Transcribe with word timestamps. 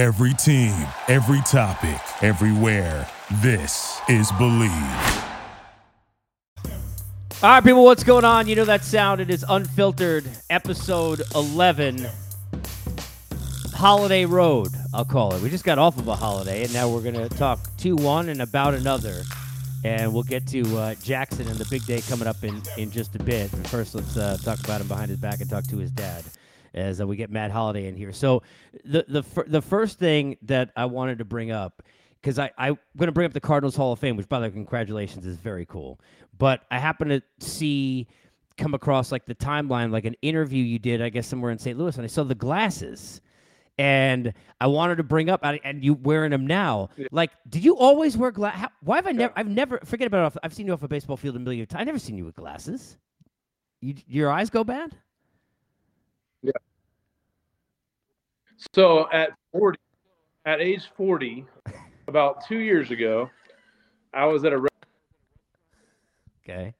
Every 0.00 0.32
team, 0.32 0.72
every 1.08 1.42
topic, 1.42 2.00
everywhere. 2.22 3.06
This 3.42 4.00
is 4.08 4.32
Believe. 4.38 4.72
All 7.42 7.50
right, 7.50 7.62
people, 7.62 7.84
what's 7.84 8.02
going 8.02 8.24
on? 8.24 8.48
You 8.48 8.56
know 8.56 8.64
that 8.64 8.82
sound. 8.82 9.20
It 9.20 9.28
is 9.28 9.44
Unfiltered, 9.46 10.24
episode 10.48 11.20
11, 11.34 12.06
Holiday 13.74 14.24
Road, 14.24 14.68
I'll 14.94 15.04
call 15.04 15.34
it. 15.34 15.42
We 15.42 15.50
just 15.50 15.64
got 15.64 15.78
off 15.78 15.98
of 15.98 16.08
a 16.08 16.16
holiday, 16.16 16.64
and 16.64 16.72
now 16.72 16.88
we're 16.88 17.02
going 17.02 17.16
to 17.16 17.28
talk 17.28 17.60
2 17.76 17.96
1 17.96 18.30
and 18.30 18.40
about 18.40 18.72
another. 18.72 19.20
And 19.84 20.14
we'll 20.14 20.22
get 20.22 20.46
to 20.46 20.78
uh, 20.78 20.94
Jackson 21.02 21.46
and 21.46 21.58
the 21.58 21.66
big 21.68 21.84
day 21.84 22.00
coming 22.00 22.26
up 22.26 22.42
in, 22.42 22.62
in 22.78 22.90
just 22.90 23.16
a 23.16 23.22
bit. 23.22 23.50
But 23.50 23.66
first, 23.66 23.94
let's 23.94 24.16
uh, 24.16 24.38
talk 24.42 24.60
about 24.60 24.80
him 24.80 24.88
behind 24.88 25.10
his 25.10 25.18
back 25.18 25.42
and 25.42 25.50
talk 25.50 25.64
to 25.64 25.76
his 25.76 25.90
dad 25.90 26.24
as 26.74 27.00
uh, 27.00 27.06
we 27.06 27.16
get 27.16 27.30
Matt 27.30 27.50
Holliday 27.50 27.86
in 27.86 27.96
here. 27.96 28.12
So, 28.12 28.42
the, 28.84 29.04
the, 29.08 29.44
the 29.46 29.62
first 29.62 29.98
thing 29.98 30.36
that 30.42 30.70
I 30.76 30.86
wanted 30.86 31.18
to 31.18 31.24
bring 31.24 31.50
up 31.50 31.82
because 32.20 32.38
I, 32.38 32.50
I'm 32.58 32.78
going 32.96 33.08
to 33.08 33.12
bring 33.12 33.26
up 33.26 33.32
the 33.32 33.40
Cardinals 33.40 33.76
Hall 33.76 33.92
of 33.92 33.98
Fame, 33.98 34.16
which, 34.16 34.28
by 34.28 34.40
the 34.40 34.46
way, 34.46 34.50
congratulations, 34.50 35.26
is 35.26 35.36
very 35.36 35.66
cool. 35.66 36.00
But 36.38 36.62
I 36.70 36.78
happen 36.78 37.08
to 37.08 37.22
see, 37.38 38.08
come 38.58 38.74
across 38.74 39.10
like 39.10 39.26
the 39.26 39.34
timeline, 39.34 39.90
like 39.90 40.04
an 40.04 40.16
interview 40.22 40.62
you 40.62 40.78
did, 40.78 41.00
I 41.02 41.08
guess, 41.08 41.26
somewhere 41.26 41.50
in 41.50 41.58
St. 41.58 41.78
Louis, 41.78 41.96
and 41.96 42.04
I 42.04 42.08
saw 42.08 42.24
the 42.24 42.34
glasses. 42.34 43.20
And 43.78 44.34
I 44.60 44.66
wanted 44.66 44.96
to 44.96 45.02
bring 45.02 45.30
up, 45.30 45.40
and 45.42 45.82
you 45.82 45.94
wearing 45.94 46.32
them 46.32 46.46
now. 46.46 46.90
Like, 47.10 47.30
did 47.48 47.64
you 47.64 47.78
always 47.78 48.14
wear 48.14 48.30
glasses? 48.30 48.68
Why 48.82 48.96
have 48.96 49.06
I 49.06 49.12
never? 49.12 49.32
I've 49.34 49.48
never. 49.48 49.80
Forget 49.86 50.06
about 50.06 50.18
it. 50.18 50.26
Off, 50.26 50.36
I've 50.42 50.52
seen 50.52 50.66
you 50.66 50.74
off 50.74 50.82
a 50.82 50.88
baseball 50.88 51.16
field 51.16 51.36
a 51.36 51.38
million 51.38 51.64
times. 51.64 51.80
I've 51.80 51.86
never 51.86 51.98
seen 51.98 52.18
you 52.18 52.26
with 52.26 52.34
glasses. 52.34 52.98
You, 53.80 53.94
your 54.06 54.30
eyes 54.30 54.50
go 54.50 54.64
bad. 54.64 54.94
Yeah. 56.42 56.52
So 58.74 59.10
at 59.12 59.30
forty, 59.52 59.78
at 60.46 60.60
age 60.60 60.88
forty, 60.96 61.46
about 62.08 62.46
two 62.46 62.58
years 62.58 62.90
ago, 62.90 63.30
I 64.14 64.24
was 64.26 64.44
at 64.44 64.52
a 64.52 64.66
okay, 66.44 66.74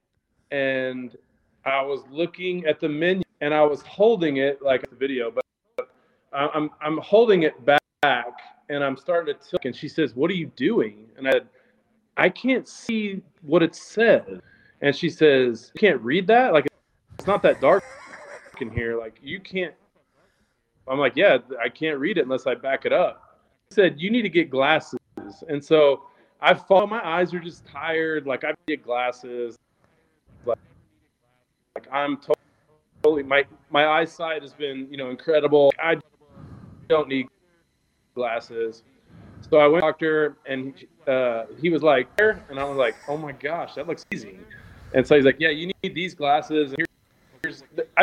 and 0.50 1.16
I 1.64 1.82
was 1.82 2.02
looking 2.10 2.66
at 2.66 2.80
the 2.80 2.88
menu 2.88 3.22
and 3.40 3.54
I 3.54 3.62
was 3.62 3.82
holding 3.82 4.38
it 4.38 4.62
like 4.62 4.88
the 4.88 4.96
video, 4.96 5.30
but 5.30 5.44
I'm 6.32 6.70
I'm 6.80 6.98
holding 6.98 7.42
it 7.42 7.54
back 7.64 8.32
and 8.68 8.84
I'm 8.84 8.96
starting 8.96 9.34
to 9.34 9.40
tilt. 9.40 9.64
And 9.64 9.74
she 9.74 9.88
says, 9.88 10.14
"What 10.14 10.30
are 10.30 10.34
you 10.34 10.50
doing?" 10.56 11.06
And 11.16 11.28
I 11.28 11.32
said, 11.32 11.48
"I 12.16 12.28
can't 12.28 12.68
see 12.68 13.22
what 13.42 13.62
it 13.62 13.74
says." 13.74 14.40
And 14.80 14.94
she 14.94 15.10
says, 15.10 15.70
"You 15.74 15.80
can't 15.80 16.00
read 16.00 16.26
that? 16.28 16.52
Like 16.52 16.66
it's 17.18 17.26
not 17.26 17.42
that 17.42 17.60
dark 17.60 17.84
here. 18.68 18.98
Like 18.98 19.20
you 19.22 19.38
can't." 19.38 19.74
I'm 20.88 20.98
like, 20.98 21.14
"Yeah, 21.14 21.38
I 21.62 21.68
can't 21.68 21.98
read 21.98 22.18
it 22.18 22.22
unless 22.22 22.48
I 22.48 22.56
back 22.56 22.84
it 22.84 22.92
up." 22.92 23.38
She 23.70 23.76
said, 23.76 24.00
"You 24.00 24.10
need 24.10 24.22
to 24.22 24.28
get 24.28 24.50
glasses." 24.50 24.98
And 25.48 25.64
so 25.64 26.02
I 26.40 26.54
fall. 26.54 26.88
My 26.88 27.06
eyes 27.06 27.32
are 27.32 27.38
just 27.38 27.64
tired. 27.64 28.26
Like 28.26 28.42
I 28.42 28.52
get 28.66 28.82
glasses. 28.82 29.56
Like, 30.44 30.58
like 31.76 31.86
I'm 31.92 32.18
totally 33.02 33.22
my 33.22 33.44
my 33.70 33.86
eyesight 33.86 34.42
has 34.42 34.52
been 34.52 34.88
you 34.90 34.96
know 34.96 35.10
incredible. 35.10 35.72
I 35.78 35.96
don't 36.88 37.08
need 37.08 37.28
glasses. 38.14 38.82
So 39.48 39.58
I 39.58 39.66
went 39.66 39.82
to 39.82 39.86
doctor 39.86 40.36
and 40.46 40.74
uh, 41.06 41.44
he 41.60 41.70
was 41.70 41.82
like, 41.82 42.08
and 42.18 42.58
I 42.58 42.64
was 42.64 42.76
like, 42.76 42.94
oh 43.08 43.16
my 43.16 43.32
gosh, 43.32 43.74
that 43.74 43.86
looks 43.86 44.04
easy. 44.12 44.38
And 44.94 45.06
so 45.06 45.16
he's 45.16 45.24
like, 45.24 45.36
yeah, 45.38 45.48
you 45.48 45.70
need 45.82 45.94
these 45.94 46.14
glasses. 46.14 46.72
And 46.72 46.86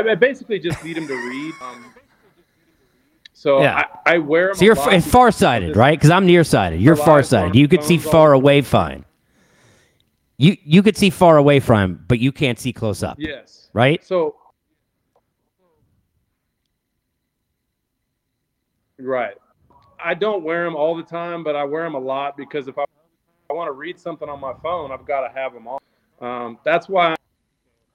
here's, 0.01 0.11
I 0.11 0.15
basically 0.15 0.59
just 0.59 0.83
need 0.83 0.97
him 0.97 1.07
to 1.07 1.13
read. 1.15 1.53
Um, 1.61 1.85
so 3.33 3.61
Yeah. 3.61 3.83
I, 4.05 4.15
I 4.15 4.17
wear 4.17 4.47
them. 4.47 4.55
so 4.55 4.65
you're 4.65 4.77
f- 4.79 5.05
farsighted, 5.05 5.75
right? 5.75 5.97
Because 5.97 6.09
I'm 6.09 6.25
nearsighted. 6.25 6.81
You're 6.81 6.95
farsighted. 6.95 7.55
You 7.55 7.67
could 7.67 7.83
see 7.83 7.97
far 7.97 8.33
away 8.33 8.61
fine. 8.61 9.05
You 10.39 10.55
you 10.63 10.83
could 10.83 10.95
see 10.97 11.09
far 11.09 11.37
away 11.37 11.59
from 11.59 12.03
but 12.07 12.19
you 12.19 12.31
can't 12.31 12.59
see 12.59 12.71
close 12.71 13.01
up, 13.01 13.17
Yes. 13.19 13.69
right? 13.73 14.03
So, 14.05 14.35
right. 18.99 19.35
I 20.03 20.13
don't 20.13 20.43
wear 20.43 20.63
them 20.63 20.75
all 20.75 20.95
the 20.95 21.03
time, 21.03 21.43
but 21.43 21.55
I 21.55 21.63
wear 21.63 21.83
them 21.83 21.95
a 21.95 21.99
lot 21.99 22.37
because 22.37 22.67
if 22.67 22.77
I, 22.77 22.85
I 23.49 23.53
want 23.53 23.67
to 23.67 23.71
read 23.71 23.99
something 23.99 24.29
on 24.29 24.39
my 24.39 24.53
phone, 24.61 24.91
I've 24.91 25.05
got 25.05 25.27
to 25.27 25.33
have 25.33 25.53
them 25.53 25.67
on. 25.67 25.79
Um, 26.21 26.59
that's 26.63 26.87
why 26.87 27.15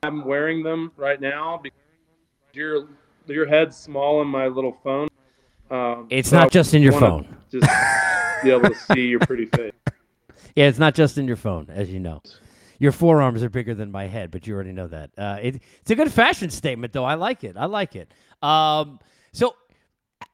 I'm 0.02 0.24
wearing 0.24 0.62
them 0.64 0.90
right 0.96 1.20
now 1.20 1.60
because 1.62 1.78
your 2.54 2.88
your 3.26 3.46
head's 3.46 3.76
small 3.76 4.18
on 4.20 4.28
my 4.28 4.46
little 4.46 4.76
phone. 4.82 5.08
Um, 5.70 6.06
It's 6.10 6.30
so 6.30 6.38
not 6.38 6.50
just 6.50 6.74
in 6.74 6.82
your 6.82 6.92
phone. 6.92 7.36
Just 7.50 7.66
be 8.42 8.50
able 8.50 8.68
to 8.68 8.74
see 8.74 9.06
your 9.06 9.20
pretty 9.20 9.46
face. 9.46 9.72
Yeah, 10.54 10.66
it's 10.66 10.78
not 10.78 10.94
just 10.94 11.16
in 11.16 11.26
your 11.26 11.36
phone, 11.36 11.68
as 11.70 11.88
you 11.88 11.98
know. 11.98 12.20
Your 12.78 12.92
forearms 12.92 13.42
are 13.42 13.48
bigger 13.48 13.74
than 13.74 13.90
my 13.90 14.06
head, 14.06 14.30
but 14.30 14.46
you 14.46 14.52
already 14.52 14.72
know 14.72 14.86
that. 14.86 15.10
Uh, 15.16 15.38
it, 15.40 15.62
it's 15.80 15.90
a 15.90 15.94
good 15.94 16.12
fashion 16.12 16.50
statement, 16.50 16.92
though. 16.92 17.06
I 17.06 17.14
like 17.14 17.42
it. 17.42 17.56
I 17.56 17.64
like 17.64 17.96
it. 17.96 18.12
Um, 18.42 18.98
so, 19.32 19.56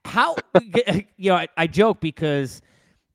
how 0.04 0.34
you 1.16 1.30
know, 1.30 1.36
I, 1.36 1.46
I 1.56 1.68
joke 1.68 2.00
because 2.00 2.62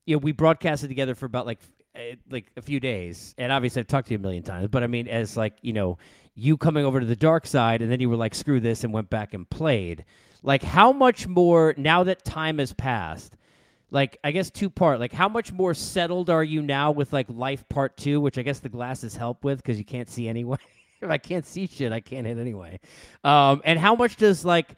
you 0.06 0.16
know 0.16 0.20
we 0.20 0.32
broadcasted 0.32 0.88
together 0.88 1.14
for 1.14 1.26
about 1.26 1.44
like 1.44 1.60
eh, 1.94 2.14
like 2.30 2.50
a 2.56 2.62
few 2.62 2.80
days, 2.80 3.34
and 3.36 3.52
obviously 3.52 3.80
I've 3.80 3.86
talked 3.86 4.08
to 4.08 4.14
you 4.14 4.18
a 4.18 4.22
million 4.22 4.42
times. 4.42 4.68
But 4.68 4.82
I 4.82 4.86
mean, 4.86 5.06
as 5.06 5.36
like 5.36 5.58
you 5.60 5.74
know, 5.74 5.98
you 6.34 6.56
coming 6.56 6.84
over 6.84 7.00
to 7.00 7.06
the 7.06 7.16
dark 7.16 7.46
side, 7.46 7.82
and 7.82 7.90
then 7.90 8.00
you 8.00 8.10
were 8.10 8.16
like, 8.16 8.34
"Screw 8.34 8.60
this," 8.60 8.84
and 8.84 8.92
went 8.92 9.10
back 9.10 9.34
and 9.34 9.48
played. 9.48 10.04
Like, 10.42 10.62
how 10.62 10.92
much 10.92 11.26
more 11.26 11.74
now 11.76 12.04
that 12.04 12.24
time 12.24 12.58
has 12.58 12.72
passed? 12.72 13.36
like 13.94 14.18
I 14.24 14.32
guess 14.32 14.50
two 14.50 14.68
part. 14.68 14.98
Like 15.00 15.12
how 15.12 15.28
much 15.28 15.52
more 15.52 15.72
settled 15.72 16.28
are 16.28 16.44
you 16.44 16.60
now 16.60 16.90
with 16.90 17.12
like 17.12 17.26
life 17.30 17.66
part 17.68 17.96
two, 17.96 18.20
which 18.20 18.36
I 18.36 18.42
guess 18.42 18.58
the 18.58 18.68
glasses 18.68 19.16
help 19.16 19.44
with 19.44 19.58
because 19.58 19.78
you 19.78 19.84
can't 19.84 20.10
see 20.10 20.28
anyway. 20.28 20.58
if 21.00 21.08
I 21.08 21.16
can't 21.16 21.46
see 21.46 21.68
shit, 21.68 21.92
I 21.92 22.00
can't 22.00 22.26
hit 22.26 22.36
anyway. 22.36 22.80
Um, 23.22 23.62
and 23.64 23.78
how 23.78 23.94
much 23.94 24.16
does 24.16 24.44
like 24.44 24.74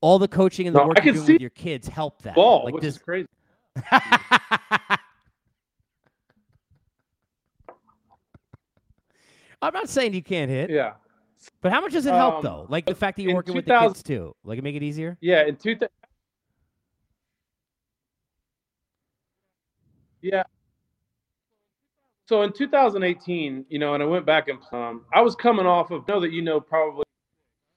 all 0.00 0.18
the 0.18 0.28
coaching 0.28 0.66
and 0.66 0.74
the 0.74 0.80
No, 0.80 0.88
work 0.88 1.04
you're 1.04 1.14
doing 1.14 1.26
with 1.26 1.40
your 1.40 1.50
kids 1.50 1.86
help 1.86 2.22
that? 2.22 2.34
Ball, 2.34 2.64
like 2.64 2.74
which 2.74 2.82
does 2.82 2.96
is 2.96 3.02
crazy. 3.02 3.28
I'm 9.64 9.72
not 9.72 9.88
saying 9.88 10.12
you 10.12 10.22
can't 10.22 10.50
hit, 10.50 10.68
Yeah. 10.70 10.94
but 11.62 11.72
how 11.72 11.80
much 11.80 11.92
does 11.92 12.04
it 12.04 12.12
help 12.12 12.36
Um, 12.36 12.42
though? 12.42 12.66
Like 12.68 12.84
the 12.84 12.94
fact 12.94 13.16
that 13.16 13.22
you're 13.22 13.30
in 13.30 13.36
working 13.36 13.54
with 13.54 13.64
the 13.64 13.78
kids 13.78 14.02
too, 14.02 14.34
like 14.44 14.58
it 14.58 14.62
make 14.62 14.76
it 14.76 14.82
easier. 14.82 15.16
Yeah, 15.20 15.44
in 15.46 15.56
two. 15.56 15.76
yeah. 20.20 20.42
So 22.26 22.42
in 22.42 22.52
2018, 22.52 23.66
you 23.68 23.78
know, 23.78 23.94
and 23.94 24.02
I 24.02 24.06
went 24.06 24.26
back 24.26 24.48
and 24.48 24.58
um, 24.72 25.04
I 25.14 25.20
was 25.22 25.34
coming 25.34 25.66
off 25.66 25.90
of. 25.90 26.06
Know 26.08 26.20
that 26.20 26.30
you 26.32 26.42
know 26.42 26.60
probably 26.60 27.04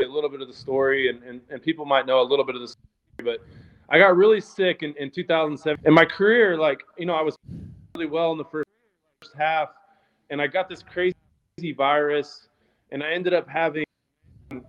a 0.02 0.06
little 0.06 0.30
bit 0.30 0.42
of 0.42 0.47
the 0.47 0.53
story, 0.53 1.09
and, 1.09 1.24
and, 1.24 1.42
and 1.50 1.62
people 1.62 1.86
might 1.86 2.06
know 2.06 2.22
a 2.22 2.24
little 2.24 2.46
bit 2.46 2.56
of 2.56 2.62
the 2.62 2.68
story, 2.68 2.86
but 3.24 3.40
I 3.90 3.97
got 3.97 4.16
really 4.16 4.40
sick 4.42 4.84
in, 4.84 4.94
in 4.97 5.09
2007. 5.09 5.86
In 5.86 5.94
my 5.94 6.06
career, 6.06 6.58
like, 6.58 6.81
you 6.97 7.06
know, 7.06 7.14
I 7.16 7.22
was 7.22 7.36
really 7.96 8.06
well 8.08 8.31
in 8.34 8.38
the 8.38 8.46
first 8.46 8.68
half, 9.38 9.70
and 10.30 10.42
I 10.42 10.47
got 10.47 10.70
this 10.70 10.84
crazy 10.84 11.16
virus, 11.57 12.47
and 12.91 13.03
I 13.03 13.12
ended 13.12 13.34
up 13.34 13.47
having 13.47 13.84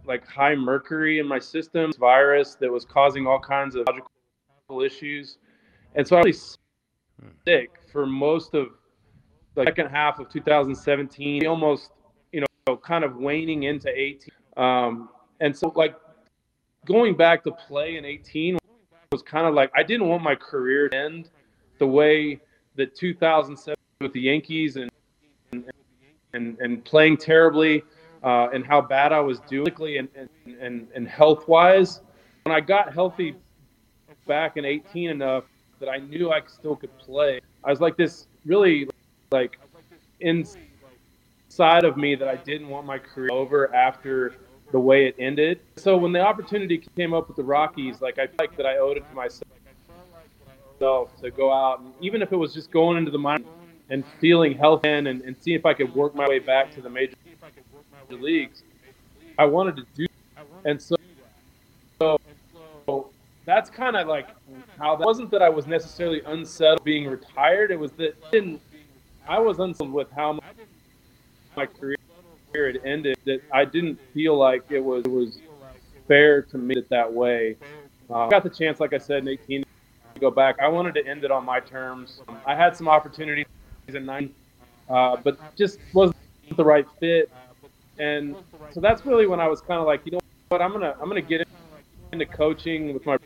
like 0.05 0.27
high 0.27 0.55
mercury 0.55 1.19
in 1.19 1.27
my 1.27 1.39
system, 1.39 1.93
virus 1.99 2.57
that 2.57 2.73
was 2.73 2.85
causing 2.85 3.27
all 3.27 3.39
kinds 3.39 3.75
of 3.75 3.87
logical 3.87 4.83
issues. 4.83 5.39
And 5.95 6.07
so 6.07 6.17
I 6.17 6.23
was 6.25 6.57
sick 7.47 7.71
for 7.93 8.07
most 8.07 8.55
of 8.55 8.69
the 9.55 9.65
second 9.65 9.89
half 9.89 10.19
of 10.19 10.31
2017, 10.31 11.47
almost, 11.47 11.91
you 12.33 12.45
know, 12.67 12.77
kind 12.77 13.05
of 13.05 13.17
waning 13.17 13.65
into 13.65 13.89
18. 13.89 14.31
Um, 14.57 15.11
and 15.41 15.57
so, 15.57 15.73
like, 15.77 15.95
going 16.87 17.17
back 17.17 17.45
to 17.45 17.53
play 17.53 17.97
in 17.97 18.05
18 18.05 18.59
was 19.13 19.23
kind 19.23 19.47
of 19.47 19.55
like 19.55 19.71
I 19.77 19.83
didn't 19.83 20.09
want 20.09 20.23
my 20.23 20.35
career 20.35 20.89
to 20.89 20.97
end 20.97 21.31
the 21.79 21.87
way 21.87 22.41
that 22.77 22.95
2007 22.95 23.77
with 24.01 24.13
the 24.13 24.21
Yankees 24.21 24.77
and 24.77 24.91
and, 25.53 25.65
and 26.61 26.85
playing 26.85 27.17
terribly 27.17 27.83
uh, 28.23 28.49
and 28.53 28.65
how 28.67 28.81
bad 28.81 29.13
I 29.13 29.21
was 29.21 29.41
doing 29.41 29.67
physically 29.67 29.99
and, 29.99 30.09
and, 30.15 30.29
and, 30.61 30.89
and 30.95 31.09
health 31.09 31.47
wise. 31.49 32.01
When 32.45 32.55
I 32.55 32.61
got 32.61 32.93
healthy 32.93 33.35
back 34.27 34.57
in 34.57 34.65
18 34.65 35.11
enough 35.11 35.45
that 35.81 35.89
I 35.89 35.99
knew 35.99 36.31
I 36.31 36.43
still 36.47 36.77
could 36.77 36.97
play, 36.99 37.41
I 37.65 37.71
was 37.71 37.81
like 37.81 37.97
this 37.97 38.27
really 38.45 38.89
like 39.31 39.59
inside 40.21 41.85
of 41.85 41.97
me 41.97 42.15
that 42.15 42.29
I 42.29 42.37
didn't 42.37 42.69
want 42.69 42.87
my 42.87 42.99
career 42.99 43.31
over 43.33 43.75
after 43.75 44.35
the 44.73 44.81
way 44.81 45.07
it 45.07 45.15
ended. 45.19 45.61
So 45.77 45.97
when 45.97 46.13
the 46.13 46.21
opportunity 46.21 46.83
came 46.97 47.15
up 47.15 47.29
with 47.29 47.37
the 47.37 47.45
Rockies, 47.45 48.01
like 48.01 48.19
I 48.19 48.27
felt 48.27 48.41
like 48.41 48.57
that 48.57 48.67
I 48.67 48.79
owed 48.79 48.97
it 48.97 49.09
to 49.09 49.15
myself 49.15 49.45
to 51.21 51.31
go 51.37 51.53
out, 51.53 51.81
and 51.81 51.93
even 52.01 52.23
if 52.23 52.33
it 52.33 52.37
was 52.37 52.55
just 52.55 52.71
going 52.71 52.97
into 52.97 53.11
the 53.11 53.19
minor 53.19 53.45
and 53.91 54.05
feeling 54.21 54.57
healthy 54.57 54.89
and, 54.89 55.07
and 55.07 55.37
see 55.41 55.55
if 55.55 55.65
I 55.65 55.75
could 55.75 55.95
work 55.95 56.15
my 56.15 56.29
way 56.29 56.39
back 56.39 56.71
to 56.75 56.83
the 56.83 56.91
major 56.91 57.15
leagues, 58.11 58.63
I 59.39 59.45
wanted 59.45 59.77
to 59.77 59.87
do. 59.95 60.07
And 60.65 60.81
so, 60.81 60.97
so 62.01 63.11
that's 63.45 63.71
kind 63.71 63.97
of 63.97 64.09
like 64.09 64.29
how 64.79 64.97
that 64.97 65.07
wasn't 65.07 65.31
that 65.31 65.43
I 65.43 65.49
was 65.49 65.67
necessarily 65.67 66.23
unsettled 66.27 66.85
being 66.85 67.07
retired. 67.07 67.71
It 67.71 67.79
was 67.79 67.93
that 67.93 68.15
didn't 68.31 68.61
I 69.27 69.39
was 69.39 69.59
unsettled 69.59 69.93
with 69.93 70.11
how 70.11 70.39
my 71.57 71.67
career 71.67 71.97
had 72.55 72.81
ended. 72.85 73.17
That 73.25 73.43
I 73.53 73.65
didn't 73.65 73.99
feel 74.13 74.37
like 74.37 74.65
it 74.71 74.81
was 74.81 75.05
it 75.05 75.11
was 75.11 75.41
fair 76.07 76.43
to 76.43 76.59
me 76.59 76.77
it 76.77 76.89
that 76.89 77.13
way. 77.13 77.57
Uh, 78.11 78.27
I 78.27 78.31
got 78.31 78.43
the 78.43 78.51
chance, 78.51 78.81
like 78.81 78.95
I 78.95 78.99
said, 78.99 79.19
in 79.19 79.29
18 79.29 79.63
to 80.15 80.21
go 80.21 80.31
back. 80.31 80.57
I 80.61 80.69
wanted 80.69 80.95
to 80.95 81.07
end 81.07 81.25
it 81.25 81.31
on 81.31 81.45
my 81.45 81.61
terms. 81.61 82.23
I 82.47 82.55
had 82.55 82.75
some 82.75 82.89
opportunities 82.89 83.45
in 83.95 84.07
nine, 84.07 84.35
uh, 84.89 85.17
but 85.17 85.39
just 85.57 85.79
wasn't 85.93 86.17
the 86.57 86.65
right 86.65 86.87
fit. 87.01 87.31
And 87.99 88.37
so 88.71 88.81
that's 88.81 89.05
really 89.05 89.27
when 89.27 89.41
I 89.41 89.49
was 89.49 89.61
kind 89.61 89.81
of 89.81 89.87
like, 89.87 90.03
you 90.05 90.13
know 90.13 90.19
what, 90.51 90.63
I'm 90.63 90.73
gonna 90.73 90.95
I'm 91.01 91.09
gonna 91.09 91.21
get 91.21 91.47
into 92.13 92.27
coaching 92.27 92.95
with 92.95 93.05
my 93.07 93.17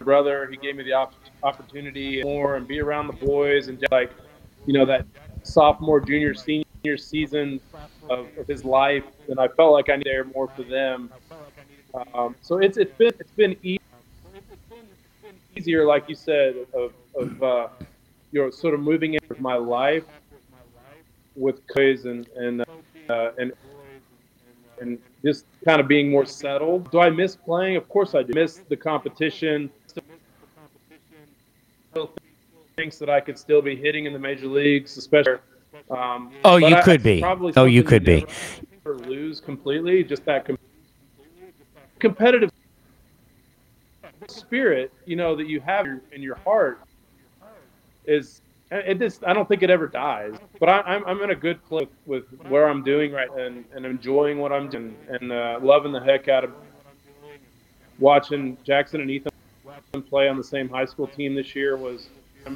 brother. 0.00 0.48
He 0.50 0.56
gave 0.56 0.76
me 0.76 0.84
the 0.84 0.92
op- 0.92 1.14
opportunity 1.42 2.22
more 2.22 2.56
and 2.56 2.66
be 2.66 2.80
around 2.80 3.08
the 3.08 3.12
boys 3.14 3.68
and 3.68 3.78
just 3.78 3.92
like, 3.92 4.12
you 4.66 4.72
know, 4.72 4.84
that 4.86 5.06
sophomore, 5.42 6.00
junior, 6.00 6.34
senior 6.34 6.96
season 6.96 7.60
of, 8.08 8.28
of 8.38 8.46
his 8.46 8.64
life. 8.64 9.04
And 9.28 9.38
I 9.38 9.48
felt 9.48 9.72
like 9.72 9.90
I 9.90 9.96
needed 9.96 10.32
more 10.34 10.48
for 10.48 10.62
them. 10.62 11.10
Um, 12.14 12.34
so 12.42 12.58
it's 12.58 12.76
it's 12.76 12.92
been 12.98 13.12
it's 13.18 13.32
been 13.32 13.56
easier, 15.56 15.86
like 15.86 16.08
you 16.08 16.14
said, 16.14 16.54
of, 16.74 16.92
of 17.14 17.42
uh, 17.42 17.68
you 18.36 18.42
know, 18.42 18.50
sort 18.50 18.74
of 18.74 18.80
moving 18.80 19.14
in 19.14 19.20
with 19.30 19.40
my 19.40 19.54
life 19.54 20.04
with 21.36 21.66
Coys 21.68 22.04
and 22.04 22.28
and 22.36 22.64
uh, 23.08 23.30
and 23.38 23.52
and 24.78 24.98
just 25.24 25.46
kind 25.64 25.80
of 25.80 25.88
being 25.88 26.10
more 26.10 26.26
settled. 26.26 26.90
Do 26.90 27.00
I 27.00 27.08
miss 27.08 27.34
playing? 27.34 27.76
Of 27.76 27.88
course 27.88 28.14
I 28.14 28.22
do. 28.22 28.34
Miss 28.34 28.60
the 28.68 28.76
competition. 28.76 29.70
Still 31.92 32.12
thinks 32.76 32.98
that 32.98 33.08
I 33.08 33.20
could 33.20 33.38
still 33.38 33.62
be 33.62 33.74
hitting 33.74 34.04
in 34.04 34.12
the 34.12 34.18
major 34.18 34.48
leagues, 34.48 34.98
especially. 34.98 35.38
Um, 35.90 36.32
oh, 36.44 36.56
you 36.56 36.76
I, 36.76 36.82
could 36.82 37.02
be. 37.02 37.24
Oh, 37.24 37.64
you 37.64 37.82
could 37.82 38.04
be. 38.04 38.26
lose 38.84 39.40
completely. 39.40 40.04
Just 40.04 40.26
that 40.26 40.44
com- 40.44 40.58
competitive 41.98 42.50
spirit, 44.28 44.92
you 45.06 45.16
know, 45.16 45.34
that 45.36 45.46
you 45.46 45.60
have 45.60 45.86
in 46.12 46.20
your 46.20 46.34
heart 46.36 46.85
is 48.06 48.40
it 48.70 48.98
just 48.98 49.24
I 49.24 49.32
don't 49.32 49.48
think 49.48 49.62
it 49.62 49.70
ever 49.70 49.86
dies. 49.86 50.34
But 50.58 50.68
I, 50.68 50.78
am 50.78 50.84
I'm, 50.86 51.04
I'm 51.06 51.22
in 51.22 51.30
a 51.30 51.36
good 51.36 51.64
place 51.66 51.88
with 52.04 52.24
where 52.48 52.68
I'm 52.68 52.82
doing 52.82 53.12
right 53.12 53.30
and, 53.36 53.64
and 53.74 53.86
enjoying 53.86 54.38
what 54.38 54.52
I'm 54.52 54.68
doing 54.68 54.96
and 55.08 55.32
uh, 55.32 55.58
loving 55.62 55.92
the 55.92 56.00
heck 56.00 56.28
out 56.28 56.44
of 56.44 56.52
watching 57.98 58.56
Jackson 58.64 59.00
and 59.00 59.10
Ethan 59.10 59.32
play 60.08 60.28
on 60.28 60.36
the 60.36 60.44
same 60.44 60.68
high 60.68 60.84
school 60.84 61.06
team 61.06 61.34
this 61.34 61.54
year 61.54 61.76
was 61.76 62.08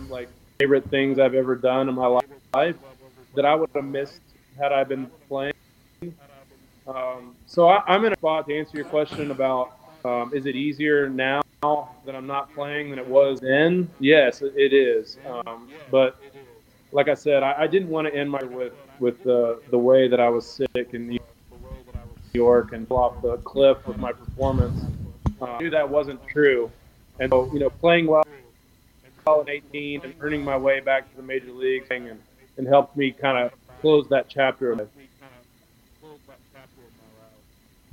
like 0.08 0.28
favorite 0.58 0.88
things 0.90 1.18
I've 1.18 1.34
ever 1.34 1.56
done 1.56 1.88
in 1.88 1.94
my 1.94 2.06
life 2.06 2.76
that 3.34 3.44
I 3.44 3.54
would 3.54 3.70
have 3.74 3.84
missed 3.84 4.20
had 4.58 4.72
I 4.72 4.84
been 4.84 5.10
playing. 5.28 5.54
Um, 6.86 7.34
so 7.46 7.68
I, 7.68 7.94
am 7.94 8.04
in 8.04 8.12
a 8.12 8.16
spot 8.16 8.46
to 8.48 8.58
answer 8.58 8.76
your 8.76 8.86
question 8.86 9.30
about 9.30 9.72
um, 10.04 10.32
is 10.34 10.46
it 10.46 10.56
easier 10.56 11.08
now 11.08 11.40
that 11.62 12.14
I'm 12.14 12.26
not 12.26 12.54
playing 12.54 12.88
than 12.88 12.98
it 12.98 13.06
was 13.06 13.38
then? 13.40 13.90
Yes, 13.98 14.40
it 14.40 14.72
is. 14.72 15.18
Um, 15.26 15.68
but 15.90 16.16
like 16.90 17.08
I 17.08 17.14
said, 17.14 17.42
I, 17.42 17.54
I, 17.58 17.66
didn't 17.66 17.90
want 17.90 18.06
to 18.06 18.14
end 18.14 18.30
my 18.30 18.42
with 18.42 18.72
with 18.98 19.22
the 19.24 19.60
the 19.70 19.78
way 19.78 20.08
that 20.08 20.18
I 20.20 20.30
was 20.30 20.46
sick 20.46 20.94
in 20.94 21.08
New 21.08 21.18
York 22.32 22.72
and 22.72 22.90
off 22.90 23.20
the 23.20 23.36
cliff 23.38 23.86
with 23.86 23.98
my 23.98 24.10
performance. 24.10 24.82
Uh, 25.38 25.44
I 25.44 25.58
knew 25.58 25.68
that 25.68 25.86
wasn't 25.86 26.26
true, 26.28 26.70
and 27.18 27.30
so 27.30 27.50
you 27.52 27.60
know, 27.60 27.68
playing 27.68 28.06
well 28.06 28.24
at 29.26 29.48
18 29.50 30.00
and 30.02 30.14
earning 30.20 30.42
my 30.42 30.56
way 30.56 30.80
back 30.80 31.10
to 31.10 31.16
the 31.18 31.22
major 31.22 31.52
leagues 31.52 31.88
and 31.90 32.18
and 32.56 32.66
helped 32.66 32.96
me 32.96 33.12
kind 33.12 33.36
of 33.36 33.52
close 33.82 34.08
that 34.08 34.30
chapter 34.30 34.72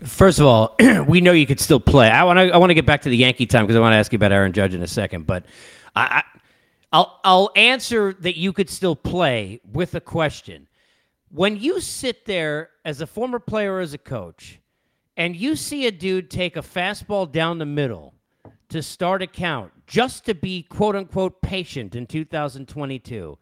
First 0.04 0.40
of 0.40 0.46
all, 0.46 0.76
we 1.08 1.22
know 1.22 1.32
you 1.32 1.48
could 1.48 1.60
still 1.60 1.80
play. 1.80 2.10
I 2.10 2.24
want 2.24 2.38
to. 2.38 2.52
I 2.54 2.58
want 2.58 2.70
to 2.70 2.76
get 2.76 2.86
back 2.86 3.02
to 3.04 3.10
the 3.10 3.18
Yankee 3.18 3.48
time 3.48 3.66
because 3.66 3.76
I 3.76 3.80
want 3.80 3.94
to 3.94 3.98
ask 3.98 4.12
you 4.12 4.18
about 4.18 4.32
Aaron 4.32 4.54
Judge 4.54 4.74
in 4.74 4.84
a 4.84 4.88
second. 4.88 5.26
But 5.26 5.46
I, 5.96 6.24
I, 6.92 6.98
will 6.98 7.20
I'll 7.24 7.52
answer 7.56 8.14
that 8.14 8.38
you 8.38 8.54
could 8.54 8.70
still 8.70 8.96
play 8.96 9.60
with 9.72 9.96
a 9.96 10.02
question. 10.02 10.68
When 11.30 11.58
you 11.58 11.82
sit 11.82 12.26
there 12.26 12.70
as 12.86 13.02
a 13.02 13.08
former 13.08 13.40
player 13.40 13.80
as 13.80 13.94
a 13.94 13.98
coach, 13.98 14.60
and 15.18 15.36
you 15.36 15.56
see 15.56 15.88
a 15.88 15.92
dude 15.92 16.30
take 16.30 16.56
a 16.56 16.62
fastball 16.62 17.30
down 17.30 17.58
the 17.58 17.66
middle 17.66 18.14
to 18.70 18.84
start 18.84 19.24
a 19.24 19.28
count 19.28 19.72
just 19.88 20.26
to 20.26 20.36
be 20.36 20.62
quote 20.62 20.96
unquote 20.96 21.42
patient 21.42 21.96
in 21.96 22.06
2022, 22.06 23.38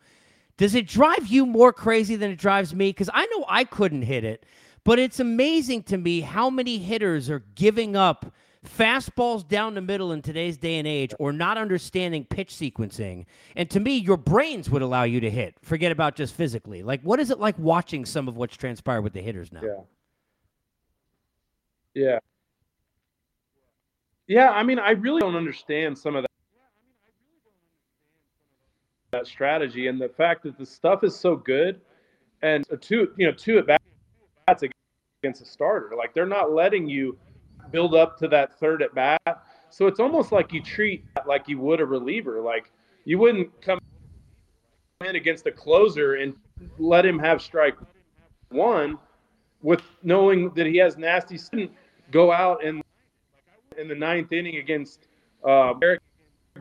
does 0.58 0.74
it 0.74 0.88
drive 0.88 1.28
you 1.28 1.46
more 1.46 1.74
crazy 1.74 2.16
than 2.16 2.32
it 2.32 2.38
drives 2.38 2.74
me? 2.74 2.90
Because 2.90 3.10
I 3.14 3.26
know 3.26 3.46
I 3.50 3.66
couldn't 3.66 4.04
hit 4.04 4.24
it. 4.24 4.46
But 4.86 5.00
it's 5.00 5.20
amazing 5.20 5.84
to 5.84 5.98
me 5.98 6.22
how 6.22 6.50
many 6.50 6.78
hitters 6.78 7.30
are 7.30 7.44
giving 7.56 7.96
up 7.96 8.32
fastballs 8.64 9.48
down 9.48 9.74
the 9.74 9.82
middle 9.82 10.12
in 10.12 10.22
today's 10.22 10.58
day 10.58 10.76
and 10.76 10.88
age 10.88 11.14
or 11.20 11.34
not 11.34 11.58
understanding 11.58 12.24
pitch 12.24 12.54
sequencing. 12.54 13.26
And 13.56 13.70
to 13.72 13.80
me, 13.80 13.98
your 13.98 14.18
brains 14.18 14.70
would 14.70 14.84
allow 14.84 15.04
you 15.04 15.20
to 15.20 15.30
hit. 15.30 15.56
Forget 15.64 15.92
about 15.92 16.16
just 16.16 16.36
physically. 16.36 16.84
Like, 16.84 17.02
what 17.02 17.20
is 17.20 17.32
it 17.32 17.40
like 17.40 17.58
watching 17.58 18.06
some 18.06 18.28
of 18.28 18.38
what's 18.38 18.56
transpired 18.56 19.02
with 19.02 19.14
the 19.14 19.22
hitters 19.22 19.52
now? 19.52 19.62
Yeah. 19.64 19.82
Yeah. 21.96 22.20
Yeah, 24.28 24.50
I 24.52 24.64
mean, 24.64 24.80
I 24.80 24.92
really 24.92 25.22
don't 25.22 25.36
understand 25.36 25.98
some 25.98 26.16
of 26.16 26.24
that, 26.24 26.32
that 29.12 29.28
strategy 29.28 29.88
and 29.88 30.00
the 30.00 30.10
fact 30.10 30.44
that 30.44 30.58
the 30.58 30.66
stuff 30.66 31.04
is 31.04 31.16
so 31.16 31.36
good 31.36 31.82
and 32.42 32.66
two, 32.82 33.14
you 33.18 33.26
know, 33.28 33.34
two 33.34 33.58
at 33.60 33.68
bats 33.68 33.84
bats 34.48 34.64
against 35.24 35.42
a 35.42 35.46
starter. 35.46 35.96
Like 35.98 36.14
they're 36.14 36.26
not 36.26 36.52
letting 36.52 36.88
you 36.88 37.18
build 37.72 37.96
up 37.96 38.18
to 38.20 38.28
that 38.30 38.58
third 38.60 38.82
at 38.82 38.94
bat. 38.94 39.22
So 39.70 39.88
it's 39.88 40.00
almost 40.00 40.32
like 40.32 40.54
you 40.54 40.62
treat 40.62 41.04
like 41.26 41.48
you 41.48 41.60
would 41.60 41.82
a 41.82 41.86
reliever. 41.86 42.42
Like 42.42 42.72
you 43.06 43.18
wouldn't 43.18 43.62
come 43.62 43.80
in 45.06 45.16
against 45.16 45.46
a 45.48 45.52
closer 45.52 46.16
and 46.16 46.36
let 46.78 47.06
him 47.06 47.20
have 47.20 47.42
strike 47.42 47.76
one 48.50 48.98
with 49.62 49.82
knowing 50.04 50.52
that 50.52 50.66
he 50.66 50.78
has 50.78 50.98
nasty 50.98 51.40
go 52.12 52.32
out 52.32 52.64
in 52.64 52.82
in 53.78 53.88
the 53.88 53.96
ninth 53.96 54.32
inning 54.32 54.58
against 54.58 55.08
uh, 55.46 55.74
Eric 55.82 56.02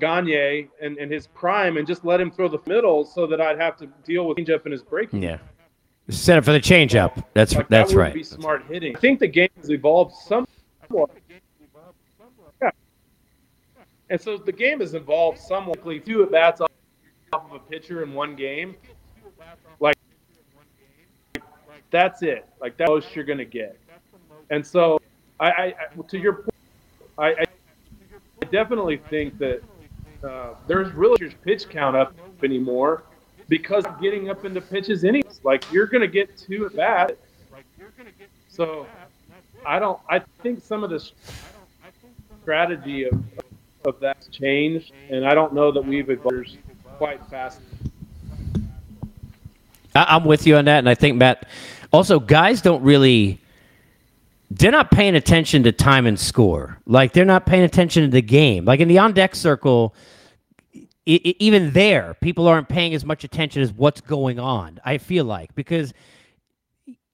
Gagne 0.00 0.68
and, 0.82 0.98
and 0.98 1.12
his 1.12 1.28
prime 1.28 1.76
and 1.76 1.86
just 1.86 2.04
let 2.04 2.20
him 2.20 2.30
throw 2.30 2.48
the 2.48 2.58
middle 2.66 3.04
so 3.04 3.26
that 3.26 3.40
I'd 3.40 3.60
have 3.60 3.76
to 3.76 3.86
deal 4.04 4.26
with 4.26 4.38
changeup 4.38 4.66
in 4.66 4.72
his 4.72 4.82
breaking. 4.82 5.22
Yeah. 5.22 5.38
Set 6.10 6.36
up 6.36 6.44
for 6.44 6.52
the 6.52 6.60
changeup. 6.60 7.24
That's 7.32 7.54
like, 7.54 7.68
that's 7.68 7.92
that 7.92 7.98
right. 7.98 8.14
Be 8.14 8.22
smart 8.22 8.64
hitting. 8.68 8.94
I 8.94 9.00
think 9.00 9.20
the 9.20 9.26
game 9.26 9.48
has 9.56 9.70
evolved 9.70 10.14
somewhat. 10.14 11.10
Yeah. 12.60 12.70
And 14.10 14.20
so 14.20 14.36
the 14.36 14.52
game 14.52 14.80
has 14.80 14.92
evolved 14.92 15.38
somewhat. 15.38 15.82
Two 16.04 16.22
at 16.22 16.30
bats 16.30 16.60
off 16.60 16.70
of 17.32 17.52
a 17.52 17.58
pitcher 17.58 18.02
in 18.02 18.12
one 18.12 18.36
game. 18.36 18.76
Like 19.80 19.96
that's 21.90 22.22
it. 22.22 22.46
Like 22.60 22.76
that's 22.76 22.90
most 22.90 23.16
you're 23.16 23.24
gonna 23.24 23.46
get. 23.46 23.78
And 24.50 24.66
so 24.66 25.00
I, 25.40 25.50
I 25.50 25.74
to 26.08 26.18
your 26.18 26.34
point, 26.34 26.54
I, 27.16 27.30
I 27.30 27.44
definitely 28.50 28.98
think 29.08 29.38
that 29.38 29.62
uh, 30.22 30.54
there's 30.66 30.92
really 30.92 31.34
pitch 31.42 31.68
count 31.70 31.96
up 31.96 32.14
anymore 32.42 33.04
because 33.48 33.84
getting 34.02 34.28
up 34.28 34.44
into 34.44 34.60
pitches 34.60 35.04
anyways. 35.04 35.23
Like 35.44 35.70
you're 35.70 35.86
going 35.86 36.00
to 36.00 36.08
get 36.08 36.36
two 36.36 36.66
at 36.66 36.74
bat. 36.74 37.16
So 38.48 38.86
I 39.64 39.78
don't. 39.78 40.00
I 40.08 40.20
think 40.42 40.64
some 40.64 40.82
of 40.82 40.90
the 40.90 41.10
strategy 42.42 43.04
of 43.04 43.22
of 43.84 44.00
that's 44.00 44.28
changed, 44.28 44.92
and 45.10 45.26
I 45.26 45.34
don't 45.34 45.52
know 45.52 45.70
that 45.70 45.84
we've 45.84 46.08
evolved 46.08 46.56
quite 46.96 47.24
fast. 47.26 47.60
I'm 49.94 50.24
with 50.24 50.46
you 50.46 50.56
on 50.56 50.64
that, 50.64 50.78
and 50.78 50.88
I 50.88 50.94
think 50.94 51.16
Matt. 51.16 51.46
Also, 51.92 52.18
guys 52.18 52.62
don't 52.62 52.82
really. 52.82 53.40
They're 54.50 54.72
not 54.72 54.90
paying 54.90 55.16
attention 55.16 55.62
to 55.64 55.72
time 55.72 56.06
and 56.06 56.18
score. 56.18 56.78
Like 56.86 57.12
they're 57.12 57.24
not 57.24 57.44
paying 57.44 57.64
attention 57.64 58.04
to 58.04 58.08
the 58.08 58.22
game. 58.22 58.64
Like 58.64 58.80
in 58.80 58.88
the 58.88 58.98
on 58.98 59.12
deck 59.12 59.34
circle, 59.34 59.94
it, 61.06 61.22
it, 61.22 61.36
even 61.44 61.72
there, 61.72 62.16
people 62.20 62.48
aren't 62.48 62.68
paying 62.68 62.94
as 62.94 63.04
much 63.04 63.24
attention 63.24 63.62
as 63.62 63.72
what's 63.72 64.00
going 64.00 64.38
on. 64.38 64.80
I 64.84 64.98
feel 64.98 65.24
like 65.24 65.54
because 65.54 65.92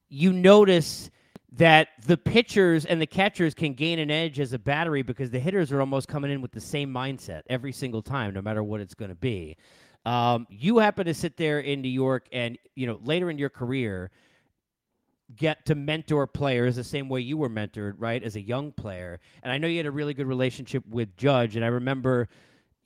you 0.09 0.33
notice 0.33 1.11
that 1.53 1.89
the 2.07 2.17
pitchers 2.17 2.85
and 2.85 3.01
the 3.01 3.07
catchers 3.07 3.55
can 3.55 3.75
gain 3.75 3.99
an 3.99 4.11
edge 4.11 4.39
as 4.39 4.53
a 4.53 4.59
battery 4.59 5.03
because 5.03 5.31
the 5.31 5.41
hitters 5.41 5.73
are 5.73 5.81
almost 5.81 6.07
coming 6.07 6.31
in 6.31 6.41
with 6.41 6.53
the 6.53 6.61
same 6.61 6.93
mindset 6.93 7.43
every 7.49 7.73
single 7.73 8.03
time, 8.03 8.33
no 8.33 8.41
matter 8.41 8.63
what 8.63 8.81
it's 8.81 8.95
going 8.95 9.09
to 9.09 9.17
be. 9.17 9.57
Um, 10.07 10.47
you 10.49 10.79
happen 10.79 11.07
to 11.07 11.15
sit 11.15 11.37
there 11.37 11.61
in 11.61 11.83
New 11.83 11.89
York, 11.89 12.27
and 12.33 12.57
you 12.75 12.87
know 12.87 13.01
later 13.03 13.31
in 13.31 13.39
your 13.39 13.51
career, 13.51 14.11
get 15.37 15.67
to 15.67 15.75
mentor 15.75 16.27
players 16.27 16.77
the 16.77 16.85
same 16.85 17.09
way 17.09 17.21
you 17.21 17.37
were 17.37 17.51
mentored, 17.51 17.95
right, 17.99 18.23
as 18.23 18.37
a 18.37 18.41
young 18.41 18.73
player. 18.73 19.21
And 19.43 19.53
I 19.53 19.59
know 19.59 19.67
you 19.67 19.77
had 19.77 19.87
a 19.87 19.91
really 19.91 20.15
good 20.15 20.27
relationship 20.27 20.85
with 20.89 21.17
Judge, 21.17 21.57
and 21.57 21.65
I 21.65 21.69
remember 21.69 22.29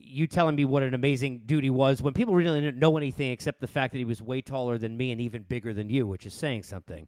you 0.07 0.27
telling 0.27 0.55
me 0.57 0.65
what 0.65 0.83
an 0.83 0.95
amazing 0.95 1.43
dude 1.47 1.65
he 1.65 1.71
was 1.71 2.03
when 2.03 2.15
people 2.15 2.35
really 2.35 2.61
didn't 2.61 2.79
know 2.79 2.97
anything 2.97 3.31
except 3.33 3.61
the 3.61 3.67
fact 3.67 3.93
that 3.93 3.99
he 3.99 4.05
was 4.05 4.23
way 4.23 4.41
taller 4.41 4.79
than 4.79 4.97
me 4.97 5.13
and 5.13 5.21
even 5.21 5.43
bigger 5.43 5.73
than 5.73 5.89
you, 5.89 6.07
which 6.07 6.27
is 6.27 6.35
saying 6.35 6.63
something. 6.63 7.07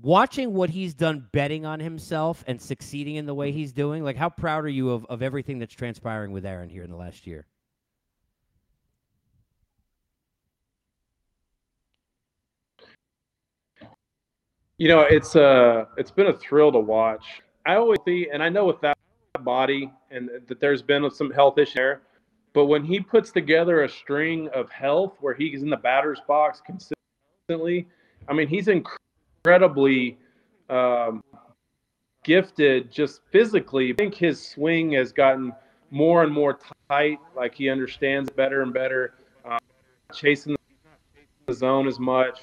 Watching 0.00 0.54
what 0.54 0.70
he's 0.70 0.94
done 0.94 1.28
betting 1.32 1.66
on 1.66 1.78
himself 1.80 2.42
and 2.46 2.60
succeeding 2.60 3.16
in 3.16 3.26
the 3.26 3.34
way 3.34 3.52
he's 3.52 3.72
doing, 3.72 4.02
like 4.02 4.16
how 4.16 4.30
proud 4.30 4.64
are 4.64 4.68
you 4.68 4.90
of, 4.90 5.04
of 5.06 5.22
everything 5.22 5.58
that's 5.58 5.74
transpiring 5.74 6.32
with 6.32 6.46
Aaron 6.46 6.70
here 6.70 6.84
in 6.84 6.90
the 6.90 6.96
last 6.96 7.26
year? 7.26 7.46
You 14.78 14.88
know, 14.88 15.00
it's 15.00 15.36
uh 15.36 15.84
it's 15.98 16.10
been 16.10 16.28
a 16.28 16.32
thrill 16.32 16.72
to 16.72 16.78
watch. 16.78 17.42
I 17.66 17.74
always 17.74 17.98
see, 18.06 18.28
and 18.32 18.42
I 18.42 18.48
know 18.48 18.64
with 18.64 18.80
that 18.80 18.96
body 19.42 19.92
and 20.10 20.30
that 20.48 20.58
there's 20.60 20.80
been 20.80 21.10
some 21.10 21.30
health 21.30 21.58
issue 21.58 21.74
there, 21.76 22.02
but 22.52 22.66
when 22.66 22.84
he 22.84 23.00
puts 23.00 23.30
together 23.30 23.84
a 23.84 23.88
string 23.88 24.48
of 24.54 24.70
health 24.70 25.16
where 25.20 25.34
he's 25.34 25.62
in 25.62 25.70
the 25.70 25.76
batter's 25.76 26.20
box 26.26 26.60
consistently, 26.64 27.86
I 28.28 28.32
mean, 28.32 28.48
he's 28.48 28.68
incredibly 28.68 30.18
um, 30.68 31.22
gifted 32.24 32.90
just 32.90 33.22
physically. 33.30 33.92
I 33.92 33.94
think 33.96 34.14
his 34.14 34.44
swing 34.44 34.92
has 34.92 35.12
gotten 35.12 35.52
more 35.90 36.22
and 36.22 36.32
more 36.32 36.58
tight, 36.88 37.18
like 37.36 37.54
he 37.54 37.68
understands 37.68 38.30
better 38.30 38.62
and 38.62 38.72
better, 38.72 39.14
um, 39.44 39.58
chasing 40.12 40.56
the 41.46 41.54
zone 41.54 41.86
as 41.86 41.98
much. 41.98 42.40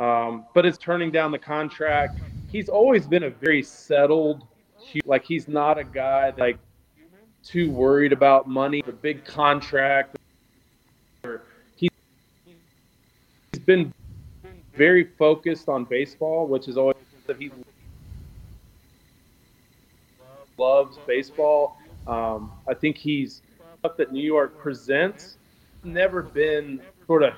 Um, 0.00 0.46
but 0.54 0.66
it's 0.66 0.78
turning 0.78 1.10
down 1.10 1.30
the 1.30 1.38
contract. 1.38 2.18
He's 2.50 2.68
always 2.68 3.06
been 3.06 3.24
a 3.24 3.30
very 3.30 3.62
settled, 3.62 4.46
like 5.04 5.24
he's 5.24 5.48
not 5.48 5.78
a 5.78 5.84
guy 5.84 6.32
that, 6.32 6.38
like 6.38 6.58
too 7.44 7.70
worried 7.70 8.12
about 8.12 8.48
money, 8.48 8.82
the 8.82 8.92
big 8.92 9.24
contract. 9.24 10.16
He's 11.76 11.90
been 13.64 13.92
very 14.74 15.04
focused 15.04 15.68
on 15.68 15.84
baseball, 15.84 16.46
which 16.46 16.68
is 16.68 16.76
always 16.76 16.96
that 17.26 17.36
he 17.36 17.50
loves 20.58 20.98
baseball. 21.06 21.78
Um, 22.06 22.52
I 22.68 22.74
think 22.74 22.96
he's 22.96 23.42
stuff 23.78 23.96
that 23.96 24.12
New 24.12 24.22
York 24.22 24.58
presents 24.58 25.36
never 25.82 26.22
been 26.22 26.80
sort 27.06 27.22
of 27.22 27.34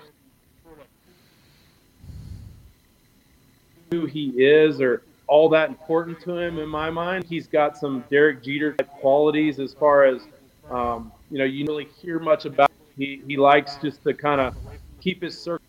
who 3.91 4.07
he 4.07 4.29
is 4.31 4.81
or 4.81 5.03
all 5.27 5.49
that 5.51 5.69
important 5.69 6.21
to 6.21 6.37
him 6.37 6.59
in 6.59 6.69
my 6.69 6.91
mind. 6.91 7.25
He's 7.25 7.47
got 7.47 7.77
some 7.77 8.05
Derek 8.11 8.43
Jeter 8.43 8.73
type 8.73 8.91
qualities 9.01 9.59
as 9.59 9.75
far 9.75 10.05
as 10.05 10.23
um, 10.71 11.13
you 11.31 11.39
know. 11.39 11.45
You 11.45 11.65
don't 11.65 11.77
really 11.77 11.91
hear 12.01 12.19
much 12.19 12.45
about. 12.45 12.71
Him. 12.71 12.77
He 12.97 13.23
he 13.27 13.37
likes 13.37 13.77
just 13.77 14.03
to 14.05 14.15
kind 14.15 14.41
of 14.41 14.57
keep 15.01 15.23
his 15.23 15.39
circle 15.39 15.65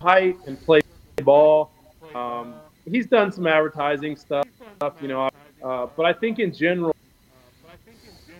tight 0.00 0.36
and 0.46 0.60
play 0.64 0.80
ball. 1.22 1.70
Um, 2.14 2.54
he's 2.84 3.06
done 3.06 3.30
some 3.32 3.46
advertising 3.46 4.16
stuff, 4.16 4.46
you 5.00 5.08
know. 5.08 5.28
Uh, 5.62 5.86
but 5.96 6.06
I 6.06 6.12
think 6.12 6.38
in 6.38 6.52
general, 6.52 6.94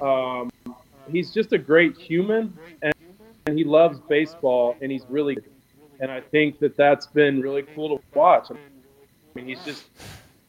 um, 0.00 0.50
he's 1.10 1.32
just 1.32 1.52
a 1.52 1.58
great 1.58 1.96
human, 1.96 2.56
and, 2.82 2.94
and 3.46 3.58
he 3.58 3.64
loves 3.64 3.98
baseball, 4.08 4.76
and 4.80 4.90
he's 4.90 5.04
really 5.08 5.36
and 6.00 6.10
I 6.10 6.20
think 6.20 6.58
that 6.60 6.76
that's 6.76 7.06
been 7.06 7.40
really 7.40 7.62
cool 7.74 7.98
to 7.98 8.04
watch. 8.14 8.50
I 8.50 8.54
mean, 9.40 9.48
he's 9.48 9.64
just 9.64 9.84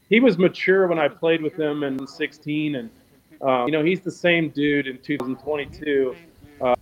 he 0.10 0.20
was 0.20 0.38
mature 0.38 0.88
when 0.88 1.00
I 1.00 1.08
played 1.08 1.42
with 1.42 1.58
him 1.58 1.84
in 1.84 2.06
16, 2.06 2.76
and 2.76 2.90
uh, 3.42 3.66
you 3.66 3.72
know 3.72 3.84
he's 3.84 4.02
the 4.02 4.12
same 4.12 4.50
dude 4.50 4.88
in 4.88 4.98
2022. 5.00 6.16
Uh, 6.60 6.76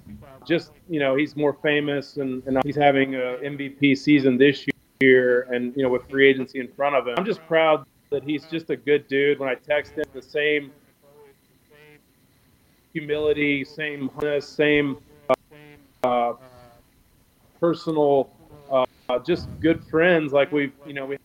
just 0.46 0.72
you 0.90 1.00
know 1.00 1.16
he's 1.16 1.36
more 1.36 1.54
famous, 1.62 2.18
and, 2.18 2.44
and 2.46 2.60
he's 2.64 2.76
having 2.76 3.16
a 3.16 3.38
MVP 3.44 3.98
season 3.98 4.38
this 4.38 4.66
year, 5.02 5.48
and 5.52 5.76
you 5.76 5.84
know 5.84 5.90
with 5.90 6.10
free 6.10 6.28
agency 6.28 6.60
in 6.60 6.68
front 6.70 6.96
of 6.96 7.08
him. 7.08 7.16
I'm 7.18 7.26
just 7.26 7.46
proud 7.48 7.86
that 8.12 8.24
he's 8.24 8.46
just 8.46 8.70
a 8.70 8.76
good 8.76 9.08
dude. 9.08 9.40
When 9.40 9.50
I 9.50 9.56
text 9.56 9.94
him, 9.94 10.06
the 10.14 10.22
same 10.22 10.72
humility, 12.94 13.64
same 13.64 14.10
same 14.40 14.98
uh, 16.04 16.34
personal 17.60 18.32
uh, 19.10 19.20
just 19.20 19.48
good 19.60 19.84
friends. 19.86 20.32
Like 20.32 20.52
we've, 20.52 20.72
you 20.86 20.94
know, 20.94 21.06
we 21.06 21.18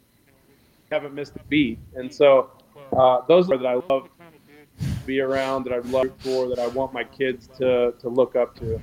haven't 0.94 1.14
missed 1.14 1.34
a 1.36 1.40
beat. 1.48 1.78
And 1.94 2.12
so 2.12 2.50
uh, 2.96 3.20
those 3.28 3.50
are 3.50 3.58
that 3.58 3.66
I 3.66 3.74
love 3.74 4.08
to 4.08 4.86
be 5.04 5.20
around, 5.20 5.64
that 5.64 5.72
I 5.72 5.78
love 5.78 6.10
for, 6.20 6.48
that 6.48 6.58
I 6.58 6.68
want 6.68 6.92
my 6.92 7.04
kids 7.04 7.48
to 7.58 7.92
to 8.00 8.08
look 8.08 8.36
up 8.36 8.56
to. 8.60 8.80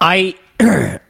I. 0.00 0.34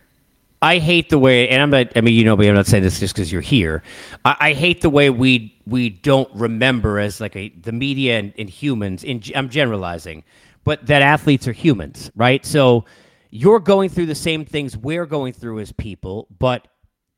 I 0.62 0.78
hate 0.78 1.10
the 1.10 1.18
way, 1.18 1.46
and 1.50 1.60
I'm 1.60 1.68
not. 1.68 1.94
I 1.94 2.00
mean, 2.00 2.14
you 2.14 2.24
know 2.24 2.34
me. 2.38 2.48
I'm 2.48 2.54
not 2.54 2.66
saying 2.66 2.84
this 2.84 2.98
just 2.98 3.14
because 3.14 3.30
you're 3.30 3.42
here. 3.42 3.82
I, 4.24 4.36
I, 4.40 4.52
hate 4.54 4.80
the 4.80 4.88
way 4.88 5.10
we 5.10 5.54
we 5.66 5.90
don't 5.90 6.30
remember 6.34 6.98
as 6.98 7.20
like 7.20 7.36
a 7.36 7.50
the 7.50 7.70
media 7.70 8.18
and, 8.18 8.32
and 8.38 8.48
humans. 8.48 9.04
In, 9.04 9.22
I'm 9.34 9.50
generalizing, 9.50 10.24
but 10.64 10.86
that 10.86 11.02
athletes 11.02 11.46
are 11.46 11.52
humans, 11.52 12.10
right? 12.16 12.46
So 12.46 12.86
you're 13.28 13.60
going 13.60 13.90
through 13.90 14.06
the 14.06 14.14
same 14.14 14.46
things 14.46 14.74
we're 14.74 15.04
going 15.04 15.34
through 15.34 15.58
as 15.58 15.70
people, 15.70 16.28
but 16.38 16.66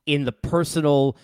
in 0.07 0.25
the 0.25 0.33
personal, 0.33 1.17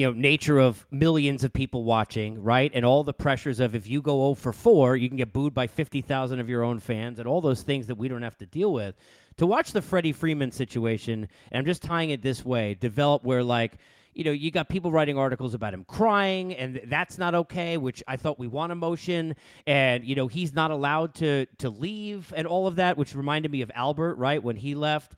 you 0.00 0.06
know, 0.06 0.12
nature 0.12 0.58
of 0.58 0.86
millions 0.90 1.44
of 1.44 1.52
people 1.52 1.84
watching, 1.84 2.42
right? 2.42 2.70
And 2.74 2.84
all 2.84 3.04
the 3.04 3.12
pressures 3.12 3.60
of 3.60 3.74
if 3.74 3.86
you 3.86 4.00
go 4.02 4.32
0 4.32 4.34
for 4.34 4.52
4, 4.52 4.96
you 4.96 5.08
can 5.08 5.18
get 5.18 5.32
booed 5.32 5.54
by 5.54 5.66
50,000 5.66 6.40
of 6.40 6.48
your 6.48 6.62
own 6.62 6.80
fans 6.80 7.18
and 7.18 7.28
all 7.28 7.40
those 7.40 7.62
things 7.62 7.86
that 7.86 7.96
we 7.96 8.08
don't 8.08 8.22
have 8.22 8.38
to 8.38 8.46
deal 8.46 8.72
with. 8.72 8.94
To 9.36 9.46
watch 9.46 9.72
the 9.72 9.82
Freddie 9.82 10.12
Freeman 10.12 10.50
situation, 10.50 11.28
and 11.52 11.58
I'm 11.58 11.66
just 11.66 11.82
tying 11.82 12.10
it 12.10 12.22
this 12.22 12.44
way, 12.44 12.74
develop 12.74 13.22
where 13.22 13.44
like– 13.44 13.74
you 14.12 14.24
know, 14.24 14.32
you 14.32 14.50
got 14.50 14.68
people 14.68 14.90
writing 14.90 15.16
articles 15.16 15.54
about 15.54 15.72
him 15.72 15.84
crying, 15.84 16.54
and 16.54 16.80
that's 16.86 17.16
not 17.16 17.34
okay. 17.34 17.76
Which 17.76 18.02
I 18.08 18.16
thought 18.16 18.38
we 18.38 18.48
want 18.48 18.72
emotion, 18.72 19.36
and 19.66 20.04
you 20.04 20.16
know, 20.16 20.26
he's 20.26 20.52
not 20.52 20.70
allowed 20.70 21.14
to 21.16 21.46
to 21.58 21.70
leave, 21.70 22.32
and 22.36 22.46
all 22.46 22.66
of 22.66 22.76
that, 22.76 22.96
which 22.96 23.14
reminded 23.14 23.52
me 23.52 23.62
of 23.62 23.70
Albert, 23.74 24.16
right 24.16 24.42
when 24.42 24.56
he 24.56 24.74
left. 24.74 25.12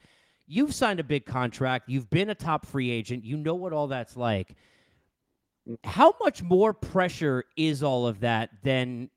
You've 0.47 0.75
signed 0.75 1.01
a 1.01 1.05
big 1.05 1.25
contract. 1.25 1.89
You've 1.89 2.11
been 2.11 2.29
a 2.29 2.35
top 2.35 2.67
free 2.67 2.91
agent. 2.91 3.25
You 3.25 3.39
know 3.39 3.55
what 3.55 3.73
all 3.73 3.87
that's 3.87 4.17
like. 4.17 4.55
How 5.85 6.15
much 6.21 6.43
more 6.43 6.73
pressure 6.73 7.45
is 7.57 7.83
all 7.83 8.07
of 8.07 8.21
that 8.21 8.51
than 8.63 9.11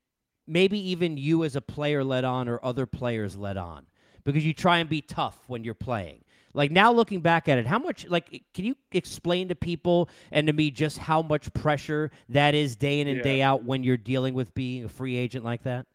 maybe 0.46 0.78
even 0.90 1.16
you 1.16 1.44
as 1.44 1.56
a 1.56 1.60
player 1.60 2.04
let 2.04 2.24
on 2.24 2.48
or 2.48 2.60
other 2.62 2.86
players 2.86 3.36
let 3.36 3.56
on? 3.56 3.86
Because 4.24 4.44
you 4.44 4.54
try 4.54 4.78
and 4.78 4.88
be 4.88 5.00
tough 5.00 5.38
when 5.46 5.64
you're 5.64 5.74
playing. 5.74 6.22
Like 6.54 6.70
now 6.70 6.90
looking 6.90 7.20
back 7.20 7.48
at 7.48 7.58
it, 7.58 7.66
how 7.66 7.78
much 7.78 8.08
like 8.08 8.42
can 8.54 8.64
you 8.64 8.76
explain 8.92 9.48
to 9.48 9.54
people 9.54 10.08
and 10.32 10.46
to 10.46 10.52
me 10.52 10.70
just 10.70 10.96
how 10.96 11.20
much 11.20 11.52
pressure 11.52 12.10
that 12.30 12.54
is 12.54 12.76
day 12.76 13.00
in 13.00 13.08
and 13.08 13.18
yeah. 13.18 13.22
day 13.22 13.42
out 13.42 13.64
when 13.64 13.82
you're 13.82 13.98
dealing 13.98 14.32
with 14.32 14.54
being 14.54 14.84
a 14.84 14.88
free 14.88 15.16
agent 15.16 15.44
like 15.44 15.62
that? 15.64 15.86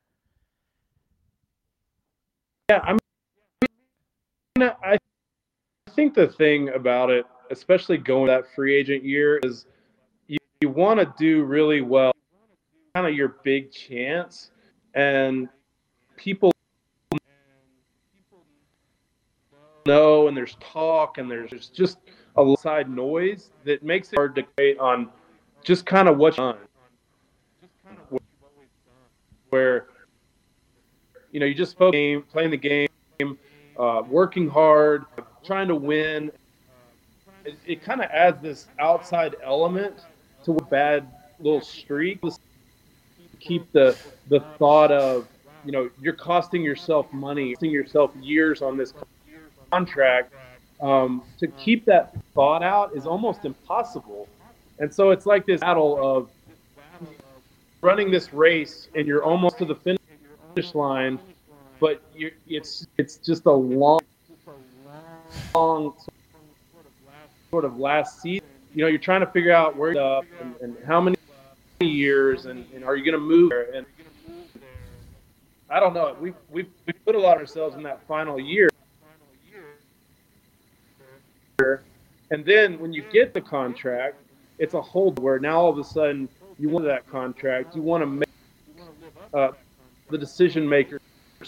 Yeah, 2.70 2.79
I 2.84 2.91
mean, 4.58 4.72
I 4.84 4.98
think 5.96 6.13
the 6.13 6.27
thing 6.27 6.70
about 6.70 7.10
it, 7.10 7.25
especially 7.50 7.98
going 7.98 8.27
that 8.27 8.46
free 8.53 8.75
agent 8.75 9.03
year, 9.03 9.39
is 9.43 9.65
you, 10.61 10.69
want 10.69 10.99
to 10.99 11.13
do 11.17 11.43
really 11.43 11.81
well, 11.81 12.13
kind 12.95 13.07
of 13.07 13.13
your 13.13 13.37
big 13.43 13.71
chance, 13.71 14.51
and 14.93 15.49
people 16.15 16.51
know 19.85 20.27
and 20.27 20.37
there's 20.37 20.55
talk 20.59 21.17
and 21.17 21.29
there's 21.29 21.69
just 21.69 21.97
a 22.37 22.55
side 22.59 22.89
noise 22.89 23.51
that 23.63 23.83
makes 23.83 24.13
it 24.13 24.15
hard 24.15 24.35
to 24.35 24.43
debate 24.43 24.77
on 24.79 25.09
just 25.63 25.85
kind 25.85 26.07
of 26.07 26.17
what's 26.17 26.37
done. 26.37 26.57
Where 29.49 29.87
you 31.31 31.39
know 31.39 31.45
you 31.45 31.53
just 31.53 31.77
focus 31.77 31.97
game, 31.97 32.23
playing 32.23 32.51
the 32.51 32.57
game, 32.57 33.37
uh, 33.77 34.03
working 34.07 34.49
hard, 34.49 35.05
trying 35.43 35.67
to 35.67 35.75
win. 35.75 36.31
It, 37.43 37.57
it 37.65 37.81
kind 37.81 38.01
of 38.01 38.09
adds 38.11 38.41
this 38.41 38.67
outside 38.79 39.35
element 39.43 40.05
to 40.45 40.55
a 40.57 40.63
bad 40.65 41.07
little 41.39 41.62
streak. 41.62 42.19
Keep 43.39 43.71
the 43.71 43.98
the 44.27 44.39
thought 44.60 44.91
of 44.91 45.27
you 45.65 45.71
know 45.71 45.89
you're 46.00 46.13
costing 46.13 46.62
yourself 46.63 47.12
money, 47.12 47.53
costing 47.53 47.71
yourself 47.71 48.15
years 48.21 48.62
on 48.62 48.77
this 48.77 48.93
contract, 49.71 50.33
um, 50.81 51.24
to 51.39 51.48
keep 51.48 51.86
that 51.86 52.15
thought 52.33 52.63
out 52.63 52.95
is 52.95 53.05
almost 53.05 53.45
impossible. 53.45 54.27
And 54.79 54.93
so 54.93 55.12
it's 55.12 55.25
like 55.25 55.45
this 55.45 55.62
battle 55.62 55.98
of 56.01 56.29
running 57.81 58.12
this 58.12 58.33
race, 58.33 58.88
and 58.95 59.07
you're 59.07 59.24
almost 59.24 59.57
to 59.60 59.65
the 59.65 59.75
finish 59.75 60.75
line, 60.75 61.19
but 61.79 62.01
it's 62.48 62.88
it's 62.98 63.17
just 63.17 63.45
a 63.45 63.51
long, 63.51 64.00
long 65.55 65.93
sort 67.51 67.65
of 67.65 67.77
last 67.77 68.21
season, 68.21 68.48
you 68.73 68.81
know, 68.83 68.87
you're 68.87 68.99
trying 68.99 69.21
to 69.21 69.27
figure 69.27 69.51
out 69.51 69.75
where 69.75 69.97
up 69.99 70.25
and, 70.39 70.55
and 70.61 70.77
how 70.85 71.01
many 71.01 71.17
years 71.79 72.45
and, 72.45 72.65
and 72.73 72.83
are 72.83 72.95
you 72.95 73.03
going 73.03 73.19
to 73.19 73.25
move 73.25 73.49
there? 73.49 73.73
And 73.73 73.85
I 75.69 75.79
don't 75.79 75.93
know. 75.93 76.15
We 76.19 76.33
we 76.49 76.65
we 76.85 76.93
put 77.05 77.15
a 77.15 77.19
lot 77.19 77.35
of 77.35 77.41
ourselves 77.41 77.75
in 77.75 77.83
that 77.83 78.05
final 78.07 78.39
year. 78.39 78.69
And 81.59 82.45
then 82.45 82.79
when 82.79 82.93
you 82.93 83.03
get 83.11 83.33
the 83.33 83.41
contract, 83.41 84.17
it's 84.57 84.73
a 84.73 84.81
hold 84.81 85.19
where 85.19 85.39
now 85.39 85.59
all 85.59 85.69
of 85.69 85.77
a 85.77 85.83
sudden 85.83 86.29
you 86.57 86.69
want 86.69 86.85
that 86.85 87.07
contract. 87.09 87.75
You 87.75 87.81
want 87.81 88.01
to 88.01 88.05
make 88.05 88.29
uh, 89.33 89.51
the 90.09 90.17
decision 90.17 90.67
makers 90.67 91.01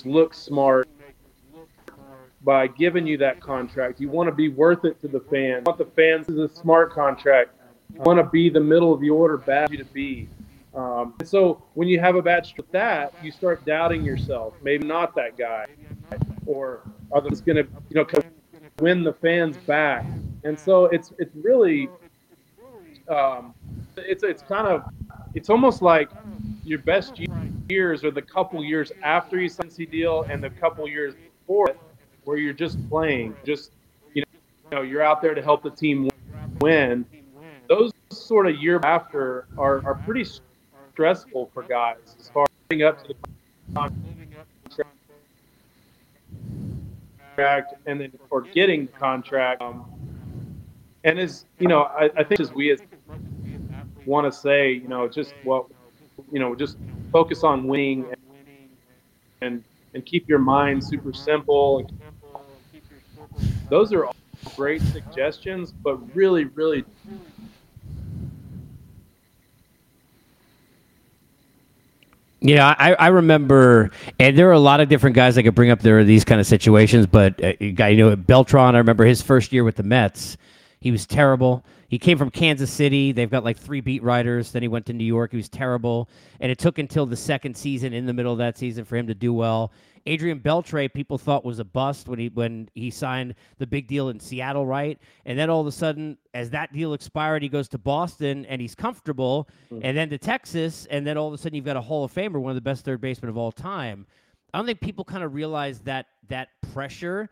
look 0.05 0.33
smart 0.33 0.87
by 2.43 2.67
giving 2.67 3.07
you 3.07 3.17
that 3.17 3.39
contract. 3.39 3.99
You 3.99 4.09
want 4.09 4.27
to 4.27 4.35
be 4.35 4.49
worth 4.49 4.85
it 4.85 4.99
to 5.01 5.07
the 5.07 5.21
fans. 5.21 5.63
You 5.65 5.71
want 5.71 5.77
the 5.77 5.85
fans 5.85 6.27
is 6.29 6.37
a 6.37 6.49
smart 6.49 6.91
contract. 6.91 7.51
You 7.93 8.01
want 8.01 8.19
to 8.19 8.25
be 8.25 8.49
the 8.49 8.59
middle 8.59 8.93
of 8.93 8.99
the 8.99 9.09
order, 9.09 9.37
bad 9.37 9.71
you 9.71 9.77
to 9.77 9.85
be. 9.85 10.27
Um, 10.75 11.13
and 11.19 11.27
so 11.27 11.61
when 11.75 11.87
you 11.87 11.99
have 11.99 12.15
a 12.15 12.21
bad 12.21 12.47
with 12.57 12.69
that, 12.71 13.13
you 13.21 13.31
start 13.31 13.63
doubting 13.65 14.03
yourself. 14.03 14.55
Maybe 14.63 14.85
not 14.87 15.15
that 15.15 15.37
guy, 15.37 15.65
or 16.45 16.81
are 17.11 17.21
they 17.21 17.29
going 17.29 17.63
to, 17.63 17.67
you 17.89 17.95
know, 17.95 18.05
win 18.79 19.03
the 19.03 19.13
fans 19.13 19.55
back? 19.57 20.05
And 20.43 20.59
so 20.59 20.85
it's 20.85 21.13
it's 21.19 21.35
really, 21.35 21.89
um, 23.07 23.53
it's 23.95 24.23
it's 24.23 24.41
kind 24.41 24.67
of, 24.67 24.83
it's 25.35 25.49
almost 25.49 25.81
like 25.81 26.09
your 26.65 26.79
best 26.79 27.19
years 27.69 28.03
are 28.03 28.11
the 28.11 28.21
couple 28.21 28.63
years 28.63 28.91
after 29.03 29.39
you 29.39 29.49
sign 29.49 29.69
the 29.75 29.85
deal 29.85 30.23
and 30.23 30.43
the 30.43 30.49
couple 30.49 30.87
years 30.87 31.13
before 31.13 31.75
where 32.25 32.37
you're 32.37 32.53
just 32.53 32.77
playing, 32.89 33.35
just 33.45 33.71
you 34.13 34.23
know, 34.71 34.81
you're 34.81 35.03
out 35.03 35.21
there 35.21 35.33
to 35.35 35.41
help 35.41 35.63
the 35.63 35.69
team 35.69 36.09
win. 36.59 37.05
Those 37.67 37.91
sort 38.09 38.47
of 38.47 38.55
year 38.57 38.79
after 38.83 39.45
are, 39.57 39.85
are 39.85 39.95
pretty 39.95 40.25
stressful 40.93 41.51
for 41.53 41.63
guys 41.63 41.97
as 42.19 42.29
far 42.29 42.43
as 42.43 42.49
living 42.69 42.85
up 42.85 43.01
to 43.03 43.13
the 43.13 43.93
contract 47.35 47.73
and 47.85 47.99
then 47.99 48.11
for 48.29 48.41
getting 48.41 48.85
the 48.85 48.91
contract. 48.93 49.61
Um, 49.61 49.85
and 51.03 51.19
as 51.19 51.45
you 51.59 51.67
know, 51.67 51.83
I, 51.83 52.09
I 52.17 52.23
think 52.23 52.39
as 52.39 52.51
we 52.53 52.71
as 52.71 52.81
want 54.05 54.31
to 54.31 54.37
say, 54.37 54.71
you 54.71 54.87
know, 54.87 55.07
just 55.07 55.33
what 55.43 55.65
you 56.31 56.39
know, 56.39 56.55
just 56.55 56.77
focus 57.11 57.43
on 57.43 57.67
winning 57.67 58.05
and 58.05 58.17
and, 59.41 59.63
and 59.93 60.05
keep 60.05 60.29
your 60.29 60.39
mind 60.39 60.83
super 60.83 61.13
simple. 61.13 61.89
Those 63.73 63.91
are 63.91 64.05
all 64.05 64.15
great 64.55 64.83
suggestions, 64.83 65.71
but 65.71 65.95
really, 66.15 66.43
really 66.45 66.85
Yeah, 72.39 72.75
I, 72.77 72.93
I 72.93 73.07
remember, 73.07 73.89
and 74.19 74.37
there 74.37 74.47
are 74.49 74.51
a 74.51 74.59
lot 74.59 74.79
of 74.79 74.89
different 74.89 75.15
guys 75.15 75.39
I 75.39 75.41
could 75.41 75.55
bring 75.55 75.71
up 75.71 75.79
there 75.79 75.97
are 75.97 76.03
these 76.03 76.23
kind 76.23 76.39
of 76.39 76.45
situations. 76.45 77.07
But 77.07 77.43
uh, 77.43 77.53
guy, 77.73 77.89
you 77.89 77.97
know, 77.97 78.15
Beltran. 78.15 78.75
I 78.75 78.77
remember 78.77 79.05
his 79.05 79.23
first 79.23 79.51
year 79.51 79.63
with 79.63 79.77
the 79.77 79.83
Mets. 79.83 80.37
He 80.79 80.91
was 80.91 81.07
terrible. 81.07 81.65
He 81.87 81.97
came 81.97 82.19
from 82.19 82.29
Kansas 82.29 82.71
City. 82.71 83.11
They've 83.11 83.29
got 83.29 83.43
like 83.43 83.57
three 83.57 83.81
beat 83.81 84.03
writers. 84.03 84.51
Then 84.51 84.61
he 84.61 84.67
went 84.67 84.85
to 84.85 84.93
New 84.93 85.03
York. 85.03 85.31
He 85.31 85.37
was 85.37 85.49
terrible, 85.49 86.09
and 86.39 86.51
it 86.51 86.59
took 86.59 86.77
until 86.77 87.07
the 87.07 87.15
second 87.15 87.57
season, 87.57 87.91
in 87.91 88.05
the 88.05 88.13
middle 88.13 88.33
of 88.33 88.37
that 88.37 88.55
season, 88.55 88.85
for 88.85 88.97
him 88.97 89.07
to 89.07 89.15
do 89.15 89.33
well. 89.33 89.71
Adrian 90.05 90.39
Beltre, 90.39 90.91
people 90.93 91.17
thought 91.17 91.45
was 91.45 91.59
a 91.59 91.63
bust 91.63 92.07
when 92.07 92.19
he 92.19 92.27
when 92.29 92.69
he 92.73 92.91
signed 92.91 93.35
the 93.57 93.67
big 93.67 93.87
deal 93.87 94.09
in 94.09 94.19
Seattle, 94.19 94.65
right? 94.65 94.99
And 95.25 95.39
then 95.39 95.49
all 95.49 95.61
of 95.61 95.67
a 95.67 95.71
sudden, 95.71 96.17
as 96.33 96.49
that 96.49 96.73
deal 96.73 96.93
expired, 96.93 97.41
he 97.41 97.49
goes 97.49 97.69
to 97.69 97.77
Boston 97.77 98.45
and 98.47 98.59
he's 98.61 98.75
comfortable, 98.75 99.47
mm-hmm. 99.71 99.81
and 99.83 99.95
then 99.95 100.09
to 100.09 100.17
Texas, 100.17 100.85
and 100.89 101.07
then 101.07 101.17
all 101.17 101.27
of 101.27 101.33
a 101.33 101.37
sudden 101.37 101.55
you've 101.55 101.65
got 101.65 101.77
a 101.77 101.81
Hall 101.81 102.03
of 102.03 102.13
Famer, 102.13 102.39
one 102.39 102.51
of 102.51 102.55
the 102.55 102.61
best 102.61 102.83
third 102.83 102.99
basemen 102.99 103.29
of 103.29 103.37
all 103.37 103.51
time. 103.51 104.05
I 104.53 104.57
don't 104.57 104.65
think 104.65 104.81
people 104.81 105.05
kind 105.05 105.23
of 105.23 105.33
realize 105.33 105.79
that 105.81 106.07
that 106.27 106.49
pressure. 106.73 107.29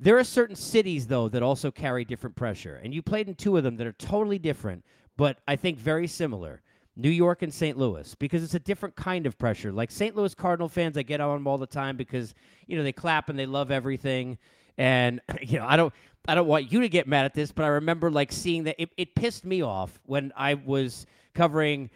There 0.00 0.18
are 0.18 0.24
certain 0.24 0.56
cities 0.56 1.06
though 1.06 1.28
that 1.28 1.42
also 1.42 1.70
carry 1.70 2.04
different 2.04 2.34
pressure, 2.34 2.80
and 2.82 2.94
you 2.94 3.02
played 3.02 3.28
in 3.28 3.34
two 3.34 3.58
of 3.58 3.64
them 3.64 3.76
that 3.76 3.86
are 3.86 3.92
totally 3.92 4.38
different, 4.38 4.84
but 5.18 5.38
I 5.46 5.56
think 5.56 5.78
very 5.78 6.06
similar. 6.06 6.62
New 6.96 7.10
York 7.10 7.42
and 7.42 7.52
St. 7.52 7.76
Louis 7.76 8.14
because 8.18 8.42
it's 8.42 8.54
a 8.54 8.58
different 8.58 8.96
kind 8.96 9.26
of 9.26 9.38
pressure. 9.38 9.70
Like 9.70 9.90
St. 9.90 10.16
Louis 10.16 10.34
Cardinal 10.34 10.68
fans, 10.68 10.96
I 10.96 11.02
get 11.02 11.20
on 11.20 11.36
them 11.36 11.46
all 11.46 11.58
the 11.58 11.66
time 11.66 11.96
because 11.96 12.34
you 12.66 12.76
know 12.76 12.82
they 12.82 12.92
clap 12.92 13.28
and 13.28 13.38
they 13.38 13.46
love 13.46 13.70
everything, 13.70 14.38
and 14.78 15.20
you 15.42 15.58
know 15.58 15.66
I 15.66 15.76
don't 15.76 15.92
I 16.26 16.34
don't 16.34 16.46
want 16.46 16.72
you 16.72 16.80
to 16.80 16.88
get 16.88 17.06
mad 17.06 17.24
at 17.24 17.34
this, 17.34 17.52
but 17.52 17.64
I 17.64 17.68
remember 17.68 18.10
like 18.10 18.32
seeing 18.32 18.64
that 18.64 18.76
it, 18.80 18.90
it 18.96 19.14
pissed 19.14 19.44
me 19.44 19.62
off 19.62 20.00
when 20.06 20.32
I 20.36 20.54
was 20.54 21.06
covering, 21.34 21.90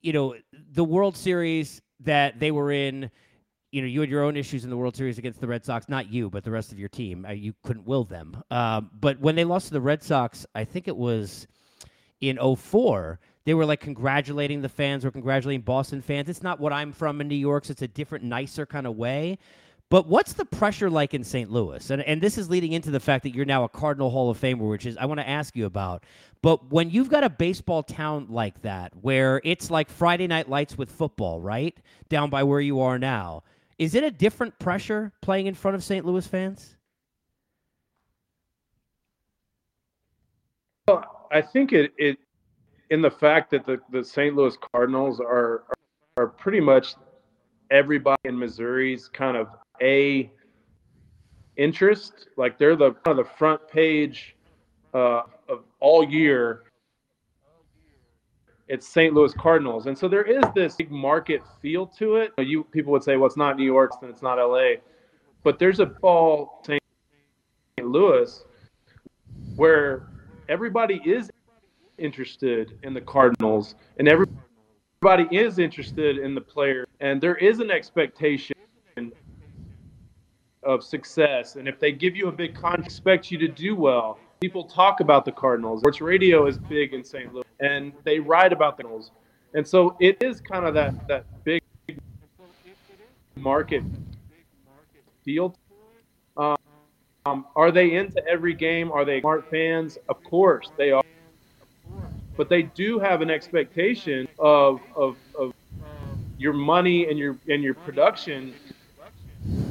you 0.00 0.12
know, 0.12 0.34
the 0.72 0.84
World 0.84 1.16
Series 1.16 1.80
that 2.00 2.40
they 2.40 2.50
were 2.50 2.72
in. 2.72 3.10
You 3.70 3.80
know, 3.80 3.86
you 3.86 4.00
had 4.00 4.10
your 4.10 4.22
own 4.22 4.36
issues 4.36 4.64
in 4.64 4.70
the 4.70 4.76
World 4.76 4.94
Series 4.94 5.16
against 5.16 5.40
the 5.40 5.46
Red 5.46 5.64
Sox. 5.64 5.88
Not 5.88 6.12
you, 6.12 6.28
but 6.28 6.44
the 6.44 6.50
rest 6.50 6.72
of 6.72 6.78
your 6.78 6.90
team. 6.90 7.24
Uh, 7.24 7.32
you 7.32 7.54
couldn't 7.62 7.86
will 7.86 8.04
them. 8.04 8.42
Um, 8.50 8.90
but 9.00 9.18
when 9.18 9.34
they 9.34 9.44
lost 9.44 9.68
to 9.68 9.72
the 9.72 9.80
Red 9.80 10.02
Sox, 10.02 10.44
I 10.54 10.64
think 10.64 10.88
it 10.88 10.96
was 10.96 11.46
in 12.20 12.38
04 12.56 13.18
they 13.44 13.54
were 13.54 13.66
like 13.66 13.80
congratulating 13.80 14.62
the 14.62 14.68
fans 14.68 15.04
or 15.04 15.10
congratulating 15.10 15.62
Boston 15.62 16.00
fans. 16.00 16.28
It's 16.28 16.42
not 16.42 16.60
what 16.60 16.72
I'm 16.72 16.92
from 16.92 17.20
in 17.20 17.28
New 17.28 17.34
York, 17.34 17.64
so 17.64 17.72
it's 17.72 17.82
a 17.82 17.88
different, 17.88 18.24
nicer 18.24 18.66
kind 18.66 18.86
of 18.86 18.96
way. 18.96 19.38
But 19.90 20.06
what's 20.06 20.32
the 20.32 20.46
pressure 20.46 20.88
like 20.88 21.12
in 21.12 21.22
St. 21.22 21.50
Louis? 21.50 21.90
And, 21.90 22.00
and 22.02 22.18
this 22.20 22.38
is 22.38 22.48
leading 22.48 22.72
into 22.72 22.90
the 22.90 23.00
fact 23.00 23.24
that 23.24 23.34
you're 23.34 23.44
now 23.44 23.64
a 23.64 23.68
Cardinal 23.68 24.08
Hall 24.08 24.30
of 24.30 24.40
Famer, 24.40 24.70
which 24.70 24.86
is 24.86 24.96
I 24.96 25.04
want 25.04 25.20
to 25.20 25.28
ask 25.28 25.54
you 25.54 25.66
about. 25.66 26.04
But 26.40 26.72
when 26.72 26.88
you've 26.88 27.10
got 27.10 27.24
a 27.24 27.28
baseball 27.28 27.82
town 27.82 28.28
like 28.30 28.62
that, 28.62 28.92
where 29.02 29.42
it's 29.44 29.70
like 29.70 29.90
Friday 29.90 30.26
night 30.26 30.48
lights 30.48 30.78
with 30.78 30.90
football, 30.90 31.40
right? 31.40 31.76
Down 32.08 32.30
by 32.30 32.42
where 32.42 32.60
you 32.60 32.80
are 32.80 32.98
now, 32.98 33.42
is 33.78 33.94
it 33.94 34.02
a 34.02 34.10
different 34.10 34.58
pressure 34.58 35.12
playing 35.20 35.46
in 35.46 35.54
front 35.54 35.74
of 35.74 35.84
St. 35.84 36.06
Louis 36.06 36.26
fans? 36.26 36.76
Well, 40.88 41.28
I 41.30 41.42
think 41.42 41.72
it, 41.72 41.92
it 41.98 42.18
in 42.92 43.00
the 43.00 43.10
fact 43.10 43.50
that 43.50 43.64
the, 43.64 43.80
the 43.90 44.04
St. 44.04 44.36
Louis 44.36 44.54
Cardinals 44.70 45.18
are, 45.18 45.64
are, 45.66 45.74
are 46.18 46.26
pretty 46.26 46.60
much 46.60 46.94
everybody 47.70 48.20
in 48.24 48.38
Missouri's 48.38 49.08
kind 49.08 49.34
of 49.34 49.48
a 49.80 50.30
interest. 51.56 52.28
Like 52.36 52.58
they're 52.58 52.76
the 52.76 52.92
kind 52.92 53.18
of 53.18 53.24
the 53.24 53.32
front 53.38 53.66
page 53.66 54.36
uh, 54.92 55.22
of 55.48 55.64
all 55.80 56.06
year. 56.06 56.64
It's 58.68 58.86
St. 58.86 59.14
Louis 59.14 59.32
Cardinals, 59.32 59.86
and 59.86 59.96
so 59.96 60.06
there 60.06 60.24
is 60.24 60.44
this 60.54 60.76
big 60.76 60.90
market 60.90 61.40
feel 61.62 61.86
to 61.98 62.16
it. 62.16 62.32
You 62.38 62.64
people 62.64 62.92
would 62.92 63.02
say, 63.02 63.16
"Well, 63.16 63.26
it's 63.26 63.38
not 63.38 63.56
New 63.56 63.64
York, 63.64 63.92
and 64.02 64.10
it's 64.10 64.22
not 64.22 64.38
L.A.," 64.38 64.80
but 65.42 65.58
there's 65.58 65.80
a 65.80 65.86
ball 65.86 66.62
St. 66.64 66.80
Louis 67.82 68.44
where 69.56 70.08
everybody 70.48 71.00
is 71.04 71.30
interested 72.02 72.78
in 72.82 72.92
the 72.92 73.00
Cardinals, 73.00 73.76
and 73.98 74.08
everybody 74.08 75.34
is 75.34 75.58
interested 75.58 76.18
in 76.18 76.34
the 76.34 76.40
player, 76.40 76.86
and 77.00 77.20
there 77.20 77.36
is 77.36 77.60
an 77.60 77.70
expectation 77.70 78.54
of 80.62 80.82
success. 80.82 81.56
And 81.56 81.68
if 81.68 81.78
they 81.78 81.92
give 81.92 82.16
you 82.16 82.28
a 82.28 82.32
big 82.32 82.54
contract, 82.54 82.86
expect 82.86 83.30
you 83.30 83.38
to 83.38 83.48
do 83.48 83.74
well. 83.74 84.18
People 84.40 84.64
talk 84.64 85.00
about 85.00 85.24
the 85.24 85.32
Cardinals. 85.32 85.80
Sports 85.80 86.00
radio 86.00 86.46
is 86.46 86.58
big 86.58 86.94
in 86.94 87.04
St. 87.04 87.32
Louis, 87.32 87.44
and 87.60 87.92
they 88.04 88.18
write 88.18 88.52
about 88.52 88.76
the 88.76 88.82
Cardinals. 88.82 89.12
And 89.54 89.66
so 89.66 89.96
it 90.00 90.22
is 90.22 90.40
kind 90.40 90.64
of 90.64 90.74
that 90.74 91.06
that 91.08 91.26
big 91.44 91.60
market 93.36 93.82
field. 95.24 95.56
Um, 96.36 96.56
um, 97.26 97.46
are 97.54 97.70
they 97.70 97.94
into 97.94 98.26
every 98.26 98.54
game? 98.54 98.90
Are 98.90 99.04
they 99.04 99.20
smart 99.20 99.48
fans? 99.50 99.98
Of 100.08 100.22
course 100.24 100.70
they 100.76 100.90
are 100.90 101.02
but 102.42 102.48
they 102.48 102.62
do 102.62 102.98
have 102.98 103.22
an 103.22 103.30
expectation 103.30 104.26
of, 104.40 104.80
of, 104.96 105.16
of 105.38 105.54
your 106.38 106.52
money 106.52 107.08
and 107.08 107.16
your 107.16 107.38
and 107.46 107.62
your 107.62 107.74
production 107.74 108.52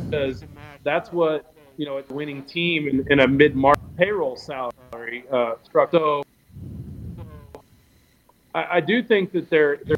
because 0.05 0.45
that's 0.81 1.11
what 1.11 1.53
you 1.75 1.85
know 1.85 1.97
a 1.97 2.13
winning 2.13 2.41
team 2.43 2.87
in, 2.87 3.05
in 3.11 3.19
a 3.19 3.27
mid-market 3.27 3.97
payroll 3.97 4.37
salary 4.37 5.25
uh, 5.33 5.55
structure. 5.63 5.97
So 5.97 6.23
I, 8.55 8.77
I, 8.77 8.79
do 8.79 9.03
think 9.03 9.33
that 9.33 9.49
there 9.49 9.79
there 9.83 9.97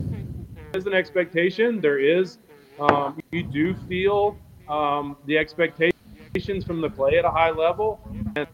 is 0.74 0.88
an 0.88 0.96
expectation. 0.96 1.80
There 1.80 2.00
is 2.00 2.40
um, 2.80 3.20
you 3.32 3.44
do 3.44 3.76
feel 3.88 4.36
um, 4.68 5.16
the 5.28 5.38
expectations 5.38 6.66
from 6.66 6.82
the 6.82 6.90
play 6.90 7.20
at 7.20 7.26
a 7.26 7.30
high 7.30 7.52
level, 7.52 8.00
and, 8.36 8.48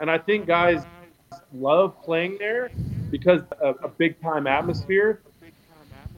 and 0.00 0.10
I 0.10 0.18
think 0.18 0.48
guys 0.48 0.84
love 1.52 2.02
playing 2.02 2.36
there 2.38 2.70
because 3.10 3.42
of 3.60 3.76
a 3.82 3.88
big 3.88 4.20
time 4.20 4.46
atmosphere. 4.46 5.22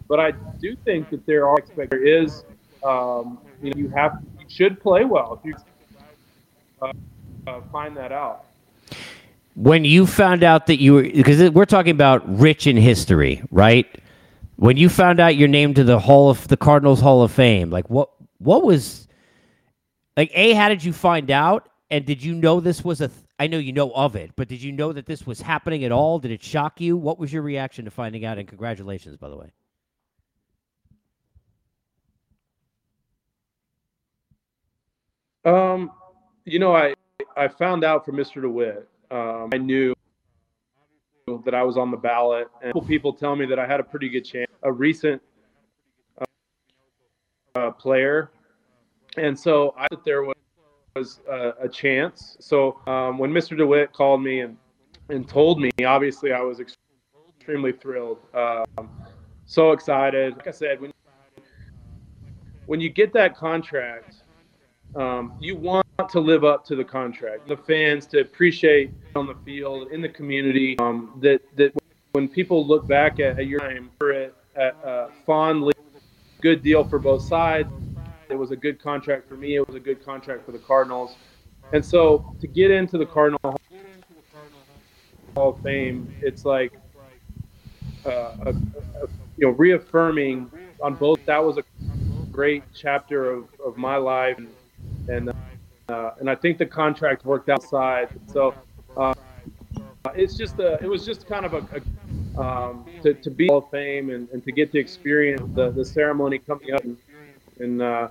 But 0.08 0.20
I 0.20 0.32
do 0.60 0.76
think 0.84 1.10
that 1.10 1.24
there 1.26 1.48
are 1.48 1.58
there 1.76 2.04
is 2.04 2.44
um, 2.82 3.38
you 3.62 3.70
know 3.70 3.78
you 3.78 3.88
have 3.90 4.18
you 4.38 4.46
should 4.48 4.80
play 4.80 5.04
well 5.04 5.40
if 5.40 5.48
you 5.48 5.54
uh, 6.82 6.92
uh, 7.46 7.60
find 7.72 7.96
that 7.96 8.12
out. 8.12 8.44
When 9.54 9.84
you 9.84 10.06
found 10.06 10.42
out 10.42 10.66
that 10.66 10.80
you 10.80 10.94
were, 10.94 11.02
because 11.02 11.50
we're 11.50 11.64
talking 11.64 11.90
about 11.90 12.22
rich 12.38 12.66
in 12.66 12.76
history, 12.76 13.42
right? 13.50 13.86
When 14.56 14.76
you 14.76 14.88
found 14.88 15.20
out 15.20 15.36
your 15.36 15.48
name 15.48 15.74
to 15.74 15.84
the 15.84 15.98
Hall 15.98 16.30
of 16.30 16.46
the 16.48 16.56
Cardinals 16.56 17.00
Hall 17.00 17.22
of 17.22 17.30
Fame, 17.30 17.70
like 17.70 17.88
what 17.88 18.10
what 18.38 18.64
was 18.64 19.06
like 20.16 20.30
a 20.34 20.52
how 20.54 20.68
did 20.68 20.82
you 20.82 20.92
find 20.92 21.30
out 21.30 21.68
and 21.90 22.04
did 22.04 22.22
you 22.22 22.34
know 22.34 22.60
this 22.60 22.84
was 22.84 23.00
a 23.00 23.10
I 23.40 23.46
know 23.46 23.56
you 23.56 23.72
know 23.72 23.90
of 23.92 24.16
it, 24.16 24.32
but 24.36 24.48
did 24.48 24.62
you 24.62 24.70
know 24.70 24.92
that 24.92 25.06
this 25.06 25.26
was 25.26 25.40
happening 25.40 25.82
at 25.84 25.92
all? 25.92 26.18
Did 26.18 26.30
it 26.30 26.42
shock 26.42 26.78
you? 26.78 26.94
What 26.98 27.18
was 27.18 27.32
your 27.32 27.40
reaction 27.40 27.86
to 27.86 27.90
finding 27.90 28.22
out? 28.22 28.36
And 28.36 28.46
congratulations, 28.46 29.16
by 29.16 29.30
the 29.30 29.36
way. 29.38 29.50
Um, 35.46 35.90
you 36.44 36.58
know, 36.58 36.76
I 36.76 36.92
I 37.34 37.48
found 37.48 37.82
out 37.82 38.04
from 38.04 38.16
Mr. 38.16 38.42
DeWitt. 38.42 38.86
Um, 39.10 39.48
I 39.54 39.56
knew 39.56 39.94
that 41.46 41.54
I 41.54 41.62
was 41.62 41.78
on 41.78 41.90
the 41.90 41.96
ballot, 41.96 42.48
and 42.62 42.74
people 42.86 43.14
tell 43.14 43.34
me 43.36 43.46
that 43.46 43.58
I 43.58 43.66
had 43.66 43.80
a 43.80 43.84
pretty 43.84 44.10
good 44.10 44.26
chance. 44.26 44.50
A 44.64 44.70
recent 44.70 45.22
uh, 47.54 47.70
player, 47.70 48.32
and 49.16 49.38
so 49.38 49.74
I 49.78 49.88
thought 49.88 50.04
there 50.04 50.24
was, 50.24 50.36
was 50.96 51.20
a, 51.28 51.52
a 51.62 51.68
chance. 51.68 52.36
So 52.40 52.80
um, 52.86 53.18
when 53.18 53.30
Mr. 53.30 53.56
DeWitt 53.56 53.92
called 53.92 54.22
me 54.22 54.40
and 54.40 54.56
and 55.08 55.28
told 55.28 55.60
me, 55.60 55.70
obviously 55.84 56.32
I 56.32 56.40
was 56.40 56.60
extremely 56.60 57.72
thrilled, 57.72 58.18
um, 58.32 58.88
so 59.46 59.72
excited. 59.72 60.36
Like 60.36 60.46
I 60.46 60.52
said, 60.52 60.80
when 60.80 60.92
when 62.66 62.80
you 62.80 62.90
get 62.90 63.12
that 63.14 63.36
contract 63.36 64.22
um, 64.96 65.34
you 65.40 65.56
want 65.56 65.86
to 66.08 66.20
live 66.20 66.44
up 66.44 66.64
to 66.66 66.76
the 66.76 66.84
contract. 66.84 67.46
The 67.46 67.56
fans 67.56 68.06
to 68.06 68.20
appreciate 68.20 68.92
on 69.14 69.26
the 69.26 69.36
field 69.44 69.92
in 69.92 70.00
the 70.00 70.08
community 70.08 70.78
um, 70.78 71.18
that 71.22 71.40
that 71.56 71.72
when 72.12 72.28
people 72.28 72.66
look 72.66 72.88
back 72.88 73.20
at, 73.20 73.38
at 73.38 73.46
your 73.46 73.60
time 73.60 73.90
for 73.98 74.10
it 74.10 74.34
at, 74.56 74.76
uh, 74.84 75.08
fondly, 75.24 75.74
good 76.40 76.62
deal 76.62 76.84
for 76.84 76.98
both 76.98 77.22
sides. 77.22 77.68
It 78.30 78.38
was 78.38 78.50
a 78.50 78.56
good 78.56 78.80
contract 78.80 79.28
for 79.28 79.34
me. 79.34 79.56
It 79.56 79.66
was 79.66 79.76
a 79.76 79.80
good 79.80 80.04
contract 80.04 80.46
for 80.46 80.52
the 80.52 80.58
Cardinals. 80.58 81.16
And 81.72 81.84
so 81.84 82.34
to 82.40 82.46
get 82.46 82.70
into 82.70 82.98
the 82.98 83.06
Cardinal 83.06 83.40
Hall 83.42 83.58
of 85.50 85.60
Fame, 85.62 86.12
it's 86.22 86.44
like 86.44 86.72
uh, 88.06 88.10
a, 88.10 88.50
a, 88.50 89.08
you 89.36 89.46
know 89.46 89.50
reaffirming 89.50 90.50
on 90.82 90.94
both. 90.94 91.18
That 91.26 91.44
was 91.44 91.58
a 91.58 91.64
great 92.30 92.64
chapter 92.74 93.30
of, 93.30 93.48
of 93.64 93.76
my 93.76 93.96
life. 93.96 94.38
And, 94.38 94.48
and 95.08 95.32
uh, 95.88 96.14
and 96.20 96.30
I 96.30 96.36
think 96.36 96.58
the 96.58 96.66
contract 96.66 97.24
worked 97.24 97.48
outside. 97.48 98.08
So 98.26 98.54
uh, 98.96 99.12
it's 100.14 100.36
just 100.36 100.58
a, 100.60 100.78
it 100.80 100.86
was 100.86 101.04
just 101.04 101.26
kind 101.26 101.44
of 101.44 101.54
a, 101.54 101.66
a 101.74 102.40
um, 102.40 102.86
to, 103.02 103.12
to 103.14 103.30
be 103.30 103.48
Hall 103.48 103.58
of 103.58 103.70
Fame 103.70 104.10
and, 104.10 104.28
and 104.30 104.44
to 104.44 104.52
get 104.52 104.70
to 104.72 104.78
experience 104.78 105.42
the, 105.54 105.70
the 105.70 105.84
ceremony 105.84 106.38
coming 106.38 106.72
up 106.72 106.84
in 106.84 106.96
in, 107.60 107.80
uh, 107.80 108.08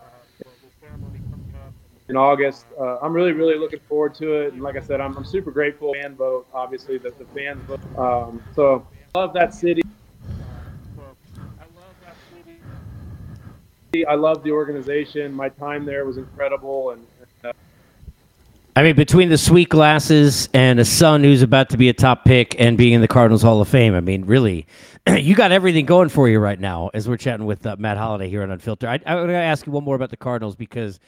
in 2.07 2.15
August. 2.15 2.65
Uh, 2.79 2.97
I'm 2.99 3.13
really 3.13 3.33
really 3.33 3.57
looking 3.57 3.79
forward 3.87 4.15
to 4.15 4.33
it. 4.33 4.53
And 4.53 4.61
like 4.61 4.75
I 4.75 4.81
said, 4.81 5.01
I'm, 5.01 5.15
I'm 5.17 5.25
super 5.25 5.51
grateful. 5.51 5.93
Fan 5.93 6.15
vote, 6.15 6.47
obviously, 6.53 6.97
that 6.99 7.17
the 7.19 7.25
fans 7.25 7.61
vote. 7.65 7.79
Um, 7.97 8.41
so 8.55 8.87
I 9.15 9.19
love 9.19 9.33
that 9.33 9.53
city. 9.53 9.83
I 14.07 14.15
love 14.15 14.43
the 14.43 14.51
organization. 14.51 15.33
My 15.33 15.49
time 15.49 15.85
there 15.85 16.05
was 16.05 16.17
incredible, 16.17 16.91
and. 16.91 17.05
I 18.79 18.83
mean, 18.83 18.95
between 18.95 19.27
the 19.27 19.37
sweet 19.37 19.67
glasses 19.67 20.47
and 20.53 20.79
a 20.79 20.85
son 20.85 21.21
who's 21.21 21.41
about 21.41 21.67
to 21.71 21.77
be 21.77 21.89
a 21.89 21.93
top 21.93 22.23
pick 22.23 22.55
and 22.57 22.77
being 22.77 22.93
in 22.93 23.01
the 23.01 23.09
Cardinals 23.09 23.41
Hall 23.41 23.59
of 23.59 23.67
Fame, 23.67 23.93
I 23.93 23.99
mean, 23.99 24.23
really, 24.23 24.67
you 25.17 25.35
got 25.35 25.51
everything 25.51 25.85
going 25.85 26.07
for 26.07 26.29
you 26.29 26.39
right 26.39 26.57
now. 26.57 26.89
As 26.93 27.05
we're 27.05 27.17
chatting 27.17 27.45
with 27.45 27.65
uh, 27.65 27.75
Matt 27.77 27.97
Holliday 27.97 28.29
here 28.29 28.41
on 28.41 28.51
Unfiltered, 28.51 28.87
I, 28.87 29.01
I 29.05 29.15
want 29.15 29.27
to 29.27 29.35
ask 29.35 29.65
you 29.65 29.73
one 29.73 29.83
more 29.83 29.97
about 29.97 30.11
the 30.11 30.15
Cardinals 30.15 30.55
because 30.55 31.01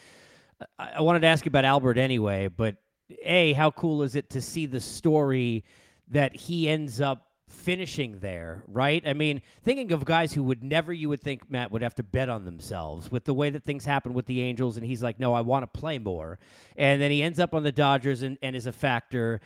I, 0.77 0.95
I 0.97 1.01
wanted 1.01 1.21
to 1.21 1.27
ask 1.27 1.45
you 1.45 1.49
about 1.49 1.63
Albert 1.63 1.97
anyway. 1.97 2.49
But 2.49 2.75
a, 3.23 3.53
how 3.53 3.71
cool 3.71 4.03
is 4.03 4.17
it 4.17 4.29
to 4.31 4.41
see 4.41 4.65
the 4.65 4.81
story 4.81 5.63
that 6.09 6.35
he 6.35 6.67
ends 6.67 6.99
up 6.99 7.30
finishing 7.61 8.19
there, 8.19 8.63
right? 8.67 9.03
I 9.05 9.13
mean, 9.13 9.41
thinking 9.63 9.91
of 9.91 10.03
guys 10.05 10.33
who 10.33 10.43
would 10.43 10.63
never, 10.63 10.91
you 10.91 11.09
would 11.09 11.21
think, 11.21 11.49
Matt, 11.49 11.71
would 11.71 11.81
have 11.81 11.95
to 11.95 12.03
bet 12.03 12.29
on 12.29 12.45
themselves 12.45 13.11
with 13.11 13.25
the 13.25 13.33
way 13.33 13.49
that 13.49 13.63
things 13.63 13.85
happen 13.85 14.13
with 14.13 14.25
the 14.25 14.41
Angels. 14.41 14.77
And 14.77 14.85
he's 14.85 15.03
like, 15.03 15.19
no, 15.19 15.33
I 15.33 15.41
want 15.41 15.63
to 15.63 15.79
play 15.79 15.99
more. 15.99 16.39
And 16.75 17.01
then 17.01 17.11
he 17.11 17.21
ends 17.21 17.39
up 17.39 17.53
on 17.53 17.63
the 17.63 17.71
Dodgers 17.71 18.23
and, 18.23 18.37
and 18.41 18.55
is 18.55 18.65
a 18.65 18.71
factor. 18.71 19.41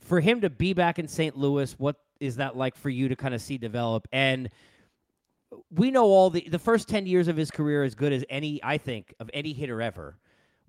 For 0.00 0.20
him 0.20 0.40
to 0.40 0.50
be 0.50 0.72
back 0.72 0.98
in 0.98 1.08
St. 1.08 1.36
Louis, 1.36 1.72
what 1.78 1.96
is 2.18 2.36
that 2.36 2.56
like 2.56 2.76
for 2.76 2.90
you 2.90 3.08
to 3.08 3.16
kind 3.16 3.34
of 3.34 3.40
see 3.40 3.58
develop? 3.58 4.08
And 4.12 4.50
we 5.70 5.90
know 5.90 6.04
all 6.04 6.30
the, 6.30 6.46
the 6.48 6.58
first 6.58 6.88
10 6.88 7.06
years 7.06 7.28
of 7.28 7.36
his 7.36 7.50
career 7.50 7.84
as 7.84 7.94
good 7.94 8.12
as 8.12 8.24
any, 8.28 8.60
I 8.62 8.78
think, 8.78 9.14
of 9.20 9.30
any 9.32 9.52
hitter 9.52 9.80
ever 9.80 10.16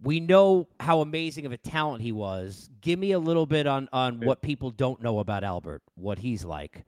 we 0.01 0.19
know 0.19 0.67
how 0.79 1.01
amazing 1.01 1.45
of 1.45 1.51
a 1.51 1.57
talent 1.57 2.01
he 2.01 2.11
was. 2.11 2.69
Give 2.81 2.97
me 2.97 3.11
a 3.11 3.19
little 3.19 3.45
bit 3.45 3.67
on 3.67 3.87
on 3.93 4.19
what 4.19 4.41
people 4.41 4.71
don't 4.71 5.01
know 5.01 5.19
about 5.19 5.43
Albert, 5.43 5.83
what 5.95 6.19
he's 6.19 6.43
like. 6.43 6.83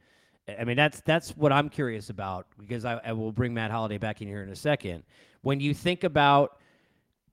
I 0.47 0.63
mean, 0.65 0.75
that's 0.75 1.01
that's 1.01 1.31
what 1.31 1.51
I'm 1.51 1.69
curious 1.69 2.09
about 2.09 2.47
because 2.59 2.85
I, 2.85 2.99
I 3.05 3.13
will 3.13 3.31
bring 3.31 3.53
Matt 3.53 3.71
Holliday 3.71 3.97
back 3.97 4.21
in 4.21 4.27
here 4.27 4.43
in 4.43 4.49
a 4.49 4.55
second. 4.55 5.03
When 5.41 5.59
you 5.59 5.73
think 5.73 6.03
about 6.03 6.59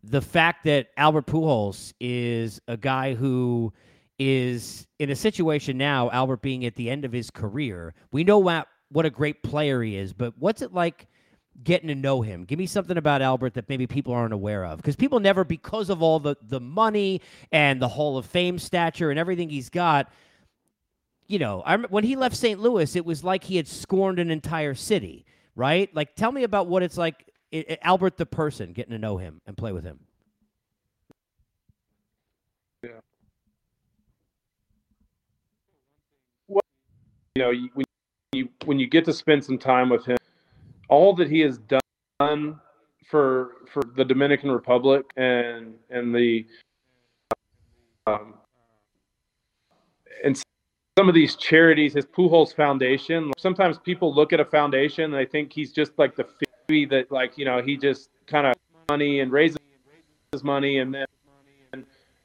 the 0.03 0.20
fact 0.20 0.64
that 0.64 0.88
Albert 0.96 1.27
Pujols 1.27 1.92
is 2.01 2.61
a 2.68 2.77
guy 2.77 3.14
who 3.14 3.73
is 4.18 4.87
in 4.99 5.11
a 5.11 5.16
situation 5.16 5.77
now, 5.77 6.11
Albert 6.11 6.42
being 6.42 6.64
at 6.64 6.77
the 6.77 6.88
end 6.88 7.05
of 7.05 7.12
his 7.12 7.31
career, 7.31 7.94
we 8.12 8.23
know 8.25 8.38
what 8.38 8.68
what 8.90 9.07
a 9.07 9.11
great 9.11 9.42
player 9.42 9.83
he 9.83 9.96
is, 9.96 10.12
but 10.12 10.35
what's 10.38 10.62
it 10.62 10.73
like 10.73 11.07
getting 11.62 11.88
to 11.88 11.94
know 11.94 12.23
him. 12.23 12.44
Give 12.44 12.59
me 12.59 12.66
something 12.66 12.96
about 12.96 13.23
Albert 13.23 13.55
that 13.55 13.68
maybe 13.68 13.87
people 13.87 14.12
aren't 14.12 14.33
aware 14.33 14.64
of. 14.64 14.79
Because 14.79 14.96
people 14.96 15.20
never, 15.20 15.44
because 15.44 15.90
of 15.90 16.03
all 16.03 16.18
the, 16.18 16.37
the 16.42 16.61
money 16.61 17.20
and 17.53 17.81
the 17.81 17.88
Hall 17.88 18.16
of 18.16 18.27
Fame 18.27 18.59
stature 18.59 19.11
and 19.11 19.18
everything 19.18 19.51
he's 19.51 19.68
got, 19.68 20.11
you 21.31 21.38
know, 21.38 21.62
I, 21.64 21.77
when 21.77 22.03
he 22.03 22.16
left 22.16 22.35
St. 22.37 22.59
Louis, 22.59 22.97
it 22.97 23.05
was 23.05 23.23
like 23.23 23.45
he 23.45 23.55
had 23.55 23.69
scorned 23.69 24.19
an 24.19 24.33
entire 24.33 24.75
city, 24.75 25.25
right? 25.55 25.88
Like, 25.95 26.16
tell 26.16 26.33
me 26.33 26.43
about 26.43 26.66
what 26.66 26.83
it's 26.83 26.99
like, 26.99 27.25
it, 27.53 27.71
it, 27.71 27.79
Albert 27.83 28.16
the 28.16 28.27
person, 28.27 28.73
getting 28.73 28.90
to 28.90 28.99
know 28.99 29.16
him 29.16 29.40
and 29.47 29.57
play 29.57 29.71
with 29.71 29.85
him. 29.85 30.01
Yeah. 32.83 32.90
Well, 36.49 36.62
you 37.37 37.43
know, 37.43 37.53
when 37.75 37.85
you 38.33 38.49
when 38.64 38.81
you 38.81 38.88
get 38.88 39.05
to 39.05 39.12
spend 39.12 39.45
some 39.45 39.59
time 39.59 39.88
with 39.88 40.05
him, 40.05 40.16
all 40.88 41.14
that 41.14 41.31
he 41.31 41.38
has 41.40 41.59
done 41.59 42.59
for 43.09 43.53
for 43.73 43.83
the 43.95 44.05
Dominican 44.05 44.51
Republic 44.51 45.07
and 45.16 45.75
and 45.90 46.12
the 46.12 46.45
um, 48.09 48.35
some 50.98 51.09
of 51.09 51.14
these 51.14 51.37
charities, 51.37 51.94
his 51.94 52.05
Pujols 52.05 52.55
Foundation. 52.55 53.33
Sometimes 53.38 53.79
people 53.79 54.14
look 54.14 54.33
at 54.33 54.40
a 54.40 54.44
foundation 54.44 55.05
and 55.05 55.14
they 55.14 55.24
think 55.24 55.53
he's 55.53 55.72
just 55.72 55.92
like 55.98 56.16
the 56.16 56.26
fee 56.68 56.85
that 56.87 57.11
like 57.11 57.38
you 57.38 57.44
know 57.44 57.62
he 57.62 57.76
just 57.76 58.11
kind 58.26 58.46
of 58.46 58.55
money 58.88 59.20
and 59.20 59.33
raises 59.33 59.57
his 60.33 60.44
money 60.44 60.79
and 60.79 60.94
then 60.94 61.07
and, 61.72 61.85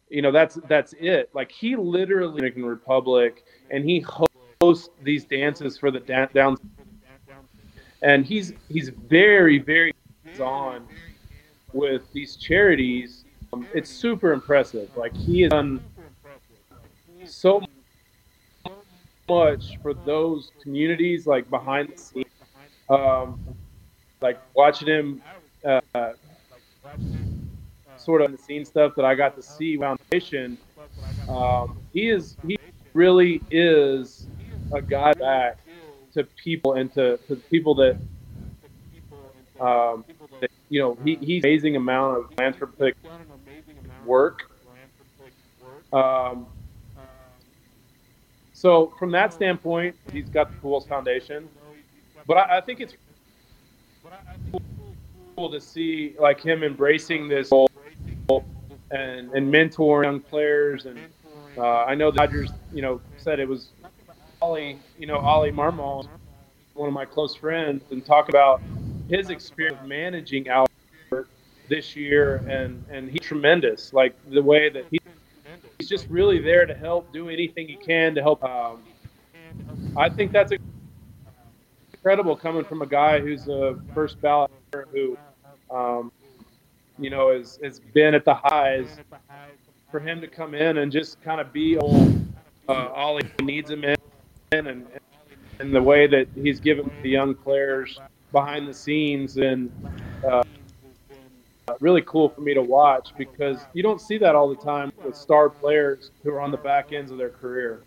you 0.10 0.22
know 0.22 0.32
that's 0.32 0.56
that's 0.68 0.94
it. 1.00 1.30
Like 1.34 1.52
he 1.52 1.76
literally 1.76 2.38
Dominican 2.38 2.66
Republic 2.66 3.46
and 3.72 3.84
he 3.86 4.06
hosts 4.62 4.90
these 5.04 5.26
dances 5.26 5.78
for 5.78 5.92
the 5.92 6.00
down 6.34 6.58
and 8.02 8.26
he's 8.26 8.54
he's 8.70 8.90
very 8.90 9.60
very 9.60 9.94
on 10.40 10.88
with 11.72 12.02
these 12.14 12.36
charities. 12.36 13.26
Um, 13.54 13.68
it's 13.74 13.90
super 13.90 14.34
impressive. 14.34 14.90
Like 14.98 15.16
he 15.16 15.42
has 15.42 15.52
done 15.52 15.82
so 17.26 17.62
much 19.28 19.78
for 19.82 19.94
those 19.94 20.52
communities, 20.62 21.26
like 21.28 21.50
behind 21.50 21.90
the 21.90 21.98
scenes. 21.98 22.26
Um, 22.90 23.40
like 24.22 24.40
watching 24.54 24.88
him, 24.88 25.22
uh, 25.66 26.14
sort 27.98 28.22
of 28.22 28.32
the 28.32 28.38
scene 28.38 28.66
stuff 28.66 28.94
that 28.96 29.06
I 29.06 29.16
got 29.16 29.36
to 29.36 29.42
see 29.42 29.78
foundation. 29.78 30.58
Um, 31.28 31.78
he 31.94 32.10
is 32.10 32.38
he 32.46 32.58
really 32.94 33.42
is 33.50 34.28
a 34.72 34.82
guy 34.82 35.14
back 35.14 35.58
to 36.14 36.24
people 36.24 36.74
and 36.74 36.92
to, 36.94 37.18
to 37.28 37.36
people 37.36 37.76
that, 37.76 37.98
um, 39.60 40.06
that 40.40 40.50
you 40.70 40.80
know, 40.80 40.98
he, 41.04 41.16
he's 41.16 41.44
amazing 41.44 41.76
amount 41.76 42.18
of 42.18 42.30
philanthropic 42.36 42.96
work. 44.06 44.52
Um, 45.92 46.48
so 48.66 48.94
from 48.98 49.12
that 49.12 49.34
standpoint, 49.34 49.96
he's 50.12 50.30
got 50.30 50.50
the 50.50 50.56
Pujols 50.68 50.88
Foundation, 50.88 51.50
but 52.28 52.38
I, 52.38 52.58
I 52.58 52.62
think 52.62 52.82
it's 52.82 52.96
cool 55.38 55.52
to 55.52 55.60
see 55.62 56.16
like 56.20 56.42
him 56.42 56.64
embracing 56.64 57.28
this 57.28 57.50
and 58.92 59.32
and 59.34 59.54
mentoring 59.54 60.04
young 60.06 60.22
players 60.22 60.86
and 60.86 61.06
Uh, 61.58 61.86
I 61.86 61.96
know 61.96 62.12
the 62.12 62.18
Dodgers, 62.18 62.52
you 62.74 62.82
know, 62.82 63.02
said 63.18 63.40
it 63.40 63.48
was 63.48 63.72
Ollie, 64.42 64.82
you 64.98 65.08
know, 65.08 65.20
Ollie 65.20 65.52
Marmol, 65.52 66.06
one 66.74 66.88
of 66.88 66.94
my 66.94 67.06
close 67.06 67.36
friends, 67.36 67.82
and 67.92 68.06
talk 68.06 68.30
about 68.30 68.62
his 69.10 69.30
experience 69.30 69.80
managing 69.84 70.48
Albert 70.50 71.30
this 71.70 71.96
year, 71.96 72.38
and 72.48 72.84
and 72.90 73.10
he's 73.10 73.22
tremendous. 73.22 73.94
Like 73.94 74.16
the 74.30 74.44
way 74.44 74.70
that 74.70 74.86
he, 74.92 75.00
he's 75.86 76.02
just 76.02 76.10
really 76.10 76.40
there 76.40 76.66
to 76.66 76.74
help, 76.74 77.12
do 77.14 77.30
anything 77.30 77.68
he 77.68 77.76
can 77.76 78.16
to 78.16 78.22
help. 78.22 78.44
Um, 78.44 78.82
I 79.96 80.10
think 80.10 80.32
that's 80.32 80.52
incredible 81.94 82.36
coming 82.36 82.64
from 82.64 82.82
a 82.82 82.88
guy 82.88 83.20
who's 83.20 83.48
a 83.48 83.80
first 83.94 84.20
ballot 84.22 84.50
who, 84.92 85.18
um, 85.70 86.12
you 86.98 87.10
know, 87.10 87.38
has 87.38 87.60
has 87.64 87.80
been 87.80 88.16
at 88.16 88.26
the 88.26 88.34
highs. 88.34 88.98
For 89.92 90.00
him 90.00 90.20
to 90.20 90.28
come 90.28 90.54
in 90.56 90.80
and 90.80 90.92
just 90.92 91.22
kind 91.22 91.40
of 91.40 91.54
be 91.54 91.78
all, 91.78 92.14
uh, 92.68 92.88
all 92.88 93.18
he 93.18 93.46
needs 93.46 93.70
him 93.70 93.86
in, 93.86 93.96
and 94.52 94.88
and 95.60 95.74
the 95.74 95.82
way 95.82 96.06
that 96.08 96.28
he's 96.36 96.60
given 96.60 96.92
the 97.02 97.10
young 97.10 97.34
players 97.34 97.98
behind 98.34 98.68
the 98.68 98.74
scenes 98.74 99.38
and 99.38 99.72
really 101.82 102.02
cool 102.02 102.30
for 102.30 102.42
me 102.42 102.54
to 102.54 102.62
watch 102.62 103.10
because 103.18 103.66
you 103.74 103.84
don't 103.84 104.02
see 104.02 104.18
that 104.18 104.36
all 104.36 104.50
the 104.50 104.56
time 104.56 104.92
with 105.04 105.16
star 105.16 105.50
players 105.50 106.12
who 106.24 106.32
are 106.32 106.42
on 106.42 106.52
the 106.52 106.58
back 106.58 106.94
ends 106.94 107.12
of 107.12 107.18
their 107.18 107.30
career. 107.30 107.82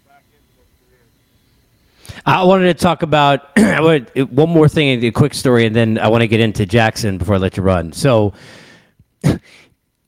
I 2.24 2.42
wanted 2.44 2.66
to 2.66 2.74
talk 2.82 3.02
about 3.02 3.56
one 4.30 4.48
more 4.48 4.68
thing, 4.68 5.04
a 5.04 5.10
quick 5.10 5.34
story, 5.34 5.66
and 5.66 5.74
then 5.74 5.98
I 5.98 6.08
want 6.08 6.22
to 6.22 6.28
get 6.28 6.40
into 6.40 6.66
Jackson 6.66 7.18
before 7.18 7.36
I 7.36 7.38
let 7.38 7.56
you 7.56 7.62
run. 7.62 7.92
So, 7.92 8.32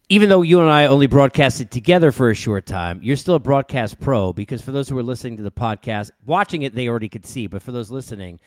even 0.09 0.29
though 0.29 0.43
you 0.43 0.61
and 0.61 0.71
I 0.71 0.87
only 0.87 1.07
broadcasted 1.07 1.71
together 1.71 2.11
for 2.11 2.31
a 2.31 2.35
short 2.35 2.67
time, 2.67 3.01
you're 3.03 3.17
still 3.17 3.37
a 3.37 3.41
broadcast 3.41 4.01
pro 4.01 4.33
because 4.33 4.61
for 4.61 4.73
those 4.73 4.89
who 4.89 4.99
are 4.99 5.03
listening 5.03 5.37
to 5.37 5.43
the 5.43 5.53
podcast, 5.53 6.11
watching 6.27 6.63
it, 6.63 6.75
they 6.75 6.89
already 6.89 7.09
could 7.09 7.25
see. 7.25 7.47
But 7.47 7.63
for 7.63 7.71
those 7.71 7.91
listening, 7.91 8.41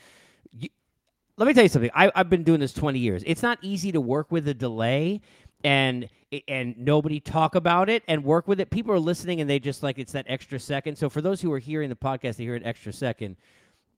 let 1.43 1.47
me 1.49 1.53
tell 1.55 1.63
you 1.63 1.69
something. 1.69 1.91
I, 1.93 2.09
I've 2.15 2.29
been 2.29 2.43
doing 2.43 2.61
this 2.61 2.71
20 2.71 2.99
years. 2.99 3.21
It's 3.25 3.43
not 3.43 3.59
easy 3.61 3.91
to 3.91 3.99
work 3.99 4.31
with 4.31 4.47
a 4.47 4.53
delay 4.53 5.19
and 5.61 6.07
and 6.47 6.77
nobody 6.77 7.19
talk 7.19 7.53
about 7.53 7.89
it 7.89 8.01
and 8.07 8.23
work 8.23 8.47
with 8.47 8.61
it. 8.61 8.69
People 8.69 8.93
are 8.93 8.99
listening 8.99 9.41
and 9.41 9.49
they 9.49 9.59
just 9.59 9.83
like 9.83 9.99
it's 9.99 10.13
that 10.13 10.25
extra 10.29 10.57
second. 10.57 10.95
So 10.95 11.09
for 11.09 11.21
those 11.21 11.41
who 11.41 11.51
are 11.51 11.59
hearing 11.59 11.89
the 11.89 11.97
podcast, 11.97 12.37
they 12.37 12.45
hear 12.45 12.55
an 12.55 12.63
extra 12.63 12.93
second 12.93 13.35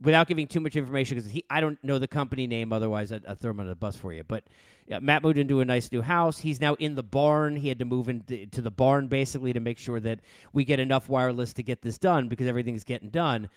without 0.01 0.27
giving 0.27 0.47
too 0.47 0.59
much 0.59 0.75
information 0.75 1.17
because 1.17 1.39
I 1.51 1.61
don't 1.61 1.81
know 1.83 1.99
the 1.99 2.07
company 2.07 2.47
name. 2.47 2.73
Otherwise, 2.73 3.11
I'd, 3.11 3.27
I'd 3.27 3.39
throw 3.39 3.51
him 3.51 3.59
on 3.59 3.67
the 3.67 3.75
bus 3.75 3.95
for 3.95 4.11
you. 4.11 4.23
But 4.23 4.43
yeah, 4.87 4.97
Matt 4.97 5.21
moved 5.21 5.37
into 5.37 5.59
a 5.59 5.65
nice 5.65 5.91
new 5.91 6.01
house. 6.01 6.39
He's 6.39 6.59
now 6.59 6.73
in 6.73 6.95
the 6.95 7.03
barn. 7.03 7.55
He 7.55 7.69
had 7.69 7.77
to 7.77 7.85
move 7.85 8.09
into 8.09 8.61
the 8.61 8.71
barn 8.71 9.07
basically 9.07 9.53
to 9.53 9.59
make 9.59 9.77
sure 9.77 9.99
that 9.99 10.19
we 10.51 10.65
get 10.65 10.79
enough 10.79 11.07
wireless 11.09 11.53
to 11.53 11.63
get 11.63 11.83
this 11.83 11.99
done 11.99 12.27
because 12.27 12.47
everything's 12.47 12.83
getting 12.83 13.09
done. 13.09 13.51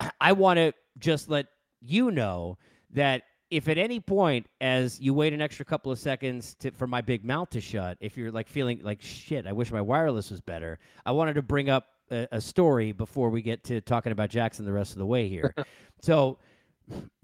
I 0.20 0.32
want 0.32 0.56
to 0.58 0.72
just 0.98 1.30
let 1.30 1.46
you 1.80 2.10
know 2.10 2.58
that 2.92 3.22
if 3.50 3.68
at 3.68 3.78
any 3.78 3.98
point 4.00 4.46
as 4.60 5.00
you 5.00 5.12
wait 5.12 5.32
an 5.32 5.40
extra 5.40 5.64
couple 5.64 5.90
of 5.90 5.98
seconds 5.98 6.54
to, 6.60 6.70
for 6.70 6.86
my 6.86 7.00
big 7.00 7.24
mouth 7.24 7.50
to 7.50 7.60
shut 7.60 7.98
if 8.00 8.16
you're 8.16 8.30
like 8.30 8.48
feeling 8.48 8.80
like 8.82 9.02
shit 9.02 9.46
i 9.46 9.52
wish 9.52 9.70
my 9.70 9.80
wireless 9.80 10.30
was 10.30 10.40
better 10.40 10.78
i 11.04 11.10
wanted 11.10 11.34
to 11.34 11.42
bring 11.42 11.68
up 11.68 11.88
a, 12.10 12.28
a 12.32 12.40
story 12.40 12.92
before 12.92 13.30
we 13.30 13.42
get 13.42 13.64
to 13.64 13.80
talking 13.80 14.12
about 14.12 14.30
jackson 14.30 14.64
the 14.64 14.72
rest 14.72 14.92
of 14.92 14.98
the 14.98 15.06
way 15.06 15.28
here. 15.28 15.54
So 16.02 16.38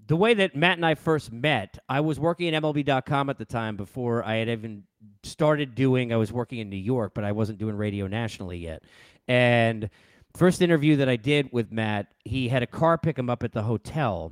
the 0.05 0.15
way 0.15 0.35
that 0.35 0.55
matt 0.55 0.77
and 0.77 0.85
i 0.85 0.93
first 0.93 1.31
met 1.31 1.79
i 1.89 1.99
was 1.99 2.19
working 2.19 2.53
at 2.53 2.61
mlb.com 2.61 3.29
at 3.29 3.39
the 3.39 3.45
time 3.45 3.75
before 3.75 4.23
i 4.23 4.35
had 4.35 4.47
even 4.47 4.83
started 5.23 5.73
doing 5.73 6.13
i 6.13 6.15
was 6.15 6.31
working 6.31 6.59
in 6.59 6.69
new 6.69 6.77
york 6.77 7.13
but 7.15 7.23
i 7.23 7.31
wasn't 7.31 7.57
doing 7.57 7.75
radio 7.75 8.05
nationally 8.05 8.59
yet. 8.59 8.83
And 9.27 9.89
first 10.35 10.61
interview 10.61 10.97
that 10.97 11.09
i 11.09 11.15
did 11.15 11.49
with 11.51 11.71
matt 11.71 12.13
he 12.23 12.47
had 12.47 12.61
a 12.61 12.67
car 12.67 12.99
pick 12.99 13.17
him 13.17 13.31
up 13.31 13.41
at 13.41 13.51
the 13.51 13.63
hotel 13.63 14.31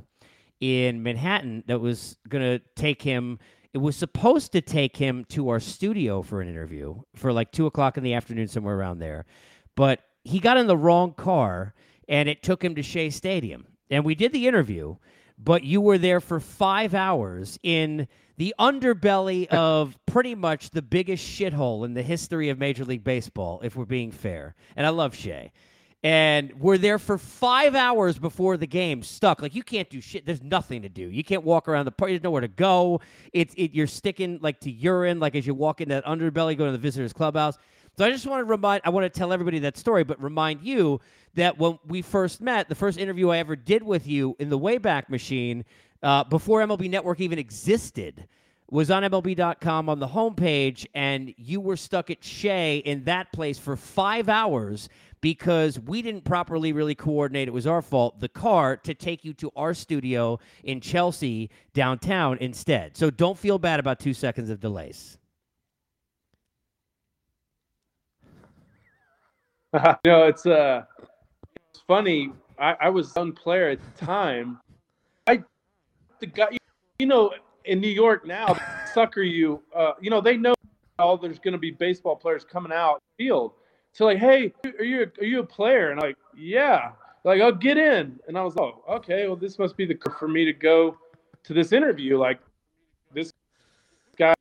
in 0.59 1.03
Manhattan 1.03 1.63
that 1.67 1.79
was 1.79 2.17
going 2.27 2.43
to 2.43 2.63
take 2.75 3.01
him. 3.01 3.39
It 3.73 3.79
was 3.79 3.95
supposed 3.95 4.51
to 4.53 4.61
take 4.61 4.95
him 4.97 5.25
to 5.29 5.49
our 5.49 5.59
studio 5.59 6.21
for 6.21 6.41
an 6.41 6.47
interview 6.47 7.01
for 7.15 7.33
like 7.33 7.51
two 7.51 7.65
o'clock 7.65 7.97
in 7.97 8.03
the 8.03 8.13
afternoon, 8.13 8.47
somewhere 8.47 8.77
around 8.77 8.99
there. 8.99 9.25
But 9.75 10.01
he 10.23 10.39
got 10.39 10.57
in 10.57 10.67
the 10.67 10.77
wrong 10.77 11.13
car 11.13 11.73
and 12.07 12.29
it 12.29 12.41
took 12.41 12.63
him 12.63 12.75
to 12.75 12.83
Shea 12.83 13.09
Stadium. 13.09 13.65
And 13.89 14.05
we 14.05 14.15
did 14.15 14.31
the 14.31 14.47
interview, 14.47 14.95
but 15.37 15.63
you 15.63 15.81
were 15.81 15.97
there 15.97 16.21
for 16.21 16.39
five 16.39 16.93
hours 16.93 17.59
in 17.63 18.07
the 18.37 18.55
underbelly 18.59 19.47
of 19.49 19.97
pretty 20.05 20.35
much 20.35 20.69
the 20.69 20.81
biggest 20.81 21.27
shithole 21.27 21.85
in 21.85 21.93
the 21.93 22.01
history 22.01 22.49
of 22.49 22.57
Major 22.57 22.85
League 22.85 23.03
Baseball, 23.03 23.59
if 23.63 23.75
we're 23.75 23.85
being 23.85 24.11
fair. 24.11 24.55
And 24.75 24.87
I 24.87 24.89
love 24.89 25.15
Shea 25.15 25.51
and 26.05 26.53
we're 26.59 26.77
there 26.77 26.99
for 26.99 27.17
five 27.17 27.73
hours 27.73 28.19
before 28.19 28.57
the 28.57 28.67
game, 28.67 29.01
stuck. 29.01 29.41
Like 29.41 29.55
you 29.55 29.63
can't 29.63 29.89
do 29.89 29.99
shit. 29.99 30.23
There's 30.23 30.43
nothing 30.43 30.83
to 30.83 30.89
do. 30.89 31.01
You 31.09 31.23
can't 31.23 31.43
walk 31.43 31.67
around 31.67 31.85
the 31.85 31.91
park. 31.91 32.11
There's 32.11 32.21
nowhere 32.21 32.41
to 32.41 32.47
go. 32.47 33.01
It's 33.33 33.55
it. 33.57 33.73
You're 33.73 33.87
sticking 33.87 34.37
like 34.39 34.59
to 34.59 34.71
urine, 34.71 35.19
like 35.19 35.35
as 35.35 35.47
you 35.47 35.55
walk 35.55 35.81
in 35.81 35.89
that 35.89 36.05
underbelly, 36.05 36.55
going 36.55 36.67
to 36.67 36.73
the 36.73 36.77
visitors 36.77 37.11
clubhouse. 37.11 37.57
So 37.97 38.05
I 38.05 38.11
just 38.11 38.27
want 38.27 38.41
to 38.41 38.45
remind. 38.45 38.83
I 38.85 38.91
want 38.91 39.11
to 39.11 39.19
tell 39.19 39.33
everybody 39.33 39.57
that 39.59 39.77
story, 39.77 40.03
but 40.03 40.21
remind 40.21 40.61
you 40.61 41.01
that 41.33 41.57
when 41.57 41.79
we 41.87 42.03
first 42.03 42.39
met, 42.39 42.69
the 42.69 42.75
first 42.75 42.99
interview 42.99 43.31
I 43.31 43.39
ever 43.39 43.55
did 43.55 43.81
with 43.81 44.05
you 44.05 44.35
in 44.37 44.51
the 44.51 44.59
Wayback 44.59 45.09
Machine, 45.09 45.65
uh, 46.03 46.23
before 46.25 46.61
MLB 46.61 46.87
Network 46.87 47.19
even 47.19 47.39
existed 47.39 48.27
was 48.69 48.91
on 48.91 49.03
MLB.com 49.03 49.89
on 49.89 49.99
the 49.99 50.07
homepage, 50.07 50.85
and 50.93 51.33
you 51.37 51.61
were 51.61 51.77
stuck 51.77 52.09
at 52.09 52.23
Shea 52.23 52.77
in 52.77 53.03
that 53.03 53.31
place 53.31 53.59
for 53.59 53.75
five 53.75 54.27
hours 54.27 54.89
because 55.25 55.79
we 55.79 56.03
didn't 56.03 56.23
properly 56.23 56.71
really 56.71 56.93
coordinate. 56.93 57.47
It 57.47 57.51
was 57.51 57.65
our 57.65 57.81
fault. 57.81 58.19
The 58.19 58.29
car 58.29 58.77
to 58.77 58.93
take 58.93 59.25
you 59.25 59.33
to 59.33 59.51
our 59.55 59.73
studio 59.73 60.37
in 60.63 60.79
Chelsea 60.79 61.49
downtown 61.73 62.37
instead. 62.41 62.95
So 62.95 63.09
don't 63.09 63.35
feel 63.35 63.57
bad 63.57 63.79
about 63.79 63.99
two 63.99 64.13
seconds 64.13 64.51
of 64.51 64.59
delays. 64.59 65.17
know, 69.73 70.27
it's 70.27 70.45
uh, 70.45 70.83
it's 71.73 71.81
funny. 71.87 72.31
I, 72.59 72.75
I 72.81 72.89
was 72.89 73.11
young 73.15 73.31
player 73.31 73.69
at 73.69 73.79
the 73.81 74.05
time. 74.05 74.59
I 75.25 75.41
the 76.19 76.27
guy, 76.27 76.55
you 76.99 77.07
know, 77.07 77.33
in 77.65 77.81
New 77.81 77.87
York 77.87 78.27
now, 78.27 78.55
sucker 78.93 79.23
you. 79.23 79.63
Uh, 79.75 79.93
you 79.99 80.11
know, 80.11 80.21
they 80.21 80.37
know 80.37 80.53
all 80.99 81.17
there's 81.17 81.39
going 81.39 81.53
to 81.53 81.57
be 81.57 81.71
baseball 81.71 82.15
players 82.15 82.45
coming 82.45 82.71
out 82.71 83.01
field 83.17 83.53
so 83.95 84.03
like, 84.03 84.17
hey, 84.17 84.53
are 84.77 84.83
you 84.83 85.09
are 85.19 85.23
you 85.23 85.39
a 85.39 85.45
player? 85.45 85.91
And 85.91 86.01
I'm 86.01 86.07
like, 86.07 86.17
yeah. 86.35 86.91
Like, 87.23 87.41
I'll 87.41 87.53
get 87.53 87.77
in. 87.77 88.19
And 88.27 88.37
I 88.37 88.43
was 88.43 88.53
like, 88.57 88.73
oh, 88.87 88.95
okay. 88.95 89.25
Well, 89.25 89.37
this 89.37 89.57
must 89.57 89.77
be 89.77 89.85
the 89.85 89.97
for 90.19 90.27
me 90.27 90.43
to 90.43 90.51
go 90.51 90.97
to 91.45 91.53
this 91.53 91.71
interview. 91.71 92.17
Like, 92.17 92.41
this 93.13 93.31
guy 94.17 94.33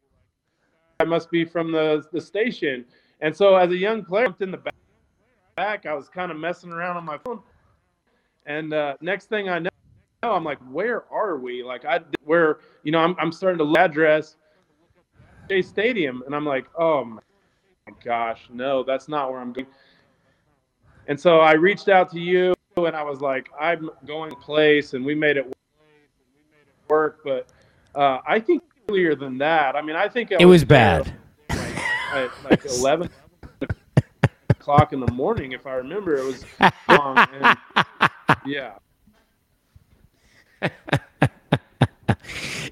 must 1.07 1.31
be 1.31 1.45
from 1.45 1.71
the 1.71 2.05
the 2.13 2.21
station. 2.21 2.85
And 3.21 3.35
so 3.35 3.55
as 3.55 3.71
a 3.71 3.77
young 3.77 4.05
player, 4.05 4.25
I 4.25 4.27
jumped 4.27 4.43
in 4.43 4.51
the 4.51 4.57
back. 4.57 4.75
back. 5.55 5.87
I 5.87 5.95
was 5.95 6.09
kind 6.09 6.33
of 6.33 6.37
messing 6.37 6.73
around 6.73 6.97
on 6.97 7.05
my 7.05 7.19
phone. 7.19 7.41
And 8.47 8.75
uh, 8.75 8.97
next 9.01 9.29
thing 9.29 9.49
I 9.49 9.61
know, 9.61 9.71
I'm 10.25 10.43
like, 10.43 10.59
where 10.69 11.05
are 11.13 11.39
we? 11.39 11.63
Like, 11.63 11.85
I 11.85 12.01
where 12.25 12.59
you 12.83 12.91
know, 12.91 12.99
I'm 12.99 13.15
I'm 13.21 13.31
starting 13.31 13.65
to 13.65 13.81
address 13.81 14.35
Shea 15.49 15.63
Stadium, 15.63 16.25
and 16.27 16.35
I'm 16.35 16.45
like, 16.45 16.67
oh 16.77 17.05
my 17.05 17.21
gosh, 18.03 18.49
no, 18.51 18.83
that's 18.83 19.09
not 19.09 19.31
where 19.31 19.41
I'm 19.41 19.53
going. 19.53 19.67
And 21.07 21.21
so 21.21 21.41
I 21.41 21.53
reached 21.53 21.89
out 21.89 22.11
to 22.13 22.21
you 22.21 22.55
and 22.77 22.97
I 22.97 23.03
was 23.03 23.21
like, 23.21 23.49
I'm 23.59 23.91
going 24.07 24.35
place 24.37 24.95
and 24.95 25.05
we 25.05 25.15
made 25.15 25.37
it 25.37 25.53
work. 26.89 27.21
But 27.25 27.49
uh, 27.95 28.21
I 28.27 28.41
think 28.41 28.63
earlier 28.89 29.15
than 29.15 29.39
that, 29.39 29.77
I 29.77 29.83
mean, 29.83 29.97
I 29.97 30.09
think 30.09 30.33
I 30.33 30.37
it 30.41 30.47
was, 30.47 30.63
was 30.63 30.65
bad. 30.65 31.15
Like, 31.51 31.59
at 32.15 32.31
like 32.51 32.65
11 32.79 33.11
o'clock 34.51 34.93
in 34.93 35.01
the 35.01 35.13
morning, 35.13 35.53
if 35.53 35.67
I 35.67 35.75
remember, 35.75 36.17
it 36.17 36.25
was 36.25 36.45
long. 36.89 37.19
And, 37.19 37.59
yeah. 38.47 38.73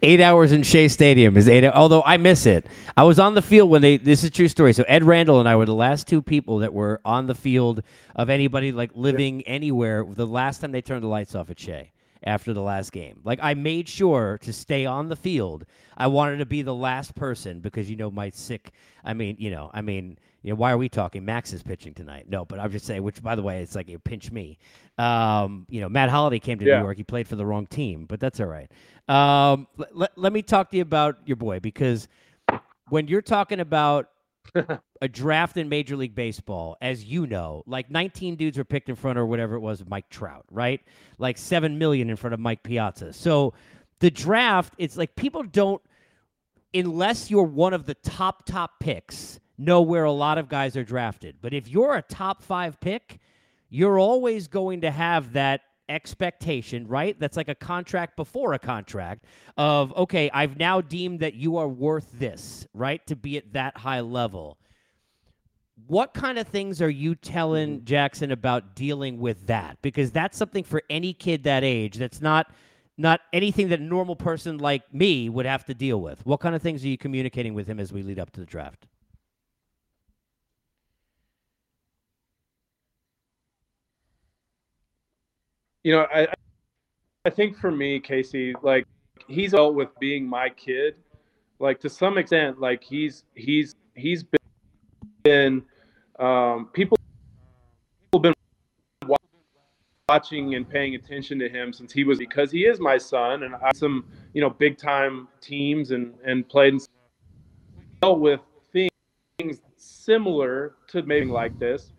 eight 0.02 0.20
hours 0.20 0.52
in 0.52 0.62
Shea 0.62 0.88
Stadium 0.88 1.36
is 1.36 1.48
eight. 1.48 1.64
Although 1.64 2.02
I 2.04 2.16
miss 2.16 2.46
it. 2.46 2.66
I 2.96 3.04
was 3.04 3.18
on 3.18 3.34
the 3.34 3.42
field 3.42 3.70
when 3.70 3.82
they. 3.82 3.96
This 3.96 4.24
is 4.24 4.30
true 4.30 4.48
story. 4.48 4.72
So 4.72 4.84
Ed 4.88 5.04
Randall 5.04 5.40
and 5.40 5.48
I 5.48 5.56
were 5.56 5.66
the 5.66 5.74
last 5.74 6.06
two 6.06 6.22
people 6.22 6.58
that 6.58 6.72
were 6.72 7.00
on 7.04 7.26
the 7.26 7.34
field 7.34 7.82
of 8.14 8.28
anybody 8.28 8.72
like 8.72 8.90
living 8.94 9.42
anywhere. 9.42 10.04
The 10.04 10.26
last 10.26 10.60
time 10.60 10.72
they 10.72 10.82
turned 10.82 11.02
the 11.02 11.08
lights 11.08 11.34
off 11.34 11.50
at 11.50 11.58
Shea 11.58 11.92
after 12.24 12.52
the 12.52 12.62
last 12.62 12.92
game. 12.92 13.20
Like 13.24 13.38
I 13.42 13.54
made 13.54 13.88
sure 13.88 14.38
to 14.42 14.52
stay 14.52 14.86
on 14.86 15.08
the 15.08 15.16
field. 15.16 15.64
I 15.96 16.06
wanted 16.06 16.38
to 16.38 16.46
be 16.46 16.62
the 16.62 16.74
last 16.74 17.14
person 17.14 17.60
because 17.60 17.90
you 17.90 17.96
know 17.96 18.10
my 18.10 18.30
sick. 18.30 18.72
I 19.04 19.14
mean, 19.14 19.36
you 19.38 19.50
know, 19.50 19.70
I 19.74 19.82
mean, 19.82 20.18
you 20.42 20.50
know, 20.50 20.56
why 20.56 20.72
are 20.72 20.78
we 20.78 20.88
talking? 20.88 21.24
Max 21.24 21.52
is 21.52 21.62
pitching 21.62 21.94
tonight. 21.94 22.28
No, 22.28 22.44
but 22.44 22.58
I'm 22.58 22.70
just 22.70 22.84
saying. 22.84 23.02
Which, 23.02 23.22
by 23.22 23.34
the 23.34 23.42
way, 23.42 23.62
it's 23.62 23.74
like 23.74 23.88
you 23.88 23.98
pinch 23.98 24.32
me. 24.32 24.58
Um, 24.98 25.66
you 25.68 25.80
know, 25.80 25.88
Matt 25.88 26.10
Holliday 26.10 26.40
came 26.40 26.58
to 26.58 26.64
yeah. 26.64 26.78
New 26.78 26.84
York. 26.84 26.96
He 26.96 27.04
played 27.04 27.28
for 27.28 27.36
the 27.36 27.46
wrong 27.46 27.66
team, 27.66 28.06
but 28.06 28.20
that's 28.20 28.40
all 28.40 28.46
right. 28.46 28.70
Um, 29.08 29.66
let, 29.92 30.12
let 30.16 30.32
me 30.32 30.42
talk 30.42 30.70
to 30.70 30.76
you 30.76 30.82
about 30.82 31.18
your 31.24 31.36
boy 31.36 31.60
because 31.60 32.08
when 32.88 33.08
you're 33.08 33.22
talking 33.22 33.60
about 33.60 34.08
a 35.00 35.08
draft 35.08 35.56
in 35.56 35.68
Major 35.68 35.96
League 35.96 36.14
Baseball, 36.14 36.76
as 36.80 37.04
you 37.04 37.26
know, 37.26 37.62
like 37.66 37.90
19 37.90 38.36
dudes 38.36 38.58
were 38.58 38.64
picked 38.64 38.88
in 38.88 38.96
front 38.96 39.18
or 39.18 39.26
whatever 39.26 39.54
it 39.54 39.60
was 39.60 39.80
of 39.80 39.88
Mike 39.88 40.08
Trout, 40.10 40.44
right? 40.50 40.80
Like 41.18 41.38
7 41.38 41.78
million 41.78 42.10
in 42.10 42.16
front 42.16 42.34
of 42.34 42.40
Mike 42.40 42.62
Piazza. 42.62 43.12
So 43.12 43.54
the 44.00 44.10
draft, 44.10 44.74
it's 44.78 44.96
like 44.96 45.14
people 45.16 45.42
don't, 45.42 45.80
unless 46.74 47.30
you're 47.30 47.42
one 47.44 47.72
of 47.74 47.86
the 47.86 47.94
top, 47.94 48.44
top 48.44 48.72
picks, 48.80 49.38
know 49.58 49.82
where 49.82 50.04
a 50.04 50.12
lot 50.12 50.38
of 50.38 50.48
guys 50.48 50.76
are 50.76 50.84
drafted. 50.84 51.36
But 51.40 51.54
if 51.54 51.68
you're 51.68 51.96
a 51.96 52.02
top 52.02 52.42
five 52.42 52.80
pick, 52.80 53.20
you're 53.68 53.98
always 53.98 54.48
going 54.48 54.82
to 54.82 54.90
have 54.90 55.32
that 55.32 55.62
expectation, 55.88 56.86
right? 56.88 57.18
That's 57.18 57.36
like 57.36 57.48
a 57.48 57.54
contract 57.54 58.16
before 58.16 58.54
a 58.54 58.58
contract 58.58 59.24
of, 59.56 59.94
okay, 59.96 60.30
I've 60.32 60.56
now 60.56 60.80
deemed 60.80 61.20
that 61.20 61.34
you 61.34 61.56
are 61.58 61.68
worth 61.68 62.08
this, 62.12 62.66
right? 62.74 63.04
To 63.06 63.16
be 63.16 63.36
at 63.36 63.52
that 63.52 63.76
high 63.76 64.00
level. 64.00 64.58
What 65.86 66.14
kind 66.14 66.38
of 66.38 66.46
things 66.46 66.80
are 66.80 66.90
you 66.90 67.14
telling 67.14 67.76
mm-hmm. 67.76 67.84
Jackson 67.84 68.30
about 68.30 68.74
dealing 68.74 69.18
with 69.18 69.46
that? 69.46 69.78
Because 69.82 70.10
that's 70.12 70.36
something 70.36 70.64
for 70.64 70.82
any 70.88 71.12
kid 71.12 71.44
that 71.44 71.64
age 71.64 71.96
that's 71.96 72.20
not 72.20 72.52
not 72.98 73.20
anything 73.32 73.70
that 73.70 73.80
a 73.80 73.82
normal 73.82 74.14
person 74.14 74.58
like 74.58 74.82
me 74.92 75.28
would 75.28 75.46
have 75.46 75.64
to 75.64 75.74
deal 75.74 76.00
with. 76.00 76.24
What 76.26 76.40
kind 76.40 76.54
of 76.54 76.60
things 76.60 76.84
are 76.84 76.88
you 76.88 76.98
communicating 76.98 77.54
with 77.54 77.66
him 77.66 77.80
as 77.80 77.90
we 77.90 78.02
lead 78.02 78.18
up 78.18 78.30
to 78.32 78.40
the 78.40 78.46
draft? 78.46 78.86
You 85.84 85.92
know, 85.92 86.06
I 86.14 86.28
I 87.24 87.30
think 87.30 87.56
for 87.56 87.70
me, 87.70 88.00
Casey, 88.00 88.54
like 88.62 88.86
he's 89.28 89.54
out 89.54 89.74
with 89.74 89.88
being 90.00 90.26
my 90.26 90.48
kid. 90.48 90.96
Like 91.58 91.80
to 91.80 91.88
some 91.88 92.18
extent, 92.18 92.60
like 92.60 92.82
he's 92.82 93.24
he's 93.34 93.74
he's 93.94 94.24
been 95.22 95.62
um, 96.18 96.68
people 96.72 96.96
have 98.12 98.22
been 98.22 98.34
watching 100.08 100.54
and 100.56 100.68
paying 100.68 100.94
attention 100.94 101.38
to 101.38 101.48
him 101.48 101.72
since 101.72 101.92
he 101.92 102.04
was 102.04 102.18
because 102.18 102.50
he 102.50 102.66
is 102.66 102.80
my 102.80 102.98
son 102.98 103.44
and 103.44 103.54
I 103.54 103.72
some 103.72 104.04
you 104.34 104.40
know 104.40 104.50
big 104.50 104.76
time 104.76 105.28
teams 105.40 105.90
and 105.92 106.14
and 106.24 106.46
played 106.48 106.74
and 106.74 106.86
dealt 108.02 108.18
with 108.18 108.40
things 108.72 109.60
similar 109.76 110.74
to 110.88 111.02
maybe 111.04 111.26
like 111.26 111.58
this 111.58 111.92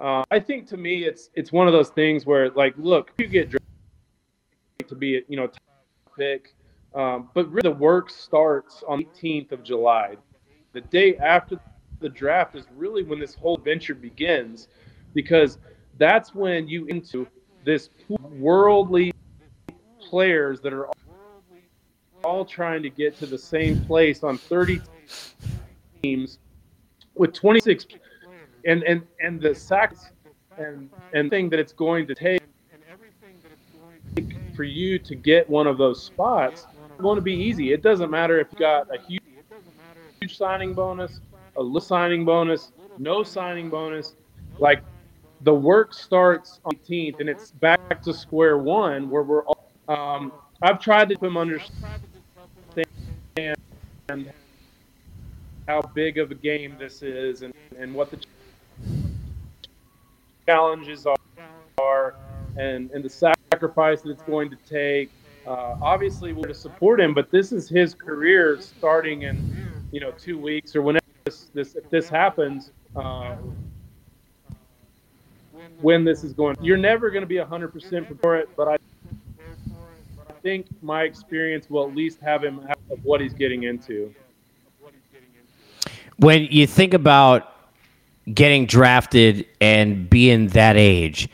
uh, 0.00 0.22
I 0.30 0.38
think 0.38 0.66
to 0.68 0.76
me, 0.76 1.04
it's 1.04 1.30
it's 1.34 1.52
one 1.52 1.66
of 1.66 1.72
those 1.72 1.90
things 1.90 2.24
where 2.24 2.50
like, 2.50 2.74
look, 2.76 3.12
you 3.18 3.26
get 3.26 3.50
to 3.50 4.94
be 4.94 5.22
you 5.28 5.36
know 5.36 5.50
pick, 6.16 6.54
um, 6.94 7.30
but 7.34 7.50
really 7.50 7.70
the 7.70 7.76
work 7.76 8.10
starts 8.10 8.82
on 8.86 8.98
the 8.98 9.08
18th 9.22 9.52
of 9.52 9.62
July. 9.62 10.16
The 10.72 10.82
day 10.82 11.16
after 11.16 11.58
the 12.00 12.08
draft 12.08 12.54
is 12.54 12.64
really 12.76 13.02
when 13.02 13.18
this 13.18 13.34
whole 13.34 13.56
venture 13.56 13.94
begins, 13.94 14.68
because 15.14 15.58
that's 15.98 16.34
when 16.34 16.68
you 16.68 16.86
into 16.86 17.26
this 17.64 17.90
worldly 18.08 19.10
players 20.00 20.60
that 20.60 20.72
are 20.72 20.88
all 22.24 22.44
trying 22.44 22.82
to 22.82 22.90
get 22.90 23.16
to 23.18 23.26
the 23.26 23.38
same 23.38 23.80
place 23.84 24.22
on 24.22 24.38
30 24.38 24.80
teams 26.02 26.38
with 27.14 27.32
26 27.32 27.86
and 28.68 28.82
and 28.84 29.02
and 29.20 29.40
the 29.40 29.54
sacks 29.54 30.10
and 30.56 30.90
and 31.14 31.30
thing 31.30 31.48
that 31.50 31.58
it's 31.58 31.72
going 31.72 32.06
to 32.06 32.14
take 32.14 32.42
for 34.54 34.64
you 34.64 34.98
to 34.98 35.14
get 35.14 35.48
one 35.48 35.66
of 35.66 35.78
those 35.78 36.02
spots 36.02 36.66
going 36.98 37.16
to 37.16 37.22
be 37.22 37.34
easy. 37.34 37.72
It 37.72 37.82
doesn't 37.82 38.10
matter 38.10 38.38
if 38.40 38.48
you 38.52 38.58
got 38.58 38.92
a 38.94 39.00
huge, 39.00 39.22
huge 40.20 40.36
signing 40.36 40.74
bonus, 40.74 41.20
a 41.56 41.62
little 41.62 41.80
signing 41.80 42.24
bonus, 42.24 42.72
no 42.98 43.22
signing 43.22 43.70
bonus. 43.70 44.14
Like 44.58 44.82
the 45.42 45.54
work 45.54 45.94
starts 45.94 46.60
on 46.64 46.72
the 46.86 47.12
18th 47.12 47.20
and 47.20 47.28
it's 47.28 47.52
back 47.52 48.02
to 48.02 48.12
square 48.12 48.58
one 48.58 49.08
where 49.08 49.22
we're 49.22 49.44
all, 49.44 49.70
um, 49.88 50.32
I've 50.60 50.80
tried 50.80 51.08
to 51.10 51.14
put 51.16 51.26
them 51.26 51.36
understand 51.36 51.76
how 55.68 55.82
big 55.94 56.18
of 56.18 56.30
a 56.30 56.34
game 56.34 56.74
this 56.78 57.02
is 57.02 57.42
and, 57.42 57.54
and 57.78 57.94
what 57.94 58.10
the 58.10 58.18
challenges 60.48 61.06
are 61.06 62.14
and, 62.56 62.90
and 62.90 63.04
the 63.04 63.34
sacrifice 63.52 64.00
that 64.00 64.10
it's 64.10 64.22
going 64.22 64.48
to 64.48 64.56
take. 64.68 65.10
Uh, 65.46 65.76
obviously, 65.82 66.32
we're 66.32 66.48
to 66.48 66.54
support 66.54 67.00
him, 67.00 67.12
but 67.12 67.30
this 67.30 67.52
is 67.52 67.68
his 67.68 67.94
career 67.94 68.58
starting 68.60 69.22
in, 69.22 69.36
you 69.92 70.00
know, 70.00 70.10
two 70.12 70.38
weeks 70.38 70.74
or 70.74 70.80
whenever 70.80 71.04
this, 71.24 71.50
this 71.52 71.74
if 71.74 71.88
this 71.90 72.08
happens. 72.08 72.70
Uh, 72.96 73.36
when 75.80 76.02
this 76.02 76.24
is 76.24 76.32
going, 76.32 76.56
you're 76.60 76.76
never 76.76 77.10
going 77.10 77.22
to 77.22 77.26
be 77.26 77.36
100% 77.36 78.20
for 78.20 78.36
it, 78.36 78.48
but 78.56 78.68
I, 78.68 78.76
think 80.42 80.66
my 80.82 81.02
experience 81.02 81.68
will 81.68 81.86
at 81.88 81.94
least 81.96 82.20
have 82.20 82.44
him 82.44 82.60
of 82.90 83.04
what 83.04 83.20
he's 83.20 83.34
getting 83.34 83.64
into. 83.64 84.14
When 86.18 86.46
you 86.50 86.66
think 86.66 86.94
about 86.94 87.57
getting 88.34 88.66
drafted 88.66 89.46
and 89.60 90.08
being 90.08 90.48
that 90.48 90.76
age, 90.76 91.28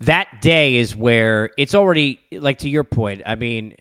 that 0.00 0.40
day 0.40 0.76
is 0.76 0.96
where 0.96 1.50
it's 1.56 1.74
already 1.74 2.20
like 2.32 2.58
to 2.58 2.68
your 2.68 2.84
point. 2.84 3.22
I 3.24 3.34
mean, 3.34 3.76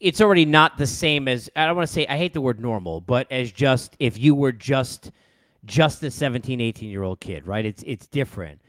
it's 0.00 0.20
already 0.20 0.44
not 0.44 0.78
the 0.78 0.86
same 0.86 1.28
as 1.28 1.50
I 1.56 1.66
don't 1.66 1.76
want 1.76 1.88
to 1.88 1.92
say 1.92 2.06
I 2.06 2.16
hate 2.16 2.32
the 2.32 2.40
word 2.40 2.60
normal, 2.60 3.00
but 3.00 3.30
as 3.30 3.52
just 3.52 3.96
if 3.98 4.18
you 4.18 4.34
were 4.34 4.52
just 4.52 5.10
just 5.64 6.02
a 6.02 6.10
17, 6.10 6.60
18 6.60 6.88
year 6.88 7.02
old 7.02 7.20
kid, 7.20 7.46
right? 7.46 7.64
It's 7.64 7.82
it's 7.86 8.06
different. 8.06 8.60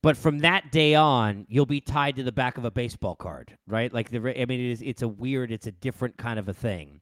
But 0.00 0.16
from 0.16 0.38
that 0.40 0.70
day 0.70 0.94
on, 0.94 1.44
you'll 1.48 1.66
be 1.66 1.80
tied 1.80 2.16
to 2.16 2.22
the 2.22 2.32
back 2.32 2.56
of 2.56 2.64
a 2.64 2.70
baseball 2.70 3.16
card, 3.16 3.56
right? 3.66 3.92
Like 3.92 4.10
the 4.10 4.18
I 4.18 4.44
mean, 4.44 4.60
it 4.60 4.70
is 4.70 4.82
it's 4.82 5.02
a 5.02 5.08
weird, 5.08 5.50
it's 5.50 5.66
a 5.66 5.72
different 5.72 6.16
kind 6.16 6.38
of 6.38 6.48
a 6.48 6.54
thing. 6.54 7.00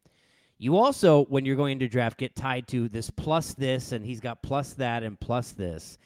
You 0.59 0.77
also, 0.77 1.25
when 1.27 1.45
you're 1.45 1.57
going 1.57 1.79
to 1.81 1.89
draft, 1.89 2.19
get 2.19 2.35
tied 2.35 2.67
to 2.69 2.89
this 2.89 3.11
plus 3.11 3.55
this, 3.55 3.93
and 3.93 4.05
he's 4.05 4.21
got 4.21 4.43
plus 4.43 4.73
that 4.75 5.03
and 5.03 5.19
plus 5.21 5.53
this. 5.53 5.99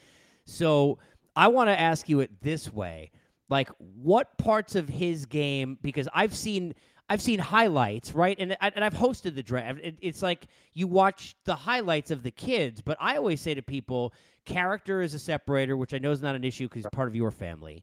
So 0.45 0.99
I 1.37 1.49
want 1.49 1.69
to 1.69 1.79
ask 1.79 2.09
you 2.09 2.21
it 2.21 2.31
this 2.41 2.73
way: 2.73 3.13
like, 3.49 3.69
what 3.79 4.37
parts 4.39 4.75
of 4.75 4.89
his 4.89 5.27
game? 5.27 5.79
Because 5.83 6.09
I've 6.15 6.35
seen. 6.35 6.75
I've 7.09 7.21
seen 7.21 7.41
highlights, 7.41 8.15
right? 8.15 8.37
And 8.39 8.57
and 8.61 8.85
I've 8.85 8.95
hosted 8.95 9.35
the 9.35 9.43
draft. 9.43 9.81
It, 9.83 9.97
it's 10.01 10.23
like 10.23 10.47
you 10.75 10.87
watch 10.87 11.35
the 11.45 11.57
highlights 11.57 12.13
of 12.13 12.23
the 12.23 12.31
kids, 12.31 12.81
but 12.81 12.97
I 13.01 13.17
always 13.17 13.41
say 13.41 13.53
to 13.53 13.63
people, 13.63 14.15
character 14.45 15.03
is 15.03 15.13
a 15.13 15.19
separator, 15.19 15.77
which 15.77 15.93
I 15.93 15.99
know 15.99 16.13
is 16.13 16.23
not 16.23 16.37
an 16.37 16.45
issue 16.45 16.69
because 16.69 16.85
it's 16.85 16.95
part 16.95 17.09
of 17.09 17.17
your 17.17 17.33
family. 17.33 17.83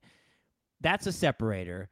That's 0.79 1.07
a 1.07 1.11
separator. 1.11 1.89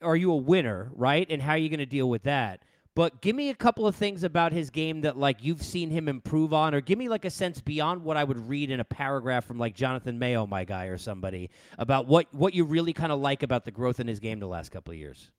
Are 0.00 0.16
you 0.16 0.32
a 0.32 0.36
winner, 0.36 0.90
right? 0.94 1.26
And 1.28 1.42
how 1.42 1.52
are 1.52 1.58
you 1.58 1.68
going 1.68 1.78
to 1.80 1.86
deal 1.86 2.08
with 2.08 2.22
that? 2.22 2.62
But 2.96 3.20
give 3.20 3.36
me 3.36 3.50
a 3.50 3.54
couple 3.54 3.86
of 3.86 3.94
things 3.94 4.24
about 4.24 4.52
his 4.52 4.70
game 4.70 5.02
that 5.02 5.18
like 5.18 5.44
you've 5.44 5.62
seen 5.62 5.90
him 5.90 6.08
improve 6.08 6.54
on, 6.54 6.74
or 6.74 6.80
give 6.80 6.98
me 6.98 7.10
like 7.10 7.26
a 7.26 7.30
sense 7.30 7.60
beyond 7.60 8.02
what 8.02 8.16
I 8.16 8.24
would 8.24 8.48
read 8.48 8.70
in 8.70 8.80
a 8.80 8.84
paragraph 8.84 9.44
from 9.44 9.58
like 9.58 9.74
Jonathan 9.74 10.18
Mayo, 10.18 10.46
my 10.46 10.64
guy, 10.64 10.86
or 10.86 10.96
somebody 10.96 11.50
about 11.78 12.06
what 12.06 12.26
what 12.32 12.54
you 12.54 12.64
really 12.64 12.94
kind 12.94 13.12
of 13.12 13.20
like 13.20 13.42
about 13.42 13.66
the 13.66 13.70
growth 13.70 14.00
in 14.00 14.08
his 14.08 14.18
game 14.18 14.40
the 14.40 14.46
last 14.46 14.70
couple 14.70 14.92
of 14.92 14.98
years. 14.98 15.30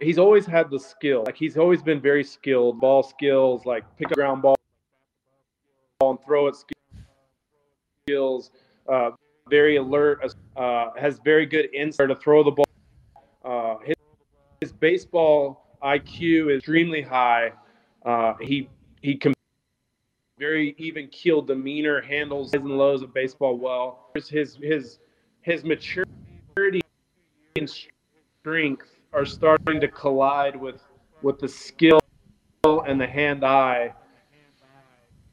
he's 0.00 0.16
always 0.16 0.46
had 0.46 0.70
the 0.70 0.78
skill. 0.80 1.24
Like 1.26 1.36
he's 1.36 1.58
always 1.58 1.82
been 1.82 2.00
very 2.00 2.24
skilled, 2.24 2.80
ball 2.80 3.02
skills, 3.02 3.66
like 3.66 3.84
pick 3.98 4.06
up 4.06 4.14
ground 4.14 4.40
ball 4.40 4.56
and 6.00 6.18
throw 6.24 6.46
it 6.46 6.56
skills. 8.06 8.50
Uh, 8.88 9.10
very 9.48 9.76
alert, 9.76 10.20
uh, 10.56 10.90
has 10.98 11.20
very 11.24 11.46
good 11.46 11.72
insight 11.74 12.08
to 12.08 12.16
throw 12.16 12.42
the 12.42 12.50
ball. 12.50 12.64
Uh, 13.44 13.76
his, 13.84 13.94
his, 14.60 14.72
baseball 14.72 15.66
IQ 15.82 16.50
is 16.50 16.58
extremely 16.58 17.02
high. 17.02 17.52
Uh, 18.04 18.34
he 18.40 18.68
he 19.02 19.14
can 19.14 19.32
very 20.38 20.74
even 20.78 21.08
keel 21.08 21.40
demeanor, 21.42 22.00
handles 22.00 22.52
highs 22.52 22.60
and 22.60 22.70
lows 22.70 23.02
of 23.02 23.14
baseball 23.14 23.56
well. 23.56 24.10
His 24.14 24.28
his 24.28 24.98
his 25.42 25.64
maturity 25.64 26.80
and 27.56 27.70
strength 27.70 28.88
are 29.12 29.24
starting 29.24 29.80
to 29.80 29.88
collide 29.88 30.56
with 30.56 30.82
with 31.22 31.38
the 31.38 31.48
skill 31.48 32.00
and 32.64 33.00
the 33.00 33.06
hand 33.06 33.44
eye. 33.44 33.94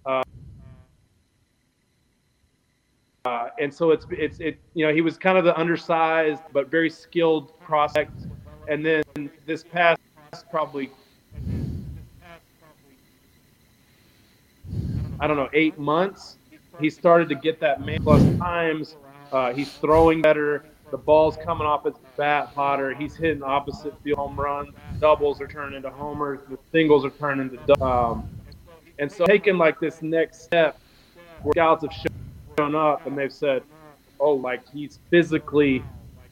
Uh, 0.06 0.22
uh, 3.26 3.48
and 3.58 3.74
so 3.74 3.92
it's 3.92 4.06
it's 4.12 4.42
it 4.42 4.60
you 4.74 4.86
know 4.86 4.94
he 4.94 5.00
was 5.00 5.18
kind 5.18 5.38
of 5.38 5.46
the 5.46 5.58
undersized 5.58 6.42
but 6.52 6.70
very 6.70 6.90
skilled 6.90 7.58
prospect, 7.62 8.12
and 8.68 8.86
then 8.86 9.04
this 9.46 9.64
past 9.64 10.02
probably 10.52 10.92
I 15.22 15.28
don't 15.28 15.38
know 15.38 15.50
eight 15.54 15.80
months 15.80 16.36
he 16.82 16.90
started 16.90 17.30
to 17.30 17.36
get 17.36 17.62
that 17.62 17.86
man 17.86 18.04
plus 18.04 18.22
times. 18.38 18.98
Uh, 19.32 19.54
he's 19.54 19.72
throwing 19.72 20.22
better. 20.22 20.66
the 20.92 20.98
ball's 20.98 21.38
coming 21.38 21.66
off 21.66 21.86
his 21.86 21.96
bat 22.18 22.50
hotter. 22.54 22.94
He's 22.94 23.16
hitting 23.16 23.42
opposite 23.42 23.94
field 24.04 24.18
home 24.18 24.38
runs. 24.38 24.74
Doubles 25.00 25.40
are 25.40 25.48
turning 25.48 25.78
into 25.78 25.90
homers. 25.90 26.42
The 26.50 26.58
singles 26.74 27.06
are 27.06 27.10
turning 27.12 27.52
into 27.52 27.82
um, 27.82 28.28
and 29.00 29.10
so 29.10 29.26
taking 29.26 29.58
like 29.58 29.80
this 29.80 30.02
next 30.02 30.42
step, 30.42 30.78
where 31.42 31.54
scouts 31.54 31.84
have 31.84 31.94
shown 31.94 32.23
up 32.60 33.06
and 33.06 33.18
they've 33.18 33.34
said, 33.34 33.64
"Oh, 34.20 34.34
like 34.34 34.62
he's 34.72 35.00
physically 35.10 35.84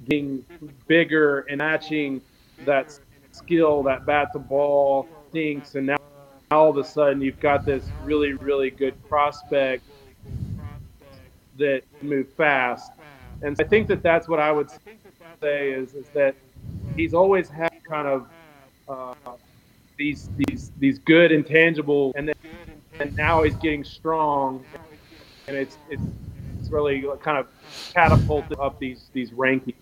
getting 0.06 0.46
bigger 0.88 1.42
and 1.50 1.60
matching 1.60 2.22
that 2.66 2.98
skill, 3.32 3.84
that 3.84 4.06
bat 4.06 4.30
to 4.34 4.40
ball 4.40 5.08
stinks, 5.30 5.76
and 5.76 5.88
now 5.88 5.98
all 6.52 6.70
of 6.70 6.78
a 6.78 6.84
sudden 6.84 7.22
you've 7.22 7.40
got 7.40 7.66
this 7.66 7.84
really, 8.04 8.34
really 8.34 8.70
good 8.70 8.94
prospect 9.08 9.84
that 11.58 11.84
move 12.02 12.28
fast. 12.34 12.92
And 13.42 13.56
I 13.60 13.64
think 13.64 13.88
that 13.88 14.04
that's 14.04 14.28
what 14.28 14.40
I 14.40 14.52
would 14.52 14.70
say 15.42 15.72
is 15.72 15.94
is 15.96 16.08
that 16.10 16.36
he's 16.96 17.14
always 17.14 17.50
had 17.50 17.72
kind 17.84 18.08
of 18.08 18.28
uh, 18.88 19.34
these 19.98 20.30
these 20.38 20.72
these 20.80 21.00
good 21.00 21.32
intangible, 21.32 22.12
and 22.16 22.28
then 22.28 22.36
and 23.00 23.16
now 23.18 23.42
he's 23.44 23.56
getting 23.56 23.84
strong, 23.84 24.64
and 25.52 25.60
it's 25.60 25.78
it's 25.90 26.02
it's 26.60 26.70
really 26.70 27.06
kind 27.22 27.38
of 27.38 27.48
catapulted 27.94 28.60
up 28.60 28.80
these 28.80 29.10
these 29.14 29.32
rankings. 29.32 29.76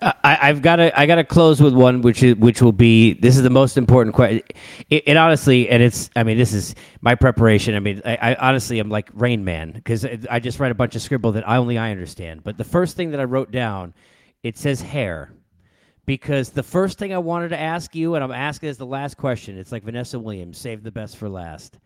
Uh, 0.00 0.12
I, 0.22 0.46
have 0.46 0.62
got 0.62 0.76
to 0.76 0.96
I 0.98 1.06
got 1.06 1.16
to 1.16 1.24
close 1.24 1.60
with 1.60 1.74
one, 1.74 2.02
which 2.02 2.22
is 2.22 2.36
which 2.36 2.62
will 2.62 2.70
be 2.70 3.14
this 3.14 3.36
is 3.36 3.42
the 3.42 3.50
most 3.50 3.76
important 3.76 4.14
question. 4.14 4.42
It, 4.90 5.08
it, 5.08 5.16
honestly, 5.16 5.68
and 5.68 5.82
it's 5.82 6.08
I 6.14 6.22
mean 6.22 6.38
this 6.38 6.52
is 6.52 6.76
my 7.00 7.16
preparation. 7.16 7.74
I 7.74 7.80
mean 7.80 8.00
I, 8.04 8.16
I 8.16 8.34
honestly 8.36 8.78
am 8.78 8.90
like 8.90 9.10
Rain 9.12 9.44
Man 9.44 9.72
because 9.72 10.06
I 10.30 10.38
just 10.38 10.60
read 10.60 10.70
a 10.70 10.76
bunch 10.76 10.94
of 10.94 11.02
scribble 11.02 11.32
that 11.32 11.48
I 11.48 11.56
only 11.56 11.78
I 11.78 11.90
understand. 11.90 12.44
But 12.44 12.58
the 12.58 12.64
first 12.64 12.96
thing 12.96 13.10
that 13.10 13.18
I 13.18 13.24
wrote 13.24 13.50
down, 13.50 13.92
it 14.44 14.56
says 14.56 14.80
hair, 14.80 15.32
because 16.06 16.50
the 16.50 16.62
first 16.62 16.96
thing 16.96 17.12
I 17.12 17.18
wanted 17.18 17.48
to 17.48 17.58
ask 17.58 17.96
you, 17.96 18.14
and 18.14 18.22
I'm 18.22 18.30
asking 18.30 18.68
as 18.68 18.78
the 18.78 18.86
last 18.86 19.16
question. 19.16 19.58
It's 19.58 19.72
like 19.72 19.82
Vanessa 19.82 20.20
Williams, 20.20 20.58
save 20.58 20.84
the 20.84 20.92
best 20.92 21.16
for 21.16 21.28
last. 21.28 21.76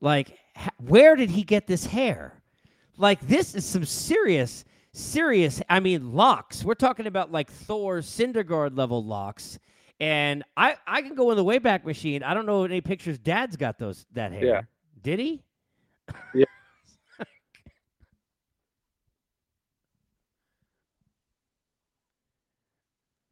Like, 0.00 0.38
where 0.78 1.16
did 1.16 1.30
he 1.30 1.42
get 1.42 1.66
this 1.66 1.86
hair? 1.86 2.40
Like 2.96 3.20
this 3.26 3.54
is 3.54 3.64
some 3.64 3.84
serious 3.84 4.64
serious, 4.96 5.60
I 5.68 5.80
mean, 5.80 6.14
locks. 6.14 6.64
We're 6.64 6.74
talking 6.74 7.06
about 7.06 7.30
like 7.30 7.50
Thor 7.50 7.98
Syndergaard 7.98 8.76
level 8.76 9.04
locks. 9.04 9.58
And 10.00 10.42
I, 10.56 10.76
I 10.86 11.02
can 11.02 11.14
go 11.14 11.30
in 11.30 11.36
the 11.36 11.44
Wayback 11.44 11.84
Machine. 11.84 12.22
I 12.22 12.32
don't 12.34 12.46
know 12.46 12.64
any 12.64 12.80
pictures 12.80 13.18
Dad's 13.18 13.56
got 13.56 13.78
those 13.78 14.06
that 14.12 14.32
hair. 14.32 14.44
Yeah. 14.44 14.62
Did 15.02 15.18
he? 15.20 15.42
Yeah. 16.34 16.44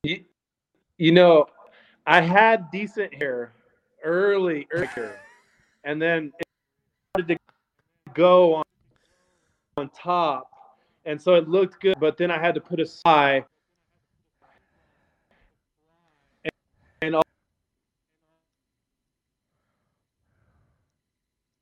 you, 0.03 0.25
you 0.99 1.13
know, 1.13 1.47
I 2.07 2.21
had 2.21 2.71
decent 2.71 3.15
hair 3.15 3.53
early, 4.03 4.67
earlier, 4.73 5.19
and 5.85 6.01
then 6.01 6.33
to 7.17 7.37
go 8.15 8.55
on 8.55 8.65
on 9.77 9.89
top 9.91 10.55
and 11.05 11.21
so 11.21 11.35
it 11.35 11.49
looked 11.49 11.81
good. 11.81 11.97
But 11.99 12.17
then 12.17 12.31
I 12.31 12.39
had 12.39 12.55
to 12.55 12.61
put 12.61 12.81
aside, 12.81 13.45
and, 16.45 16.53
and 17.03 17.17
all, 17.17 17.23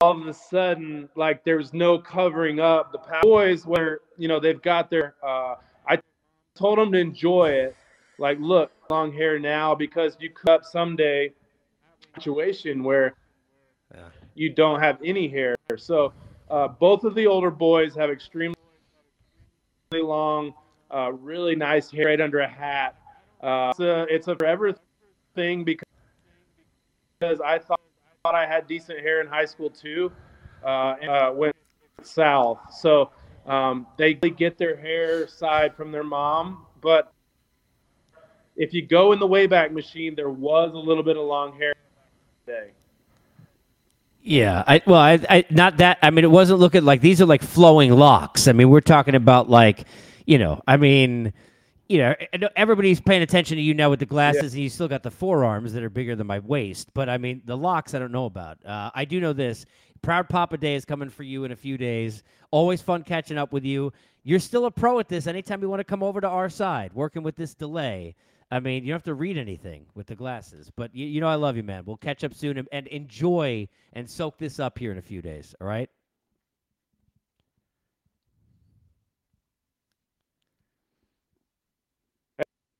all 0.01 0.21
of 0.21 0.27
a 0.27 0.35
sudden, 0.35 1.09
like 1.17 1.45
there 1.45 1.57
was 1.57 1.73
no 1.73 1.99
covering 1.99 2.61
up 2.61 2.93
the 2.93 3.01
boys. 3.23 3.67
Where 3.67 4.01
you 4.17 4.29
know 4.29 4.41
they've 4.41 4.63
got 4.63 4.91
their, 4.91 5.15
uh, 5.23 5.57
I 5.87 5.99
told 6.55 6.79
them 6.79 6.93
to 6.93 6.99
enjoy 6.99 7.51
it. 7.51 7.77
Like, 8.19 8.39
look, 8.41 8.71
long 8.91 9.13
hair 9.13 9.39
now 9.39 9.75
because 9.75 10.17
you 10.21 10.31
cut 10.31 10.65
someday 10.65 11.33
situation 12.15 12.85
where 12.85 13.15
yeah. 13.93 14.09
You 14.35 14.51
don't 14.51 14.81
have 14.81 14.99
any 15.05 15.29
hair. 15.29 15.55
So 15.77 16.13
uh, 16.51 16.69
both 16.69 17.05
of 17.05 17.15
the 17.15 17.27
older 17.27 17.51
boys 17.51 17.95
have 17.95 18.11
extremely 18.11 18.55
long, 19.93 20.55
uh, 20.91 21.13
really 21.13 21.57
nice 21.57 21.91
hair 21.91 22.07
right 22.07 22.21
under 22.21 22.41
a 22.41 22.49
hat. 22.49 22.97
Uh, 23.41 23.71
it's 23.71 23.81
a 23.81 24.07
it's 24.09 24.29
a 24.29 24.37
forever 24.37 24.75
thing 25.35 25.65
because 25.65 25.85
I 27.45 27.59
thought, 27.59 27.81
thought 28.23 28.35
I 28.35 28.47
had 28.47 28.67
decent 28.67 29.01
hair 29.01 29.21
in 29.21 29.27
high 29.27 29.47
school 29.47 29.71
too. 29.71 30.13
Uh, 30.65 30.95
and, 31.01 31.11
uh, 31.11 31.33
went 31.35 31.57
south, 32.03 32.59
so 32.73 33.11
um, 33.47 33.85
they 33.97 34.15
get 34.15 34.57
their 34.59 34.77
hair 34.77 35.27
side 35.27 35.75
from 35.75 35.91
their 35.91 36.05
mom. 36.05 36.67
But 36.81 37.13
if 38.55 38.73
you 38.73 38.87
go 38.87 39.11
in 39.13 39.19
the 39.19 39.27
Wayback 39.27 39.73
Machine, 39.73 40.15
there 40.15 40.31
was 40.31 40.73
a 40.73 40.79
little 40.79 41.03
bit 41.03 41.17
of 41.17 41.25
long 41.25 41.57
hair 41.59 41.75
today. 42.47 42.71
Yeah, 44.23 44.63
I 44.67 44.81
well, 44.87 45.01
I, 45.01 45.19
I 45.29 45.45
not 45.51 45.79
that. 45.79 45.99
I 46.01 46.11
mean, 46.11 46.25
it 46.25 46.31
wasn't 46.31 46.61
looking 46.61 46.85
like 46.85 47.01
these 47.01 47.21
are 47.21 47.27
like 47.27 47.43
flowing 47.43 47.91
locks. 47.91 48.47
I 48.47 48.53
mean, 48.53 48.71
we're 48.71 48.81
talking 48.81 49.17
about 49.17 49.51
like, 49.51 49.85
you 50.27 50.39
know, 50.39 50.63
I 50.67 50.77
mean, 50.77 51.33
you 51.89 51.99
know, 51.99 52.15
everybody's 52.55 53.01
paying 53.01 53.23
attention 53.23 53.57
to 53.57 53.63
you 53.63 53.75
now 53.75 53.91
with 53.91 53.99
the 53.99 54.07
glasses, 54.07 54.55
yeah. 54.55 54.59
and 54.59 54.63
you 54.63 54.71
still 54.71 54.87
got 54.87 55.03
the 55.03 55.11
forearms 55.11 55.73
that 55.73 55.83
are 55.83 55.91
bigger 55.91 56.15
than 56.15 56.29
my 56.29 56.39
waist. 56.39 56.89
But 56.95 57.09
I 57.09 57.19
mean, 57.19 57.43
the 57.45 57.57
locks 57.57 57.95
I 57.95 57.99
don't 57.99 58.13
know 58.13 58.27
about. 58.27 58.65
Uh, 58.65 58.91
I 58.95 59.05
do 59.05 59.21
know 59.21 59.33
this. 59.33 59.67
Proud 60.03 60.29
Papa 60.29 60.57
Day 60.57 60.77
is 60.77 60.85
coming 60.85 61.11
for 61.11 61.25
you 61.25 61.43
in 61.45 61.51
a 61.51 61.57
few 61.57 61.77
days. 61.77 62.23
Always 62.53 62.81
fun 62.81 63.03
catching 63.03 63.39
up 63.39 63.53
with 63.53 63.65
you. 63.65 63.93
You're 64.23 64.41
still 64.41 64.67
a 64.67 64.71
pro 64.71 65.01
at 65.01 65.09
this. 65.09 65.27
Anytime 65.27 65.63
you 65.63 65.69
want 65.69 65.81
to 65.81 65.85
come 65.85 66.03
over 66.03 66.21
to 66.21 66.29
our 66.29 66.49
side, 66.49 66.93
working 66.93 67.25
with 67.25 67.35
this 67.35 67.55
delay. 67.55 68.15
I 68.53 68.61
mean, 68.61 68.85
you 68.85 68.91
don't 68.91 68.97
have 68.97 69.05
to 69.05 69.15
read 69.15 69.39
anything 69.39 69.87
with 69.95 70.07
the 70.07 70.15
glasses, 70.15 70.71
but 70.77 70.95
you, 70.95 71.07
you 71.07 71.23
know 71.23 71.27
I 71.27 71.37
love 71.37 71.57
you, 71.57 71.63
man. 71.63 71.85
We'll 71.87 71.97
catch 71.97 72.23
up 72.23 72.35
soon 72.35 72.59
and, 72.59 72.69
and 72.71 72.87
enjoy 72.89 73.67
and 73.95 74.09
soak 74.09 74.37
this 74.37 74.61
up 74.61 74.79
here 74.79 74.93
in 74.93 74.99
a 74.99 75.03
few 75.03 75.23
days. 75.23 75.55
All 75.59 75.67
right. 75.67 75.89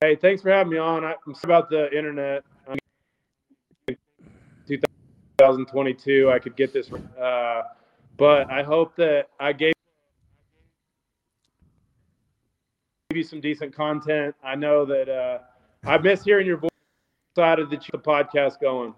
Hey, 0.03 0.15
thanks 0.15 0.43
for 0.43 0.51
having 0.51 0.75
me 0.75 0.79
on. 0.79 1.05
I'm 1.07 1.35
sorry 1.35 1.55
about 1.55 1.71
the 1.71 1.91
internet. 1.97 2.45
2022, 4.67 6.31
I 6.31 6.39
could 6.39 6.55
get 6.55 6.75
this, 6.75 6.93
uh, 6.93 7.63
but 8.19 8.51
I 8.51 8.63
hope 8.63 8.95
that 8.97 9.29
I 9.41 9.55
gave 9.55 9.73
you 13.15 13.23
some 13.23 13.41
decent 13.41 13.75
content. 13.75 14.35
I 14.45 14.55
know 14.55 14.85
that 14.85 15.09
uh, 15.09 15.39
I 15.85 15.99
miss 15.99 16.23
hearing 16.25 16.47
your 16.47 16.59
voice. 16.59 16.71
Excited 17.35 17.71
that 17.71 17.87
you 17.87 17.91
the 17.93 17.99
podcast 17.99 18.61
going. 18.61 18.95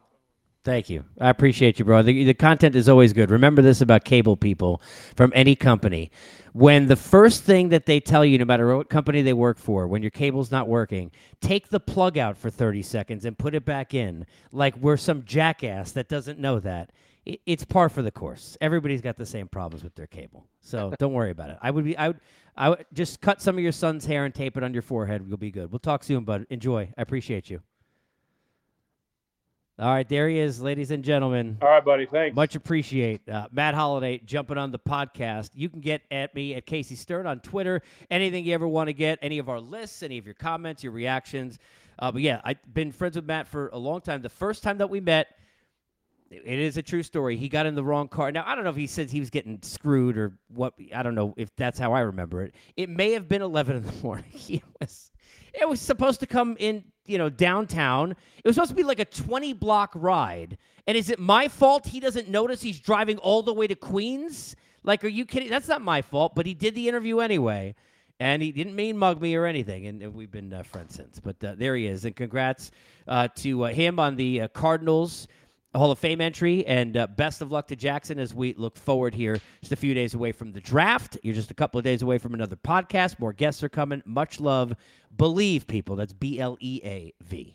Thank 0.65 0.89
you. 0.89 1.05
I 1.21 1.29
appreciate 1.29 1.79
you, 1.79 1.85
bro. 1.85 2.03
The, 2.03 2.25
the 2.25 2.35
content 2.35 2.75
is 2.75 2.89
always 2.89 3.13
good. 3.13 3.31
Remember 3.31 3.61
this 3.61 3.83
about 3.83 4.05
cable 4.05 4.37
people 4.37 4.81
from 5.15 5.31
any 5.35 5.55
company. 5.55 6.11
When 6.53 6.87
the 6.87 6.97
first 6.97 7.43
thing 7.43 7.69
that 7.69 7.85
they 7.85 8.01
tell 8.01 8.25
you, 8.25 8.39
no 8.39 8.45
matter 8.45 8.75
what 8.77 8.89
company 8.89 9.23
they 9.23 9.35
work 9.35 9.59
for, 9.59 9.87
when 9.87 10.03
your 10.03 10.11
cable's 10.11 10.51
not 10.51 10.67
working, 10.67 11.11
take 11.41 11.69
the 11.69 11.81
plug 11.81 12.17
out 12.17 12.39
for 12.39 12.49
30 12.49 12.83
seconds 12.83 13.25
and 13.25 13.37
put 13.37 13.55
it 13.55 13.65
back 13.65 13.93
in. 13.93 14.25
Like 14.53 14.77
we're 14.77 14.97
some 14.97 15.25
jackass 15.25 15.93
that 15.93 16.09
doesn't 16.09 16.39
know 16.39 16.61
that. 16.61 16.91
It, 17.27 17.41
it's 17.47 17.65
par 17.65 17.89
for 17.89 18.03
the 18.03 18.11
course. 18.11 18.57
Everybody's 18.61 19.01
got 19.01 19.17
the 19.17 19.27
same 19.27 19.49
problems 19.49 19.83
with 19.83 19.95
their 19.95 20.07
cable. 20.07 20.47
So 20.61 20.93
don't 20.99 21.13
worry 21.13 21.31
about 21.31 21.51
it. 21.51 21.59
I 21.63 21.71
would 21.71 21.85
be, 21.85 21.97
I 21.97 22.09
would, 22.09 22.21
I 22.57 22.69
would 22.71 22.87
just 22.93 23.21
cut 23.21 23.41
some 23.43 23.57
of 23.57 23.63
your 23.63 23.73
son's 23.73 24.05
hair 24.07 24.25
and 24.25 24.35
tape 24.35 24.57
it 24.57 24.63
on 24.63 24.73
your 24.73 24.83
forehead. 24.83 25.25
You'll 25.27 25.37
be 25.37 25.51
good. 25.51 25.71
We'll 25.71 25.79
talk 25.79 26.05
soon, 26.05 26.25
bud. 26.25 26.47
Enjoy. 26.51 26.89
I 26.97 27.03
appreciate 27.03 27.51
you. 27.51 27.61
All 29.77 29.93
right, 29.93 30.09
there 30.09 30.29
he 30.29 30.39
is, 30.39 30.61
ladies 30.61 30.93
and 30.93 31.03
gentlemen. 31.03 31.59
All 31.61 31.69
right, 31.69 31.85
buddy. 31.85 32.07
Thanks. 32.07 32.37
Much 32.37 32.55
appreciate 32.55 33.29
uh, 33.29 33.49
Matt 33.51 33.75
Holliday 33.75 34.21
jumping 34.25 34.57
on 34.57 34.71
the 34.71 34.79
podcast. 34.79 35.51
You 35.53 35.69
can 35.69 35.81
get 35.81 36.03
at 36.13 36.33
me 36.33 36.55
at 36.55 36.65
Casey 36.65 36.95
Stern 36.95 37.27
on 37.27 37.41
Twitter. 37.41 37.83
Anything 38.09 38.45
you 38.45 38.55
ever 38.55 38.69
want 38.69 38.87
to 38.87 38.93
get, 38.93 39.19
any 39.21 39.41
of 39.41 39.49
our 39.49 39.59
lists, 39.59 40.05
any 40.05 40.17
of 40.17 40.27
your 40.27 40.35
comments, 40.35 40.85
your 40.85 40.93
reactions. 40.93 41.59
Uh, 41.99 42.13
but 42.13 42.23
yeah, 42.23 42.41
I've 42.45 42.59
been 42.73 42.93
friends 42.93 43.17
with 43.17 43.25
Matt 43.25 43.49
for 43.49 43.69
a 43.73 43.79
long 43.79 44.01
time. 44.01 44.23
The 44.23 44.29
first 44.29 44.63
time 44.63 44.79
that 44.79 44.89
we 44.89 45.01
met, 45.01 45.37
it 46.31 46.59
is 46.59 46.77
a 46.77 46.83
true 46.83 47.03
story. 47.03 47.37
He 47.37 47.49
got 47.49 47.67
in 47.67 47.75
the 47.75 47.85
wrong 47.85 48.09
car. 48.09 48.33
Now 48.33 48.45
I 48.47 48.55
don't 48.55 48.65
know 48.65 48.71
if 48.71 48.77
he 48.77 48.87
says 48.87 49.11
he 49.11 49.21
was 49.21 49.31
getting 49.31 49.59
screwed 49.63 50.17
or 50.17 50.33
what. 50.49 50.75
I 50.95 51.03
don't 51.03 51.15
know 51.15 51.35
if 51.37 51.55
that's 51.57 51.79
how 51.79 51.93
I 51.93 52.01
remember 52.01 52.43
it. 52.43 52.55
It 52.77 52.89
may 52.89 53.13
have 53.13 53.29
been 53.29 53.43
eleven 53.43 53.77
in 53.77 53.85
the 53.85 53.93
morning. 54.03 54.31
He 54.31 54.63
was. 54.81 55.11
It 55.53 55.69
was 55.69 55.81
supposed 55.81 56.19
to 56.21 56.27
come 56.27 56.57
in 56.59 56.83
you 57.07 57.19
know, 57.19 57.29
downtown. 57.29 58.13
It 58.13 58.47
was 58.47 58.57
supposed 58.57 58.71
to 58.71 58.77
be 58.77 58.83
like 58.83 59.01
a 59.01 59.05
20 59.05 59.53
block 59.55 59.93
ride. 59.95 60.59
And 60.87 60.97
is 60.97 61.11
it 61.11 61.19
my 61.19 61.49
fault 61.49 61.87
he 61.87 62.01
doesn't 62.01 62.29
notice 62.29 62.63
he's 62.63 62.81
driving 62.81 63.19
all 63.19 63.43
the 63.43 63.53
way 63.53 63.67
to 63.67 63.75
Queens? 63.75 64.57
Like, 64.83 65.05
are 65.05 65.09
you 65.09 65.25
kidding? 65.25 65.49
That's 65.49 65.69
not 65.69 65.83
my 65.83 66.03
fault, 66.03 66.35
but 66.35 66.47
he 66.47 66.55
did 66.55 66.75
the 66.75 66.89
interview 66.89 67.21
anyway. 67.21 67.75
And 68.21 68.43
he 68.43 68.53
didn't 68.53 68.77
mean 68.77 68.97
mug 68.97 69.21
me 69.21 69.35
or 69.35 69.45
anything. 69.45 69.87
And, 69.87 70.03
and 70.03 70.15
we've 70.15 70.31
been 70.31 70.53
uh, 70.53 70.63
friends 70.63 70.95
since. 70.95 71.19
But 71.19 71.43
uh, 71.43 71.55
there 71.57 71.75
he 71.75 71.87
is. 71.87 72.05
And 72.05 72.15
congrats 72.15 72.71
uh, 73.09 73.29
to 73.37 73.65
uh, 73.65 73.69
him 73.69 73.99
on 73.99 74.17
the 74.17 74.43
uh, 74.43 74.49
Cardinals 74.49 75.27
Hall 75.75 75.91
of 75.91 75.99
Fame 75.99 76.21
entry. 76.21 76.67
And 76.67 76.97
uh, 76.97 77.07
best 77.07 77.43
of 77.43 77.51
luck 77.51 77.69
to 77.69 77.77
Jackson 77.77 78.19
as 78.19 78.35
we 78.35 78.55
look 78.55 78.77
forward 78.77 79.15
here. 79.15 79.41
Just 79.61 79.73
a 79.73 79.77
few 79.77 79.95
days 79.95 80.15
away 80.15 80.33
from 80.33 80.53
the 80.53 80.61
draft. 80.61 81.19
You're 81.23 81.35
just 81.35 81.51
a 81.51 81.55
couple 81.55 81.79
of 81.79 81.85
days 81.85 82.03
away 82.03 82.19
from 82.19 82.35
another 82.35 82.57
podcast. 82.57 83.19
More 83.19 83.33
guests 83.33 83.63
are 83.63 83.69
coming. 83.69 84.03
Much 84.05 84.41
love. 84.41 84.75
Bleav, 85.17 85.67
people. 85.67 85.97
That's 85.97 86.13
B 86.13 86.41
L 86.41 86.57
E 86.61 86.81
A 86.85 87.13
V. 87.23 87.55